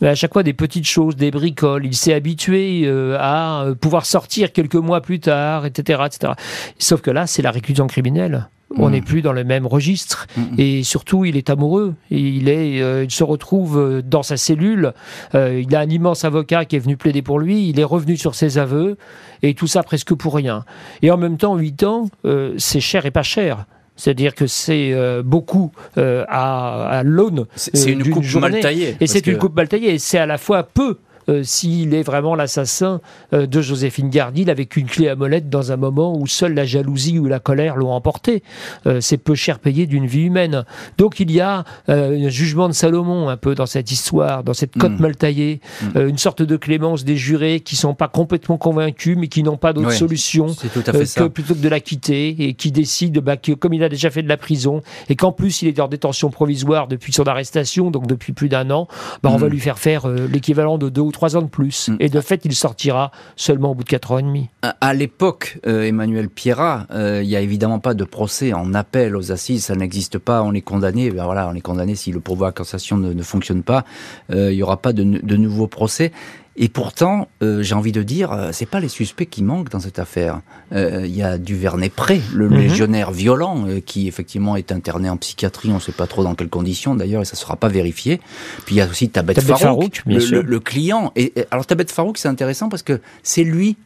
Mais 0.00 0.08
à 0.08 0.14
chaque 0.14 0.32
fois, 0.32 0.42
des 0.42 0.54
petites 0.54 0.86
choses, 0.86 1.16
des 1.16 1.30
bricoles. 1.30 1.86
Il 1.86 1.94
s'est 1.94 2.14
habitué 2.14 2.88
à 3.18 3.66
pouvoir 3.80 4.06
sortir 4.06 4.52
quelques 4.52 4.74
mois 4.74 5.00
plus 5.00 5.20
tard, 5.20 5.66
etc., 5.66 6.02
etc. 6.06 6.32
Sauf 6.78 7.00
que 7.00 7.10
là, 7.10 7.26
c'est 7.26 7.42
la 7.42 7.50
réclusion 7.50 7.86
criminelle. 7.86 8.48
On 8.78 8.88
Mm. 8.88 8.92
n'est 8.92 9.00
plus 9.02 9.22
dans 9.22 9.32
le 9.32 9.44
même 9.44 9.66
registre 9.66 10.26
Mm. 10.36 10.42
et 10.58 10.82
surtout 10.82 11.24
il 11.24 11.36
est 11.36 11.50
amoureux. 11.50 11.94
Il 12.10 12.48
est, 12.48 12.80
euh, 12.82 13.04
il 13.04 13.10
se 13.10 13.24
retrouve 13.24 13.78
euh, 13.78 14.02
dans 14.02 14.22
sa 14.22 14.36
cellule. 14.36 14.92
Euh, 15.34 15.62
il 15.64 15.74
a 15.76 15.80
un 15.80 15.88
immense 15.88 16.24
avocat 16.24 16.64
qui 16.64 16.76
est 16.76 16.80
venu 16.80 16.96
plaider 16.96 17.22
pour 17.22 17.38
lui. 17.38 17.68
Il 17.68 17.78
est 17.80 17.84
revenu 17.84 18.16
sur 18.16 18.34
ses 18.34 18.58
aveux 18.58 18.96
et 19.42 19.54
tout 19.54 19.66
ça 19.66 19.82
presque 19.82 20.14
pour 20.14 20.34
rien. 20.34 20.64
Et 21.02 21.10
en 21.10 21.16
même 21.16 21.36
temps, 21.36 21.56
8 21.56 21.82
ans, 21.84 22.08
euh, 22.24 22.54
c'est 22.58 22.80
cher 22.80 23.06
et 23.06 23.10
pas 23.10 23.22
cher. 23.22 23.66
C'est-à-dire 23.96 24.34
que 24.34 24.48
c'est 24.48 24.92
euh, 24.92 25.22
beaucoup 25.24 25.70
euh, 25.98 26.24
à, 26.28 26.88
à 26.88 27.02
l'aune 27.04 27.46
C'est 27.54 27.76
c'est 27.76 27.92
une 27.92 28.10
coupe 28.10 28.24
mal 28.40 28.58
taillée. 28.60 28.96
Et 29.00 29.06
c'est 29.06 29.24
une 29.28 29.38
coupe 29.38 29.54
mal 29.54 29.68
taillée. 29.68 29.94
Et 29.94 29.98
c'est 29.98 30.18
à 30.18 30.26
la 30.26 30.36
fois 30.38 30.64
peu 30.64 30.98
euh, 31.28 31.42
s'il 31.42 31.94
est 31.94 32.02
vraiment 32.02 32.34
l'assassin 32.34 33.00
euh, 33.32 33.46
de 33.46 33.60
Joséphine 33.60 34.10
Gardil 34.10 34.50
avec 34.50 34.76
une 34.76 34.86
clé 34.86 35.08
à 35.08 35.16
molette 35.16 35.48
dans 35.48 35.72
un 35.72 35.76
moment 35.76 36.16
où 36.16 36.26
seule 36.26 36.54
la 36.54 36.64
jalousie 36.64 37.18
ou 37.18 37.26
la 37.26 37.38
colère 37.40 37.76
l'ont 37.76 37.92
emporté. 37.92 38.42
Euh, 38.86 39.00
c'est 39.00 39.18
peu 39.18 39.34
cher 39.34 39.58
payé 39.58 39.86
d'une 39.86 40.06
vie 40.06 40.22
humaine. 40.22 40.64
Donc 40.98 41.20
il 41.20 41.30
y 41.30 41.40
a 41.40 41.64
euh, 41.88 42.26
un 42.26 42.28
jugement 42.28 42.68
de 42.68 42.74
Salomon 42.74 43.28
un 43.28 43.36
peu 43.36 43.54
dans 43.54 43.66
cette 43.66 43.90
histoire, 43.90 44.44
dans 44.44 44.54
cette 44.54 44.76
cote 44.76 44.92
Mm. 44.92 45.00
mal 45.02 45.16
taillée, 45.16 45.60
Mm. 45.82 45.86
euh, 45.96 46.08
une 46.08 46.18
sorte 46.18 46.42
de 46.42 46.56
clémence 46.56 47.04
des 47.04 47.16
jurés 47.16 47.60
qui 47.60 47.76
sont 47.76 47.94
pas 47.94 48.08
complètement 48.08 48.58
convaincus 48.58 49.16
mais 49.18 49.28
qui 49.28 49.42
n'ont 49.42 49.56
pas 49.56 49.72
d'autre 49.72 49.92
solution 49.92 50.46
euh, 50.46 51.04
que 51.16 51.24
plutôt 51.28 51.54
que 51.54 51.60
de 51.60 51.68
la 51.68 51.80
quitter 51.80 52.28
et 52.48 52.54
qui 52.54 52.70
décide, 52.72 53.18
bah, 53.20 53.36
que, 53.36 53.52
comme 53.52 53.72
il 53.74 53.82
a 53.82 53.88
déjà 53.88 54.10
fait 54.10 54.22
de 54.22 54.28
la 54.28 54.36
prison 54.36 54.82
et 55.08 55.16
qu'en 55.16 55.32
plus 55.32 55.62
il 55.62 55.68
est 55.68 55.80
en 55.80 55.88
détention 55.88 56.30
provisoire 56.30 56.86
depuis 56.88 57.12
son 57.12 57.24
arrestation, 57.26 57.90
donc 57.90 58.06
depuis 58.06 58.32
plus 58.32 58.48
d'un 58.48 58.70
an, 58.70 58.88
bah, 59.22 59.30
on 59.32 59.36
Mm. 59.36 59.40
va 59.40 59.48
lui 59.48 59.60
faire 59.60 59.78
faire 59.78 60.06
euh, 60.08 60.28
l'équivalent 60.30 60.78
de 60.78 60.88
deux 60.88 61.00
ou 61.02 61.10
trois 61.14 61.36
ans 61.36 61.42
de 61.42 61.48
plus. 61.48 61.88
Mm. 61.88 61.96
Et 62.00 62.08
de 62.10 62.20
fait, 62.20 62.44
il 62.44 62.54
sortira 62.54 63.10
seulement 63.36 63.70
au 63.70 63.74
bout 63.74 63.84
de 63.84 63.88
quatre 63.88 64.12
ans 64.12 64.18
et 64.18 64.22
demi. 64.22 64.50
À- 64.62 64.76
À 64.82 64.92
l'époque, 64.92 65.58
euh, 65.66 65.84
Emmanuel 65.84 66.28
Pierrat, 66.28 66.86
euh, 66.90 67.20
il 67.22 67.28
n'y 67.28 67.36
a 67.36 67.40
évidemment 67.40 67.78
pas 67.78 67.94
de 67.94 68.04
procès 68.04 68.52
en 68.52 68.74
appel 68.74 69.16
aux 69.16 69.32
assises, 69.32 69.64
ça 69.64 69.74
n'existe 69.76 70.18
pas. 70.18 70.42
On 70.42 70.52
est 70.52 70.60
condamné, 70.60 71.10
ben 71.10 71.24
voilà, 71.24 71.48
on 71.48 71.54
est 71.54 71.60
condamné 71.62 71.94
si 71.94 72.12
le 72.12 72.20
pourvoi 72.20 72.48
à 72.48 72.52
cassation 72.52 72.96
ne, 72.98 73.12
ne 73.14 73.22
fonctionne 73.22 73.62
pas. 73.62 73.84
euh, 74.30 74.52
Il 74.52 74.56
n'y 74.56 74.62
aura 74.62 74.76
pas 74.76 74.92
de, 74.92 75.02
de 75.04 75.36
nouveaux 75.36 75.68
procès. 75.68 76.12
Et 76.56 76.68
pourtant, 76.68 77.26
euh, 77.42 77.62
j'ai 77.62 77.74
envie 77.74 77.90
de 77.90 78.02
dire, 78.04 78.30
euh, 78.30 78.50
c'est 78.52 78.66
pas 78.66 78.78
les 78.78 78.88
suspects 78.88 79.26
qui 79.28 79.42
manquent 79.42 79.70
dans 79.70 79.80
cette 79.80 79.98
affaire. 79.98 80.40
Euh, 80.72 81.02
Il 81.04 81.14
y 81.16 81.22
a 81.22 81.36
Duvernay-Pré, 81.36 82.20
le 82.32 82.48
Mhm. 82.48 82.56
légionnaire 82.56 83.10
violent, 83.10 83.64
euh, 83.66 83.80
qui 83.80 84.06
effectivement 84.06 84.54
est 84.54 84.70
interné 84.70 85.10
en 85.10 85.16
psychiatrie. 85.16 85.70
On 85.70 85.74
ne 85.74 85.80
sait 85.80 85.90
pas 85.92 86.06
trop 86.06 86.22
dans 86.22 86.34
quelles 86.36 86.48
conditions 86.48 86.94
d'ailleurs, 86.94 87.22
et 87.22 87.24
ça 87.24 87.34
ne 87.34 87.38
sera 87.40 87.56
pas 87.56 87.66
vérifié. 87.68 88.20
Puis 88.66 88.76
il 88.76 88.78
y 88.78 88.80
a 88.80 88.86
aussi 88.86 89.08
Tabet 89.08 89.34
Tabet 89.34 89.56
Farouk, 89.56 90.02
le, 90.06 90.20
sûr. 90.20 90.42
le- 90.42 90.48
le 90.48 90.60
client. 90.60 91.12
Et, 91.16 91.32
et- 91.40 91.44
alors 91.50 91.66
Tabet 91.66 91.86
Farouk, 91.88 92.18
c'est 92.18 92.28
intéressant 92.28 92.68
parce 92.68 92.82
que 92.84 93.00
c'est 93.24 93.44
lui 93.44 93.76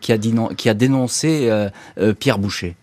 qui, 0.00 0.12
a 0.12 0.18
dit 0.18 0.32
non- 0.32 0.48
qui 0.48 0.68
a 0.68 0.74
dénoncé 0.74 1.50
Pierre 2.20 2.38
Boucher. 2.38 2.76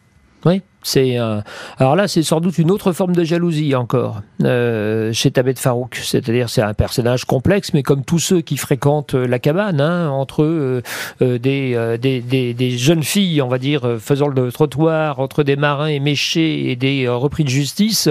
Oui, 0.45 0.62
c'est 0.85 1.17
euh, 1.19 1.41
alors 1.79 1.95
là 1.95 2.07
c'est 2.07 2.21
sans 2.21 2.39
doute 2.39 2.59
une 2.59 2.69
autre 2.69 2.91
forme 2.93 3.15
de 3.15 3.23
jalousie 3.23 3.73
encore 3.73 4.21
euh, 4.43 5.11
chez 5.13 5.31
Tabet 5.31 5.55
Farouk. 5.55 5.95
C'est-à-dire 5.95 6.47
c'est 6.49 6.61
un 6.61 6.75
personnage 6.75 7.25
complexe, 7.25 7.73
mais 7.73 7.81
comme 7.81 8.03
tous 8.05 8.19
ceux 8.19 8.41
qui 8.41 8.55
fréquentent 8.55 9.15
euh, 9.15 9.25
la 9.25 9.39
cabane, 9.39 9.81
hein, 9.81 10.09
entre 10.11 10.43
eux 10.43 10.83
euh, 11.21 11.25
euh, 11.25 11.37
des, 11.39 11.73
euh, 11.73 11.97
des, 11.97 12.21
des, 12.21 12.53
des 12.53 12.71
jeunes 12.77 13.01
filles, 13.03 13.41
on 13.41 13.47
va 13.47 13.57
dire, 13.57 13.97
faisant 13.99 14.27
le 14.27 14.51
trottoir 14.51 15.19
entre 15.19 15.41
des 15.43 15.55
marins 15.55 15.87
éméchés 15.87 16.69
et 16.69 16.75
des 16.75 17.07
repris 17.09 17.43
de 17.43 17.49
justice, 17.49 18.09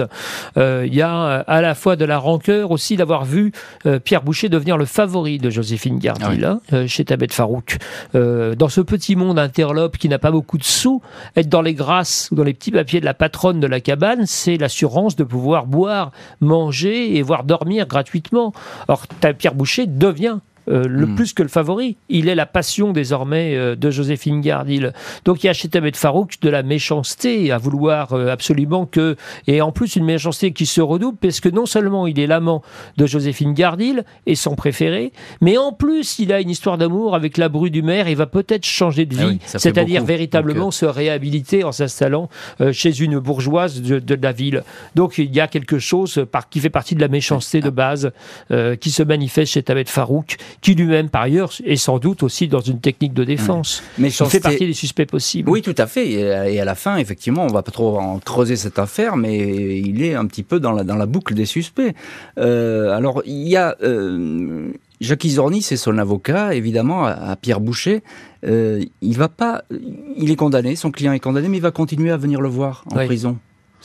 euh, 0.57 0.83
il 0.85 0.93
y 0.93 1.01
a 1.01 1.13
à 1.47 1.61
la 1.61 1.75
fois 1.75 1.95
de 1.95 2.03
la 2.03 2.17
rancœur 2.17 2.71
aussi 2.71 2.97
d'avoir 2.97 3.23
vu 3.23 3.53
euh, 3.85 3.99
Pierre 3.99 4.21
Boucher 4.23 4.49
devenir 4.49 4.77
le 4.77 4.85
favori 4.85 5.37
de 5.37 5.49
Joséphine 5.49 5.97
Gardil 5.99 6.43
Ah 6.45 6.57
oui. 6.71 6.77
hein, 6.77 6.87
chez 6.87 7.05
Tabet 7.05 7.27
Farouk. 7.31 7.77
Euh, 8.15 8.53
dans 8.55 8.69
ce 8.69 8.81
petit 8.81 9.15
monde 9.15 9.39
interlope 9.39 9.97
qui 9.97 10.09
n'a 10.09 10.19
pas 10.19 10.31
beaucoup 10.31 10.57
de 10.57 10.63
sous, 10.63 11.01
être 11.37 11.47
dans 11.49 11.61
les 11.61 11.73
grâces 11.73 12.27
ou 12.31 12.35
dans 12.35 12.43
les 12.43 12.53
petits 12.53 12.64
papiers 12.71 12.99
de 12.99 13.05
la 13.05 13.13
patronne 13.13 13.59
de 13.59 13.67
la 13.67 13.79
cabane, 13.79 14.25
c'est 14.25 14.57
l'assurance 14.57 15.15
de 15.15 15.23
pouvoir 15.23 15.65
boire, 15.65 16.11
manger 16.41 17.15
et 17.17 17.21
voir 17.21 17.43
dormir 17.43 17.87
gratuitement. 17.87 18.53
Or, 18.87 19.05
Pierre 19.37 19.55
Boucher 19.55 19.87
devient 19.87 20.39
euh, 20.69 20.83
le 20.87 21.05
Mm. 21.05 21.15
plus 21.15 21.33
que 21.33 21.43
le 21.43 21.49
favori. 21.49 21.97
Il 22.09 22.27
est 22.29 22.35
la 22.35 22.45
passion 22.45 22.91
désormais 22.91 23.55
euh, 23.55 23.75
de 23.75 23.89
Joséphine 23.89 24.41
Gardil. 24.41 24.93
Donc 25.23 25.43
il 25.43 25.47
y 25.47 25.49
a 25.49 25.53
chez 25.53 25.67
Tabet 25.69 25.91
Farouk 25.93 26.39
de 26.41 26.49
la 26.49 26.63
méchanceté 26.63 27.51
à 27.51 27.57
vouloir 27.57 28.13
euh, 28.13 28.29
absolument 28.29 28.85
que... 28.85 29.15
Et 29.47 29.61
en 29.61 29.71
plus 29.71 29.95
une 29.95 30.05
méchanceté 30.05 30.51
qui 30.51 30.65
se 30.65 30.81
redouble 30.81 31.17
parce 31.21 31.39
que 31.39 31.49
non 31.49 31.65
seulement 31.65 32.07
il 32.07 32.19
est 32.19 32.27
l'amant 32.27 32.61
de 32.97 33.05
Joséphine 33.05 33.53
Gardil 33.53 34.03
et 34.25 34.35
son 34.35 34.55
préféré, 34.55 35.11
mais 35.41 35.57
en 35.57 35.71
plus 35.71 36.19
il 36.19 36.33
a 36.33 36.41
une 36.41 36.49
histoire 36.49 36.77
d'amour 36.77 37.15
avec 37.15 37.37
la 37.37 37.49
bru 37.49 37.69
du 37.69 37.81
maire 37.81 38.07
et 38.07 38.15
va 38.15 38.25
peut-être 38.25 38.65
changer 38.65 39.05
de 39.05 39.15
Ah 39.19 39.21
vie, 39.23 39.27
oui, 39.27 39.39
c'est-à-dire 39.45 40.03
véritablement 40.03 40.65
Donc, 40.65 40.73
se 40.73 40.85
réhabiliter 40.85 41.63
en 41.63 41.71
s'installant 41.71 42.29
euh, 42.61 42.71
chez 42.71 43.01
une 43.01 43.19
bourgeoise 43.19 43.81
de, 43.81 43.99
de 43.99 44.17
la 44.21 44.31
ville. 44.31 44.63
Donc 44.95 45.17
il 45.17 45.33
y 45.33 45.39
a 45.39 45.47
quelque 45.47 45.79
chose 45.79 46.25
par, 46.31 46.49
qui 46.49 46.59
fait 46.59 46.69
partie 46.69 46.95
de 46.95 47.01
la 47.01 47.07
méchanceté 47.07 47.61
de 47.61 47.69
base 47.69 48.11
euh, 48.51 48.75
qui 48.75 48.91
se 48.91 49.03
manifeste 49.03 49.53
chez 49.53 49.63
Tabet 49.63 49.85
Farouk, 49.85 50.37
qui 50.61 50.73
lui-même 50.75 51.09
par 51.09 51.23
ailleurs 51.23 51.51
est 51.63 51.75
sans 51.75 51.99
doute 51.99 52.23
aussi 52.23 52.47
dans 52.47 52.59
une 52.61 52.79
technique 52.79 53.13
de 53.13 53.23
défense. 53.23 53.83
Mais 53.97 54.09
Il 54.09 54.25
fait 54.27 54.39
partie 54.39 54.65
des 54.65 54.73
suspects 54.73 55.05
possibles. 55.05 55.49
Oui, 55.49 55.61
tout 55.61 55.75
à 55.77 55.87
fait. 55.87 56.09
Et 56.11 56.59
à- 56.59 56.65
la 56.65 56.75
fin, 56.75 56.97
effectivement, 56.97 57.43
on 57.43 57.53
va 57.53 57.61
pas 57.63 57.71
trop 57.71 57.97
en 57.99 58.19
creuser 58.19 58.55
cette 58.55 58.79
affaire, 58.79 59.15
mais 59.17 59.79
il 59.79 60.03
est 60.03 60.15
un 60.15 60.25
petit 60.25 60.43
peu 60.43 60.59
dans 60.59 60.71
la, 60.71 60.83
dans 60.83 60.95
la 60.95 61.05
boucle 61.05 61.33
des 61.35 61.45
suspects. 61.45 61.93
Euh, 62.39 62.91
alors, 62.95 63.21
il 63.25 63.47
y 63.47 63.55
a 63.55 63.75
euh, 63.83 64.71
Jacques 65.01 65.23
Isorni, 65.25 65.61
c'est 65.61 65.77
son 65.77 65.97
avocat, 65.97 66.55
évidemment, 66.55 67.05
à, 67.05 67.11
à 67.11 67.35
Pierre 67.35 67.59
Boucher. 67.59 68.01
Euh, 68.47 68.83
il 69.01 69.17
va 69.17 69.27
pas, 69.29 69.63
il 70.17 70.31
est 70.31 70.35
condamné, 70.35 70.75
son 70.75 70.91
client 70.91 71.13
est 71.13 71.19
condamné, 71.19 71.47
mais 71.49 71.57
il 71.57 71.63
va 71.63 71.71
continuer 71.71 72.11
à 72.11 72.17
venir 72.17 72.41
le 72.41 72.49
voir 72.49 72.83
en 72.91 72.97
Oui. 72.97 73.05
prison. 73.05 73.37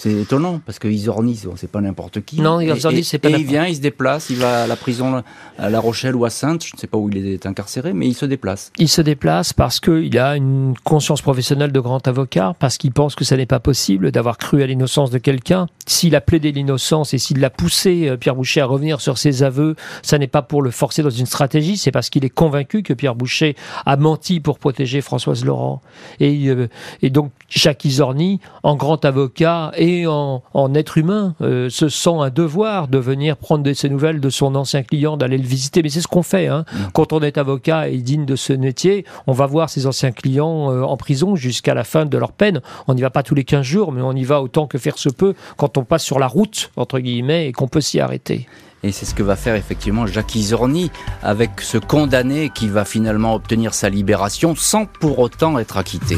C'est 0.02 0.12
étonnant 0.12 0.62
parce 0.64 0.78
que 0.78 0.88
Isorni, 0.88 1.36
c'est- 1.36 1.46
c'est 1.56 1.70
pas 1.70 1.82
n'importe 1.82 2.22
qui. 2.24 2.40
Non, 2.40 2.58
Et- 2.58 2.70
Isorni, 2.74 3.00
et- 3.00 3.02
c'est 3.02 3.18
pas 3.18 3.28
Et 3.28 3.32
il 3.34 3.44
vient, 3.44 3.66
il 3.66 3.76
se 3.76 3.82
déplace, 3.82 4.30
il 4.30 4.36
va 4.36 4.62
à 4.62 4.66
la 4.66 4.74
prison 4.76 5.22
à 5.58 5.68
La 5.68 5.78
Rochelle 5.78 6.16
ou 6.16 6.24
à 6.24 6.30
Sainte, 6.30 6.64
je 6.64 6.74
ne 6.74 6.78
sais 6.80 6.86
pas 6.86 6.96
où 6.96 7.10
il 7.10 7.18
est 7.26 7.44
incarcéré, 7.44 7.92
mais 7.92 8.06
il 8.08 8.14
se 8.14 8.24
déplace. 8.24 8.72
Il 8.78 8.88
se 8.88 9.02
déplace 9.02 9.52
parce 9.52 9.78
qu'il 9.78 10.18
a 10.18 10.36
une 10.36 10.72
conscience 10.84 11.20
professionnelle 11.20 11.70
de 11.70 11.80
grand 11.80 12.08
avocat, 12.08 12.54
parce 12.58 12.78
qu'il 12.78 12.92
pense 12.92 13.14
que 13.14 13.24
ça 13.26 13.36
n'est 13.36 13.44
pas 13.44 13.60
possible 13.60 14.10
d'avoir 14.10 14.38
cru 14.38 14.62
à 14.62 14.66
l'innocence 14.66 15.10
de 15.10 15.18
quelqu'un. 15.18 15.66
S'il 15.86 16.16
a 16.16 16.22
plaidé 16.22 16.50
l'innocence 16.50 17.12
et 17.12 17.18
s'il 17.18 17.38
l'a 17.38 17.50
poussé, 17.50 18.08
euh, 18.08 18.16
Pierre 18.16 18.36
Boucher, 18.36 18.62
à 18.62 18.66
revenir 18.66 19.02
sur 19.02 19.18
ses 19.18 19.42
aveux, 19.42 19.76
ça 20.02 20.16
n'est 20.16 20.28
pas 20.28 20.40
pour 20.40 20.62
le 20.62 20.70
forcer 20.70 21.02
dans 21.02 21.10
une 21.10 21.26
stratégie, 21.26 21.76
c'est 21.76 21.90
parce 21.92 22.08
qu'il 22.08 22.24
est 22.24 22.30
convaincu 22.30 22.82
que 22.82 22.94
Pierre 22.94 23.14
Boucher 23.16 23.54
a 23.84 23.96
menti 23.98 24.40
pour 24.40 24.58
protéger 24.58 25.02
Françoise 25.02 25.44
Laurent. 25.44 25.82
Et, 26.20 26.48
euh, 26.48 26.68
et 27.02 27.10
donc, 27.10 27.32
Jacques 27.50 27.84
Isorni, 27.84 28.40
en 28.62 28.76
grand 28.76 29.04
avocat 29.04 29.72
et 29.76 30.06
en, 30.06 30.42
en 30.54 30.74
être 30.74 30.96
humain, 30.96 31.34
euh, 31.42 31.68
se 31.68 31.88
sent 31.88 32.10
un 32.18 32.30
devoir 32.30 32.88
de 32.88 32.98
venir 32.98 33.36
prendre 33.36 33.64
de 33.64 33.72
ses 33.72 33.88
nouvelles 33.88 34.20
de 34.20 34.30
son 34.30 34.54
ancien 34.54 34.82
client, 34.82 35.16
d'aller 35.16 35.36
le 35.36 35.46
visiter. 35.46 35.82
Mais 35.82 35.88
c'est 35.88 36.00
ce 36.00 36.08
qu'on 36.08 36.22
fait. 36.22 36.46
Hein. 36.46 36.64
Quand 36.94 37.12
on 37.12 37.20
est 37.20 37.36
avocat 37.38 37.88
et 37.88 37.98
digne 37.98 38.24
de 38.24 38.36
ce 38.36 38.52
métier, 38.52 39.04
on 39.26 39.32
va 39.32 39.46
voir 39.46 39.68
ses 39.68 39.86
anciens 39.86 40.12
clients 40.12 40.70
euh, 40.70 40.82
en 40.82 40.96
prison 40.96 41.36
jusqu'à 41.36 41.74
la 41.74 41.84
fin 41.84 42.06
de 42.06 42.16
leur 42.16 42.32
peine. 42.32 42.60
On 42.86 42.94
n'y 42.94 43.02
va 43.02 43.10
pas 43.10 43.22
tous 43.22 43.34
les 43.34 43.44
15 43.44 43.62
jours, 43.62 43.92
mais 43.92 44.02
on 44.02 44.12
y 44.12 44.24
va 44.24 44.40
autant 44.40 44.66
que 44.66 44.78
faire 44.78 44.98
se 44.98 45.08
peut 45.08 45.34
quand 45.56 45.76
on 45.76 45.84
passe 45.84 46.04
sur 46.04 46.18
la 46.18 46.28
route, 46.28 46.70
entre 46.76 47.00
guillemets, 47.00 47.48
et 47.48 47.52
qu'on 47.52 47.68
peut 47.68 47.80
s'y 47.80 47.98
arrêter. 48.00 48.46
Et 48.82 48.92
c'est 48.92 49.04
ce 49.04 49.14
que 49.14 49.22
va 49.22 49.36
faire 49.36 49.56
effectivement 49.56 50.06
Jacques 50.06 50.34
Isorni 50.34 50.90
avec 51.22 51.60
ce 51.60 51.76
condamné 51.76 52.50
qui 52.54 52.68
va 52.68 52.84
finalement 52.84 53.34
obtenir 53.34 53.74
sa 53.74 53.90
libération 53.90 54.54
sans 54.56 54.86
pour 54.86 55.18
autant 55.18 55.58
être 55.58 55.76
acquitté. 55.76 56.16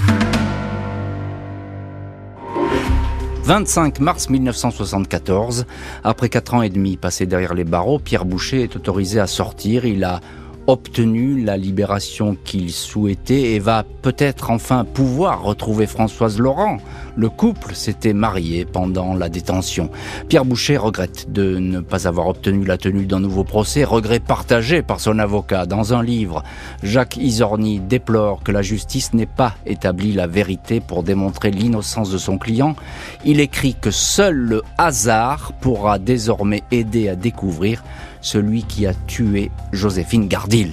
25 3.44 3.98
mars 3.98 4.30
1974, 4.30 5.66
après 6.04 6.28
quatre 6.28 6.54
ans 6.54 6.62
et 6.62 6.68
demi 6.68 6.96
passés 6.96 7.26
derrière 7.26 7.54
les 7.54 7.64
barreaux, 7.64 7.98
Pierre 7.98 8.24
Boucher 8.24 8.62
est 8.62 8.76
autorisé 8.76 9.18
à 9.18 9.26
sortir. 9.26 9.84
Il 9.84 10.04
a 10.04 10.20
obtenu 10.66 11.42
la 11.42 11.56
libération 11.56 12.36
qu'il 12.44 12.72
souhaitait 12.72 13.52
et 13.54 13.58
va 13.58 13.84
peut-être 14.02 14.50
enfin 14.50 14.84
pouvoir 14.84 15.42
retrouver 15.42 15.86
Françoise 15.86 16.38
Laurent. 16.38 16.78
Le 17.16 17.28
couple 17.28 17.74
s'était 17.74 18.12
marié 18.12 18.64
pendant 18.64 19.14
la 19.14 19.28
détention. 19.28 19.90
Pierre 20.28 20.44
Boucher 20.44 20.76
regrette 20.76 21.30
de 21.30 21.58
ne 21.58 21.80
pas 21.80 22.06
avoir 22.06 22.28
obtenu 22.28 22.64
la 22.64 22.78
tenue 22.78 23.06
d'un 23.06 23.20
nouveau 23.20 23.44
procès, 23.44 23.84
regret 23.84 24.20
partagé 24.20 24.82
par 24.82 25.00
son 25.00 25.18
avocat. 25.18 25.66
Dans 25.66 25.94
un 25.94 26.02
livre, 26.02 26.42
Jacques 26.82 27.16
Isorni 27.16 27.80
déplore 27.80 28.42
que 28.42 28.52
la 28.52 28.62
justice 28.62 29.12
n'ait 29.12 29.26
pas 29.26 29.54
établi 29.66 30.12
la 30.12 30.26
vérité 30.26 30.80
pour 30.80 31.02
démontrer 31.02 31.50
l'innocence 31.50 32.10
de 32.10 32.18
son 32.18 32.38
client. 32.38 32.76
Il 33.24 33.40
écrit 33.40 33.74
que 33.74 33.90
seul 33.90 34.34
le 34.34 34.62
hasard 34.78 35.52
pourra 35.60 35.98
désormais 35.98 36.62
aider 36.70 37.08
à 37.08 37.16
découvrir 37.16 37.82
celui 38.22 38.62
qui 38.62 38.86
a 38.86 38.94
tué 38.94 39.50
Joséphine 39.72 40.28
Gardil. 40.28 40.72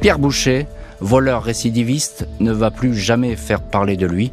Pierre 0.00 0.18
Boucher, 0.18 0.66
voleur 1.00 1.42
récidiviste, 1.42 2.28
ne 2.38 2.52
va 2.52 2.70
plus 2.70 2.94
jamais 2.94 3.34
faire 3.34 3.62
parler 3.62 3.96
de 3.96 4.06
lui. 4.06 4.32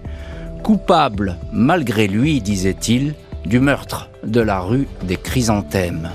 Coupable, 0.61 1.37
malgré 1.51 2.07
lui, 2.07 2.41
disait-il, 2.41 3.15
du 3.45 3.59
meurtre 3.59 4.09
de 4.23 4.41
la 4.41 4.59
rue 4.59 4.87
des 5.03 5.17
Chrysanthèmes. 5.17 6.11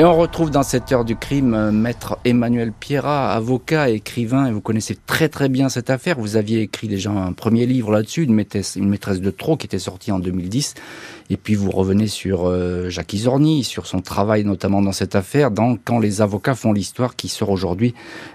Et 0.00 0.04
on 0.04 0.16
retrouve 0.16 0.52
dans 0.52 0.62
cette 0.62 0.92
heure 0.92 1.04
du 1.04 1.16
crime 1.16 1.54
euh, 1.54 1.72
maître 1.72 2.18
Emmanuel 2.24 2.70
Pierrat, 2.70 3.32
avocat, 3.32 3.88
écrivain, 3.88 4.46
et 4.46 4.52
vous 4.52 4.60
connaissez 4.60 4.94
très 4.94 5.28
très 5.28 5.48
bien 5.48 5.68
cette 5.68 5.90
affaire. 5.90 6.20
Vous 6.20 6.36
aviez 6.36 6.60
écrit 6.60 6.86
déjà 6.86 7.10
un 7.10 7.32
premier 7.32 7.66
livre 7.66 7.90
là-dessus, 7.90 8.22
une 8.22 8.32
maîtresse, 8.32 8.76
une 8.76 8.88
maîtresse 8.88 9.20
de 9.20 9.30
trop 9.30 9.56
qui 9.56 9.66
était 9.66 9.80
sortie 9.80 10.12
en 10.12 10.20
2010. 10.20 10.74
Et 11.30 11.36
puis 11.36 11.54
vous 11.54 11.70
revenez 11.70 12.06
sur 12.06 12.46
euh, 12.46 12.88
Jacques 12.88 13.12
Isorni, 13.12 13.64
sur 13.64 13.86
son 13.86 14.00
travail 14.00 14.44
notamment 14.44 14.82
dans 14.82 14.92
cette 14.92 15.14
affaire, 15.14 15.50
dans 15.50 15.76
Quand 15.76 15.98
les 15.98 16.20
avocats 16.20 16.54
font 16.54 16.72
l'histoire, 16.72 17.16
qui 17.16 17.28
sort 17.28 17.50
aujourd'hui 17.50 17.94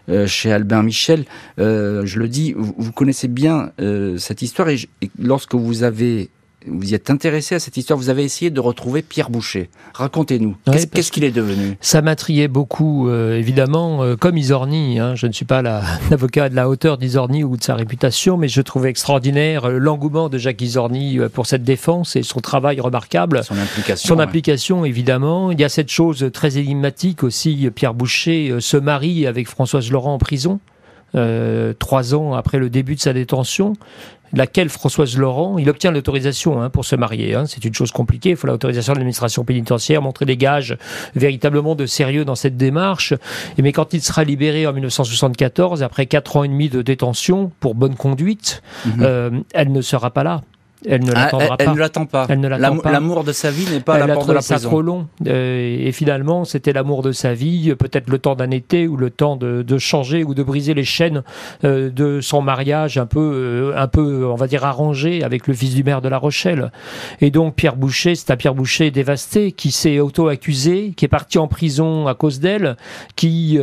euh, 0.10 0.28
chez 0.28 0.52
Albin 0.52 0.84
Michel. 0.84 1.26
je 1.58 2.20
le 2.20 2.28
dis, 2.28 2.54
vous, 2.56 2.92
connaissez 2.92 3.28
bien 3.28 3.72
cette 4.18 4.42
histoire, 4.42 4.70
et 4.70 4.78
lorsque 5.20 5.56
vous 5.56 5.84
avez 5.84 6.30
vous 6.68 6.92
y 6.92 6.96
êtes 6.96 7.10
intéressé 7.10 7.56
à 7.56 7.60
cette 7.60 7.78
histoire, 7.78 7.98
vous 7.98 8.10
avez 8.10 8.24
essayé 8.24 8.52
de 8.52 8.60
retrouver 8.60 9.02
Pierre 9.02 9.30
Boucher. 9.30 9.70
Racontez-nous, 9.94 10.56
qu'est-ce 10.66 11.12
qu'il 11.12 11.24
est 11.24 11.32
devenu? 11.32 11.78
Ça 11.82 12.02
m'intriguait 12.02 12.48
beaucoup, 12.48 13.10
euh, 13.10 13.38
évidemment, 13.38 14.04
euh, 14.04 14.16
comme 14.16 14.38
Isorni. 14.38 15.00
Hein. 15.00 15.16
je 15.16 15.28
ne 15.28 15.32
suis 15.32 15.46
pas 15.46 15.62
l'avocat 16.10 16.50
de 16.50 16.56
la 16.56 16.70
hauteur 16.70 16.98
d'Isorni 16.98 17.44
ou 17.44 17.58
de 17.58 17.64
sa 17.64 17.76
réputation, 17.76 18.38
mais 18.38 18.48
je 18.48 18.62
trouvais 18.62 18.90
extraordinaire 18.90 19.66
euh, 19.66 19.78
l'engouement 19.78 20.30
de 20.30 20.38
Jacques 20.38 20.62
Isorni 20.62 21.20
pour 21.34 21.46
cette 21.46 21.64
défense 21.64 22.16
et 22.16 22.24
son 22.24 22.40
travail 22.40 22.80
remarquable. 22.80 23.44
Son 23.44 23.58
implication. 23.58 24.16
Son 24.16 24.20
implication, 24.20 24.86
évidemment. 24.86 25.52
Il 25.52 25.60
y 25.60 25.64
a 25.64 25.70
cette 25.70 25.92
chose 25.92 26.30
très 26.34 26.58
énigmatique 26.58 27.24
aussi, 27.24 27.70
Pierre 27.74 27.94
Boucher 27.94 28.58
se 28.60 28.78
marie 28.78 29.28
avec 29.28 29.48
Françoise 29.48 29.92
Laurent 29.92 30.14
en 30.14 30.18
prison. 30.18 30.60
trois 31.80 32.16
ans 32.16 32.34
après 32.34 32.58
le 32.58 32.70
début 32.70 32.96
de 32.96 33.00
sa 33.00 33.14
détention 33.14 33.74
laquelle 34.34 34.70
Françoise 34.70 35.18
Laurent, 35.18 35.58
il 35.58 35.70
obtient 35.70 35.92
l'autorisation 35.92 36.62
hein, 36.62 36.70
pour 36.70 36.86
se 36.86 36.96
marier. 36.96 37.36
Hein. 37.36 37.46
C'est 37.46 37.64
une 37.64 37.74
chose 37.74 37.92
compliquée, 37.92 38.32
il 38.32 38.36
faut 38.36 38.48
l'autorisation 38.48 38.94
de 38.94 38.98
l'administration 38.98 39.44
pénitentiaire, 39.44 40.02
montrer 40.02 40.26
des 40.26 40.38
gages 40.38 40.78
véritablement 41.16 41.76
de 41.76 41.86
sérieux 41.86 42.26
dans 42.26 42.36
cette 42.36 42.58
démarche. 42.58 43.14
Et 43.58 43.62
mais 43.62 43.72
quand 43.72 43.94
il 43.94 44.02
sera 44.02 44.24
libéré 44.24 44.68
en 44.68 44.74
1974, 44.74 45.84
après 45.84 46.06
quatre 46.06 46.38
ans 46.38 46.44
et 46.44 46.48
demi 46.48 46.70
de 46.70 46.82
détention 46.82 47.52
pour 47.60 47.76
bonne 47.76 47.96
conduite, 47.96 48.62
mhm. 48.86 48.94
euh, 49.02 49.30
elle 49.54 49.72
ne 49.72 49.82
sera 49.82 50.12
pas 50.12 50.24
là. 50.24 50.42
Elle 50.88 51.04
ne 51.04 51.12
ah, 51.12 51.26
l'attendra 51.26 51.58
pas. 51.58 51.64
Elle 51.64 52.40
ne 52.40 52.48
l'attend 52.48 52.78
pas. 52.78 52.92
L'amour 52.92 53.24
de 53.24 53.32
sa 53.32 53.52
vie 53.52 53.70
n'est 53.72 53.80
pas 53.80 53.96
à 53.96 54.08
la 54.08 54.14
porte 54.14 54.28
de 54.28 54.34
la 54.34 54.40
prison. 54.40 54.58
ça 54.58 54.68
trop 54.68 54.82
long. 54.82 55.08
Euh, 55.28 55.78
et 55.80 55.92
finalement, 55.92 56.46
c'était 56.46 56.74
l'amour 56.74 57.02
de 57.02 57.12
sa 57.12 57.34
vie, 57.34 57.74
peut-être 57.76 58.10
le 58.10 58.20
temps 58.20 58.36
d'un 58.36 58.52
été 58.52 58.88
ou 58.88 58.98
le 58.98 59.10
temps 59.10 59.36
de, 59.36 59.62
de, 59.62 59.78
changer 59.78 60.24
ou 60.24 60.34
de 60.34 60.44
briser 60.44 60.74
les 60.74 60.84
chaînes 60.84 61.24
euh, 61.64 61.90
de 61.90 62.22
son 62.22 62.42
mariage 62.42 62.98
un 62.98 63.06
peu, 63.06 63.20
euh, 63.20 63.74
un 63.76 63.88
peu, 63.88 64.26
on 64.26 64.36
va 64.36 64.48
dire 64.48 64.66
arrangé 64.66 65.24
avec 65.24 65.48
le 65.48 65.54
fils 65.54 65.76
du 65.76 65.84
maire 65.84 66.02
de 66.02 66.10
La 66.10 66.18
Rochelle. 66.18 66.72
Et 67.22 67.32
donc 67.32 67.56
Pierre 67.56 67.76
Boucher, 67.76 68.16
c'est 68.16 68.32
un 68.32 68.38
Pierre 68.38 68.56
Boucher 68.56 68.92
dévasté 68.92 69.52
qui 69.52 69.72
s'est 69.72 70.00
auto-accusé, 70.00 70.94
qui 70.96 71.06
est 71.06 71.10
parti 71.10 71.38
en 71.38 71.48
prison 71.48 72.08
à 72.08 72.16
cause 72.16 72.40
d'elle, 72.40 72.78
qui 73.16 73.60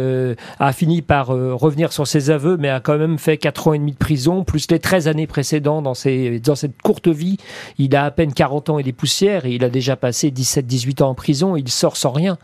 a 0.58 0.72
fini 0.72 1.02
par 1.02 1.28
revenir 1.28 1.92
sur 1.92 2.06
ses 2.06 2.30
aveux, 2.30 2.56
mais 2.56 2.68
a 2.68 2.80
quand 2.80 2.98
même 2.98 3.18
fait 3.18 3.36
4 3.36 3.68
ans 3.68 3.72
et 3.74 3.78
demi 3.78 3.92
de 3.92 3.96
prison, 3.96 4.44
plus 4.44 4.70
les 4.70 4.78
13 4.78 5.08
années 5.08 5.26
précédentes 5.26 5.84
dans, 5.84 5.94
ces, 5.94 6.40
dans 6.40 6.54
cette 6.54 6.80
courte 6.82 7.09
vie. 7.12 7.36
Il 7.78 7.94
a 7.96 8.04
à 8.04 8.10
peine 8.10 8.32
40 8.32 8.70
ans 8.70 8.78
et 8.78 8.82
des 8.82 8.92
poussières 8.92 9.46
et 9.46 9.52
il 9.52 9.64
a 9.64 9.68
déjà 9.68 9.96
passé 9.96 10.30
17-18 10.30 11.02
ans 11.02 11.10
en 11.10 11.14
prison. 11.14 11.56
il 11.56 11.68
sort 11.68 11.96
sans 11.96 12.10
rien. 12.10 12.38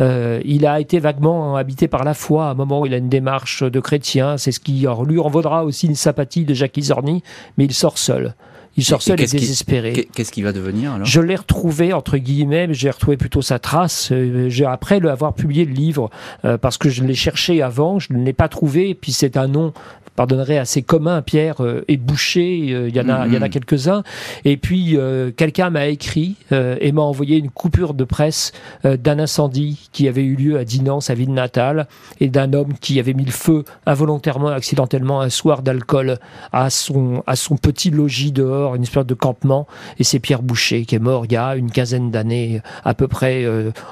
Euh, 0.00 0.40
il 0.44 0.66
a 0.66 0.80
été 0.80 0.98
vaguement 0.98 1.56
habité 1.56 1.88
par 1.88 2.04
la 2.04 2.14
foi 2.14 2.46
à 2.46 2.50
un 2.50 2.54
moment 2.54 2.80
où 2.80 2.86
il 2.86 2.94
a 2.94 2.98
une 2.98 3.08
démarche 3.08 3.62
de 3.62 3.80
chrétien. 3.80 4.36
C'est 4.36 4.52
ce 4.52 4.60
qui 4.60 4.86
lui 5.06 5.18
en 5.18 5.28
vaudra 5.28 5.64
aussi 5.64 5.86
une 5.86 5.94
sympathie 5.94 6.44
de 6.44 6.54
Jacques 6.54 6.76
Isorni, 6.76 7.22
mais 7.56 7.64
il 7.64 7.74
sort 7.74 7.98
seul. 7.98 8.34
Il 8.78 8.84
sort 8.84 9.02
seul 9.02 9.20
et, 9.20 9.26
désespéré. 9.26 10.08
Qu'est-ce 10.14 10.30
qu'il 10.30 10.44
va 10.44 10.52
devenir 10.52 10.92
alors? 10.92 11.04
Je 11.04 11.20
l'ai 11.20 11.34
retrouvé 11.34 11.92
entre 11.92 12.16
guillemets, 12.16 12.68
j'ai 12.70 12.90
retrouvé 12.90 13.16
plutôt 13.16 13.42
sa 13.42 13.58
trace. 13.58 14.10
Euh, 14.12 14.48
j'ai 14.48 14.64
après 14.64 15.04
avoir 15.04 15.34
publié 15.34 15.64
le 15.64 15.72
livre 15.72 16.10
euh, 16.44 16.58
parce 16.58 16.78
que 16.78 16.88
je 16.88 17.02
l'ai 17.02 17.14
cherché 17.14 17.60
avant, 17.60 17.98
je 17.98 18.12
ne 18.12 18.24
l'ai 18.24 18.32
pas 18.32 18.48
trouvé. 18.48 18.90
Et 18.90 18.94
puis 18.94 19.10
c'est 19.10 19.36
un 19.36 19.48
nom 19.48 19.72
pardonnerait, 20.18 20.58
assez 20.58 20.82
commun, 20.82 21.22
Pierre 21.22 21.62
euh, 21.62 21.84
et 21.86 21.96
Boucher, 21.96 22.70
euh, 22.70 22.88
il 22.88 22.96
y 22.96 23.00
en 23.00 23.08
a, 23.08 23.28
il 23.28 23.34
y 23.34 23.38
en 23.38 23.42
a 23.42 23.46
mm-hmm. 23.46 23.50
quelques-uns. 23.50 24.02
Et 24.44 24.56
puis, 24.56 24.96
euh, 24.96 25.30
quelqu'un 25.30 25.70
m'a 25.70 25.86
écrit 25.86 26.34
et 26.50 26.90
m'a 26.90 27.02
envoyé 27.02 27.36
une 27.36 27.50
coupure 27.50 27.94
de 27.94 28.02
presse 28.02 28.52
d'un 28.82 29.18
incendie 29.20 29.88
qui 29.92 30.08
avait 30.08 30.24
eu 30.24 30.34
lieu 30.34 30.58
à 30.58 30.64
Dinan, 30.64 31.00
sa 31.00 31.14
ville 31.14 31.32
natale, 31.32 31.86
et 32.18 32.28
d'un 32.28 32.52
homme 32.52 32.72
qui 32.80 32.98
avait 32.98 33.12
mis 33.12 33.24
le 33.24 33.30
feu 33.30 33.64
involontairement, 33.86 34.48
accidentellement, 34.48 35.20
un 35.20 35.28
soir 35.28 35.62
d'alcool 35.62 36.18
à 36.52 36.70
son, 36.70 37.22
à 37.26 37.36
son 37.36 37.56
petit 37.56 37.90
logis 37.90 38.32
dehors, 38.32 38.74
une 38.74 38.82
espèce 38.82 39.06
de 39.06 39.14
campement. 39.14 39.68
Et 39.98 40.04
c'est 40.04 40.18
Pierre 40.18 40.42
Boucher 40.42 40.84
qui 40.84 40.96
est 40.96 41.00
mort 41.00 41.26
il 41.26 41.32
y 41.32 41.36
a 41.36 41.54
une 41.54 41.70
quinzaine 41.70 42.10
d'années, 42.10 42.60
à 42.84 42.94
peu 42.94 43.06
près 43.06 43.46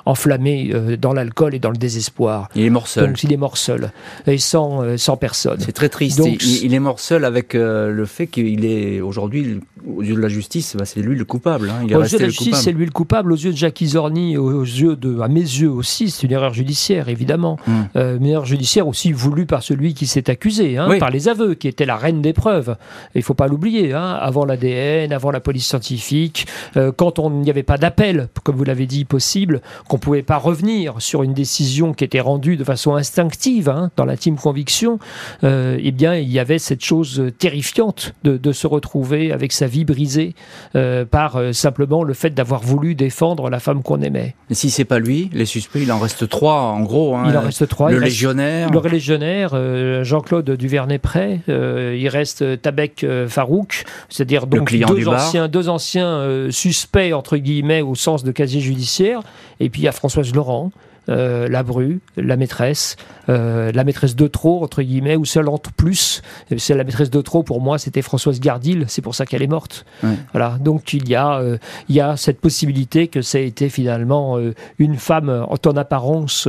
enflammé 0.07 0.73
dans 0.99 1.13
l'alcool 1.13 1.55
et 1.55 1.59
dans 1.59 1.71
le 1.71 1.77
désespoir. 1.77 2.49
Il 2.57 2.65
est 2.65 2.71
mort 2.71 2.89
seul. 2.89 3.07
Donc 3.07 3.23
il 3.23 3.33
est 3.33 3.37
mort 3.37 3.57
seul 3.57 3.93
et 4.27 4.39
sans, 4.39 4.97
sans 4.97 5.17
personne. 5.17 5.61
C'est 5.61 5.73
très 5.73 5.89
triste 5.89 6.16
il, 6.25 6.75
est 6.75 6.79
mort 6.79 7.01
seul 7.01 7.25
avec 7.25 7.55
euh, 7.55 7.91
le 7.91 8.05
fait 8.05 8.27
qu'il 8.27 8.65
est 8.65 9.01
aujourd'hui, 9.01 9.61
aux 9.87 10.03
yeux 10.03 10.15
de 10.15 10.21
la 10.21 10.29
justice, 10.29 10.77
bah, 10.77 10.85
c'est 10.85 11.01
lui 11.01 11.17
le 11.17 11.25
coupable. 11.25 11.71
Hein. 11.71 11.85
Il 11.87 11.97
aux 11.97 12.03
yeux 12.03 12.19
de 12.19 12.23
la 12.25 12.29
justice, 12.29 12.57
c'est 12.57 12.73
lui 12.73 12.85
le 12.85 12.91
coupable. 12.91 13.33
Aux 13.33 13.37
yeux 13.37 13.53
de 13.53 13.57
Jacques 13.57 13.81
Isorni, 13.81 14.37
aux, 14.37 14.63
yeux 14.63 14.97
de, 14.97 15.21
à 15.21 15.29
mes 15.29 15.41
yeux 15.41 15.71
aussi, 15.71 16.11
c'est 16.11 16.25
une 16.25 16.33
erreur 16.33 16.55
judiciaire, 16.55 17.09
évidemment. 17.09 17.59
Hmm. 17.67 17.73
Euh, 17.97 18.17
une 18.19 18.27
erreur 18.27 18.47
judiciaire 18.47 18.89
aussi 18.89 19.13
voulue 19.13 19.47
par 19.47 19.63
celui 19.63 19.95
qui 19.95 20.07
s'est 20.07 20.31
accusé, 20.31 20.77
hein, 20.77 20.99
par 20.99 21.11
les 21.11 21.29
aveux, 21.29 21.55
qui 21.55 21.69
était 21.69 21.87
la 21.87 21.97
reine 21.97 22.23
des 22.23 22.33
preuves. 22.33 22.77
Il 23.15 23.23
faut 23.23 23.35
pas 23.35 23.49
l'oublier. 23.49 23.93
Hein, 23.93 24.19
avant 24.21 24.45
l'ADN, 24.45 25.13
avant 25.13 25.31
la 25.31 25.41
police 25.41 25.67
scientifique, 25.67 26.47
euh, 26.77 26.93
quand 26.95 27.19
on 27.19 27.31
n'y 27.31 27.51
avait 27.51 27.63
pas 27.63 27.79
d'appel, 27.79 28.29
comme 28.43 28.57
vous 28.57 28.65
l'avez 28.65 28.87
dit, 28.87 29.05
possible, 29.05 29.61
qu'on 29.89 29.99
pouvait 29.99 30.23
pas 30.23 30.37
revenir 30.37 30.95
sur 30.99 31.23
une 31.23 31.35
décision 31.35 31.93
qui 31.93 32.05
était 32.05 32.21
rendue 32.21 32.57
de 32.57 32.65
façon 32.65 32.95
instinctive, 32.95 33.69
hein, 33.69 33.91
dans 33.97 34.05
l'intime 34.05 34.37
conviction, 34.37 34.99
euh, 35.45 35.79
eh 35.81 35.93
bien 36.07 36.15
il 36.15 36.31
y 36.31 36.39
avait 36.39 36.59
cette 36.59 36.85
chose 36.85 37.33
terrifiante 37.39 38.15
de, 38.23 38.53
se 38.53 38.67
retrouver 38.67 39.33
avec 39.33 39.53
sa 39.53 39.67
vie 39.67 39.85
brisée 39.85 40.35
euh, 40.77 41.05
par 41.05 41.37
euh, 41.37 41.53
simplement 41.53 42.05
le 42.05 42.15
fait 42.15 42.31
d'avoir 42.31 42.63
voulu 42.63 42.95
défendre 42.95 43.51
la 43.51 43.61
femme 43.61 43.83
qu'on 43.83 44.01
aimait. 44.01 44.35
Et 44.51 44.55
si 44.55 44.71
c'est 44.71 44.85
pas 44.85 44.99
lui, 44.99 45.31
les 45.33 45.45
suspects, 45.45 45.81
il 45.83 45.91
en 45.91 45.99
reste 45.99 46.29
trois 46.29 46.61
en 46.61 46.81
gros. 46.81 47.17
Hein. 47.17 47.27
il 47.29 47.37
en 47.37 47.41
reste 47.41 47.67
trois. 47.69 47.91
Le 47.91 47.99
légionnaire. 47.99 48.71
le 48.71 48.89
légionnaire, 48.89 49.51
euh, 49.55 50.05
Jean-Claude 50.05 50.49
Duvernay-Pré. 50.51 51.41
il 51.49 52.09
reste 52.09 52.63
Tabek 52.63 53.05
Farouk, 53.29 53.85
c'est-à-dire 54.09 54.47
donc 54.47 54.73
deux 54.73 55.09
anciens, 55.09 55.49
deux 55.49 55.69
anciens 55.69 56.49
suspects 56.51 57.13
entre 57.13 57.37
guillemets 57.37 57.83
au 57.83 57.95
sens 57.95 58.23
de 58.23 58.33
casier 58.33 58.61
judiciaire. 58.61 59.21
Et 59.61 59.69
puis 59.71 59.83
il 59.83 59.85
y 59.85 59.89
a 59.89 59.93
Françoise 59.93 60.33
Laurent. 60.35 60.71
Euh, 61.09 61.49
la 61.49 61.63
bru, 61.63 62.01
la 62.17 62.37
maîtresse, 62.37 62.97
euh, 63.29 63.71
la 63.73 63.85
maîtresse 63.85 64.17
de 64.17 64.27
trop, 64.27 64.65
entre 64.65 64.83
guillemets, 64.83 65.15
ou 65.15 65.25
seule 65.25 65.49
entre 65.49 65.73
plus. 65.73 66.21
C'est 66.57 66.75
la 66.75 66.83
maîtresse 66.83 67.11
de 67.11 67.21
trop, 67.21 67.45
pour 67.45 67.61
moi, 67.61 67.79
c'était 67.79 68.03
Françoise 68.03 68.41
Gardil, 68.41 68.87
c'est 68.89 69.03
pour 69.03 69.15
ça 69.15 69.25
qu'elle 69.25 69.43
est 69.43 69.47
morte. 69.47 69.85
Voilà. 70.33 70.59
Donc 70.61 70.93
il 70.93 71.09
y, 71.09 71.15
a, 71.15 71.39
euh, 71.39 71.59
il 71.89 71.95
y 71.95 72.01
a 72.01 72.17
cette 72.17 72.41
possibilité 72.41 73.07
que 73.07 73.23
ça 73.23 73.39
a 73.39 73.41
été 73.41 73.69
finalement 73.69 74.39
une 74.79 74.97
femme 74.97 75.47
en 75.49 75.77
apparence 75.77 76.49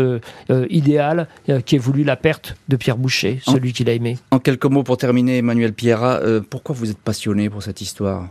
idéale 0.69 1.27
qui 1.65 1.75
ait 1.75 1.79
voulu 1.79 2.03
la 2.03 2.15
perte 2.15 2.55
de 2.67 2.75
Pierre 2.75 2.97
Boucher, 2.97 3.39
celui 3.45 3.73
qu'il 3.73 3.89
a 3.89 3.93
aimé. 3.93 4.17
En 4.31 4.39
quelques 4.39 4.65
mots 4.65 4.83
pour 4.83 4.97
terminer, 4.97 5.37
Emmanuel 5.37 5.73
Pierra, 5.73 6.19
pourquoi 6.49 6.75
vous 6.75 6.89
êtes 6.89 6.97
passionné 6.97 7.49
pour 7.49 7.63
cette 7.63 7.81
histoire? 7.81 8.27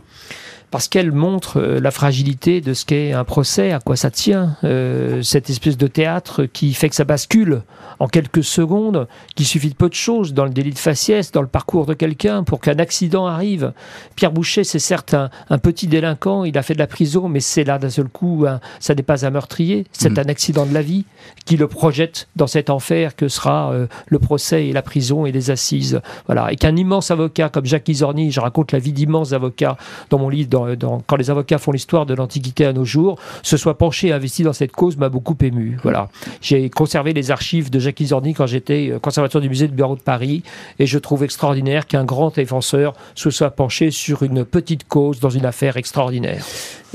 Parce 0.69 0.89
qu'elle 0.89 1.13
montre 1.13 1.59
euh, 1.59 1.79
la 1.79 1.91
fragilité 1.91 2.59
de 2.59 2.73
ce 2.73 2.85
qu'est 2.85 3.13
un 3.13 3.23
procès, 3.23 3.71
à 3.71 3.79
quoi 3.79 3.95
ça 3.95 4.11
tient, 4.11 4.57
euh, 4.63 5.21
cette 5.21 5.49
espèce 5.49 5.77
de 5.77 5.87
théâtre 5.87 6.16
qui 6.53 6.73
fait 6.73 6.89
que 6.89 6.95
ça 6.95 7.03
bascule 7.03 7.63
en 7.99 8.07
quelques 8.07 8.43
secondes, 8.43 9.07
qu'il 9.35 9.45
suffit 9.45 9.69
de 9.69 9.75
peu 9.75 9.89
de 9.89 9.93
choses 9.93 10.33
dans 10.33 10.43
le 10.43 10.51
délit 10.51 10.71
de 10.71 10.77
faciès, 10.77 11.31
dans 11.31 11.41
le 11.41 11.47
parcours 11.47 11.85
de 11.85 11.93
quelqu'un, 11.93 12.43
pour 12.43 12.59
qu'un 12.59 12.79
accident 12.79 13.25
arrive. 13.25 13.73
Pierre 14.15 14.31
Boucher, 14.31 14.63
c'est 14.63 14.79
certes 14.79 15.15
un, 15.49 15.57
petit 15.57 15.87
délinquant, 15.87 16.43
il 16.43 16.57
a 16.57 16.61
fait 16.61 16.73
de 16.73 16.79
la 16.79 16.87
prison, 16.87 17.27
mais 17.27 17.39
c'est 17.39 17.63
là 17.63 17.79
d'un 17.79 17.89
seul 17.89 18.07
coup, 18.07 18.45
ça 18.79 18.95
n'est 18.95 19.03
pas 19.03 19.25
un 19.25 19.29
meurtrier, 19.31 19.85
c'est 19.91 20.09
mm. 20.09 20.19
un 20.19 20.29
accident 20.29 20.65
de 20.65 20.73
la 20.73 20.81
vie 20.81 21.05
qui 21.45 21.57
le 21.57 21.67
projette 21.67 22.27
dans 22.35 22.47
cet 22.47 22.69
enfer 22.69 23.15
que 23.15 23.27
sera 23.27 23.71
euh, 23.71 23.87
le 24.07 24.19
procès 24.19 24.67
et 24.67 24.73
la 24.73 24.81
prison 24.81 25.25
et 25.25 25.31
les 25.31 25.51
assises. 25.51 26.01
Voilà. 26.25 26.51
Et 26.51 26.55
qu'un 26.55 26.75
immense 26.75 27.11
avocat 27.11 27.49
comme 27.49 27.65
Jacques 27.65 27.89
Isorni, 27.89 28.31
je 28.31 28.39
raconte 28.39 28.71
la 28.71 28.79
vie 28.79 28.93
d'immenses 28.93 29.33
avocats 29.33 29.77
dans 30.09 30.19
mon 30.19 30.29
livre, 30.29 30.75
dans, 30.75 31.01
quand 31.05 31.15
les 31.15 31.29
avocats 31.29 31.57
font 31.57 31.71
l'histoire 31.71 32.05
de 32.05 32.13
l'Antiquité 32.13 32.65
à 32.65 32.73
nos 32.73 32.85
jours, 32.85 33.19
se 33.43 33.57
soit 33.57 33.77
penché 33.77 34.09
et 34.09 34.13
investi 34.13 34.43
dans 34.43 34.53
cette 34.53 34.71
cause 34.71 34.97
m'a 34.97 35.09
beaucoup 35.09 35.37
ému. 35.41 35.79
Voilà. 35.83 36.06
J'ai 36.41 36.69
conservé 36.69 37.13
les 37.13 37.31
archives 37.31 37.69
de 37.69 37.79
Jacques 37.79 37.99
Isorni 37.99 38.33
quand 38.33 38.47
j'étais 38.47 38.89
euh, 38.91 38.99
conservateur 38.99 39.41
du 39.41 39.49
musée 39.49 39.67
de 39.67 39.73
bureau 39.73 39.95
de 39.95 40.01
Paris 40.01 40.43
et 40.79 40.85
je 40.85 40.97
trouve 40.97 41.23
extraordinaire 41.23 41.87
qu'un 41.87 42.05
grand 42.05 42.35
défenseur 42.35 42.93
se 43.15 43.29
soit 43.29 43.51
penché 43.51 43.91
sur 43.91 44.23
une 44.23 44.45
petite 44.45 44.87
cause 44.87 45.19
dans 45.19 45.29
une 45.29 45.45
affaire 45.45 45.77
extraordinaire. 45.77 46.45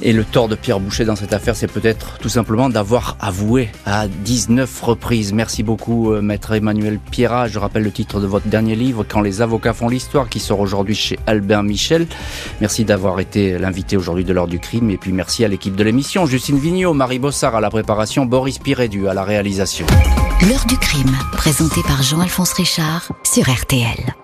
Et 0.00 0.12
le 0.12 0.24
tort 0.24 0.48
de 0.48 0.54
Pierre 0.54 0.80
Boucher 0.80 1.04
dans 1.04 1.16
cette 1.16 1.32
affaire, 1.32 1.54
c'est 1.54 1.70
peut-être 1.70 2.18
tout 2.18 2.28
simplement 2.28 2.68
d'avoir 2.70 3.16
avoué 3.20 3.68
à 3.84 4.08
19 4.08 4.80
reprises. 4.80 5.32
Merci 5.32 5.62
beaucoup, 5.62 6.12
euh, 6.12 6.22
maître 6.22 6.52
Emmanuel 6.52 6.98
Pierrat. 6.98 7.48
Je 7.48 7.58
rappelle 7.58 7.82
le 7.82 7.90
titre 7.90 8.18
de 8.20 8.26
votre 8.26 8.46
dernier 8.46 8.74
livre, 8.74 9.04
Quand 9.06 9.20
les 9.20 9.42
avocats 9.42 9.74
font 9.74 9.88
l'histoire, 9.88 10.28
qui 10.28 10.40
sort 10.40 10.60
aujourd'hui 10.60 10.94
chez 10.94 11.18
Albert 11.26 11.62
Michel. 11.62 12.06
Merci 12.60 12.84
d'avoir 12.84 13.20
été 13.20 13.58
l'invité 13.58 13.96
aujourd'hui 13.96 14.24
de 14.24 14.32
l'heure 14.32 14.48
du 14.48 14.58
crime. 14.58 14.90
Et 14.90 14.96
puis 14.96 15.12
merci 15.12 15.44
à 15.44 15.48
l'équipe 15.48 15.76
de 15.76 15.84
l'émission, 15.84 16.24
Justine 16.26 16.58
Vignot, 16.58 16.94
Marie 16.94 17.18
Bossard 17.18 17.54
à 17.54 17.60
la 17.60 17.70
préparation, 17.70 18.24
Boris 18.24 18.58
Pirédu 18.58 19.08
à 19.08 19.14
la 19.14 19.24
réalisation. 19.24 19.86
L'heure 20.48 20.64
du 20.66 20.76
crime, 20.78 21.14
présenté 21.32 21.82
par 21.86 22.02
Jean-Alphonse 22.02 22.52
Richard 22.54 23.12
sur 23.24 23.44
RTL. 23.48 24.14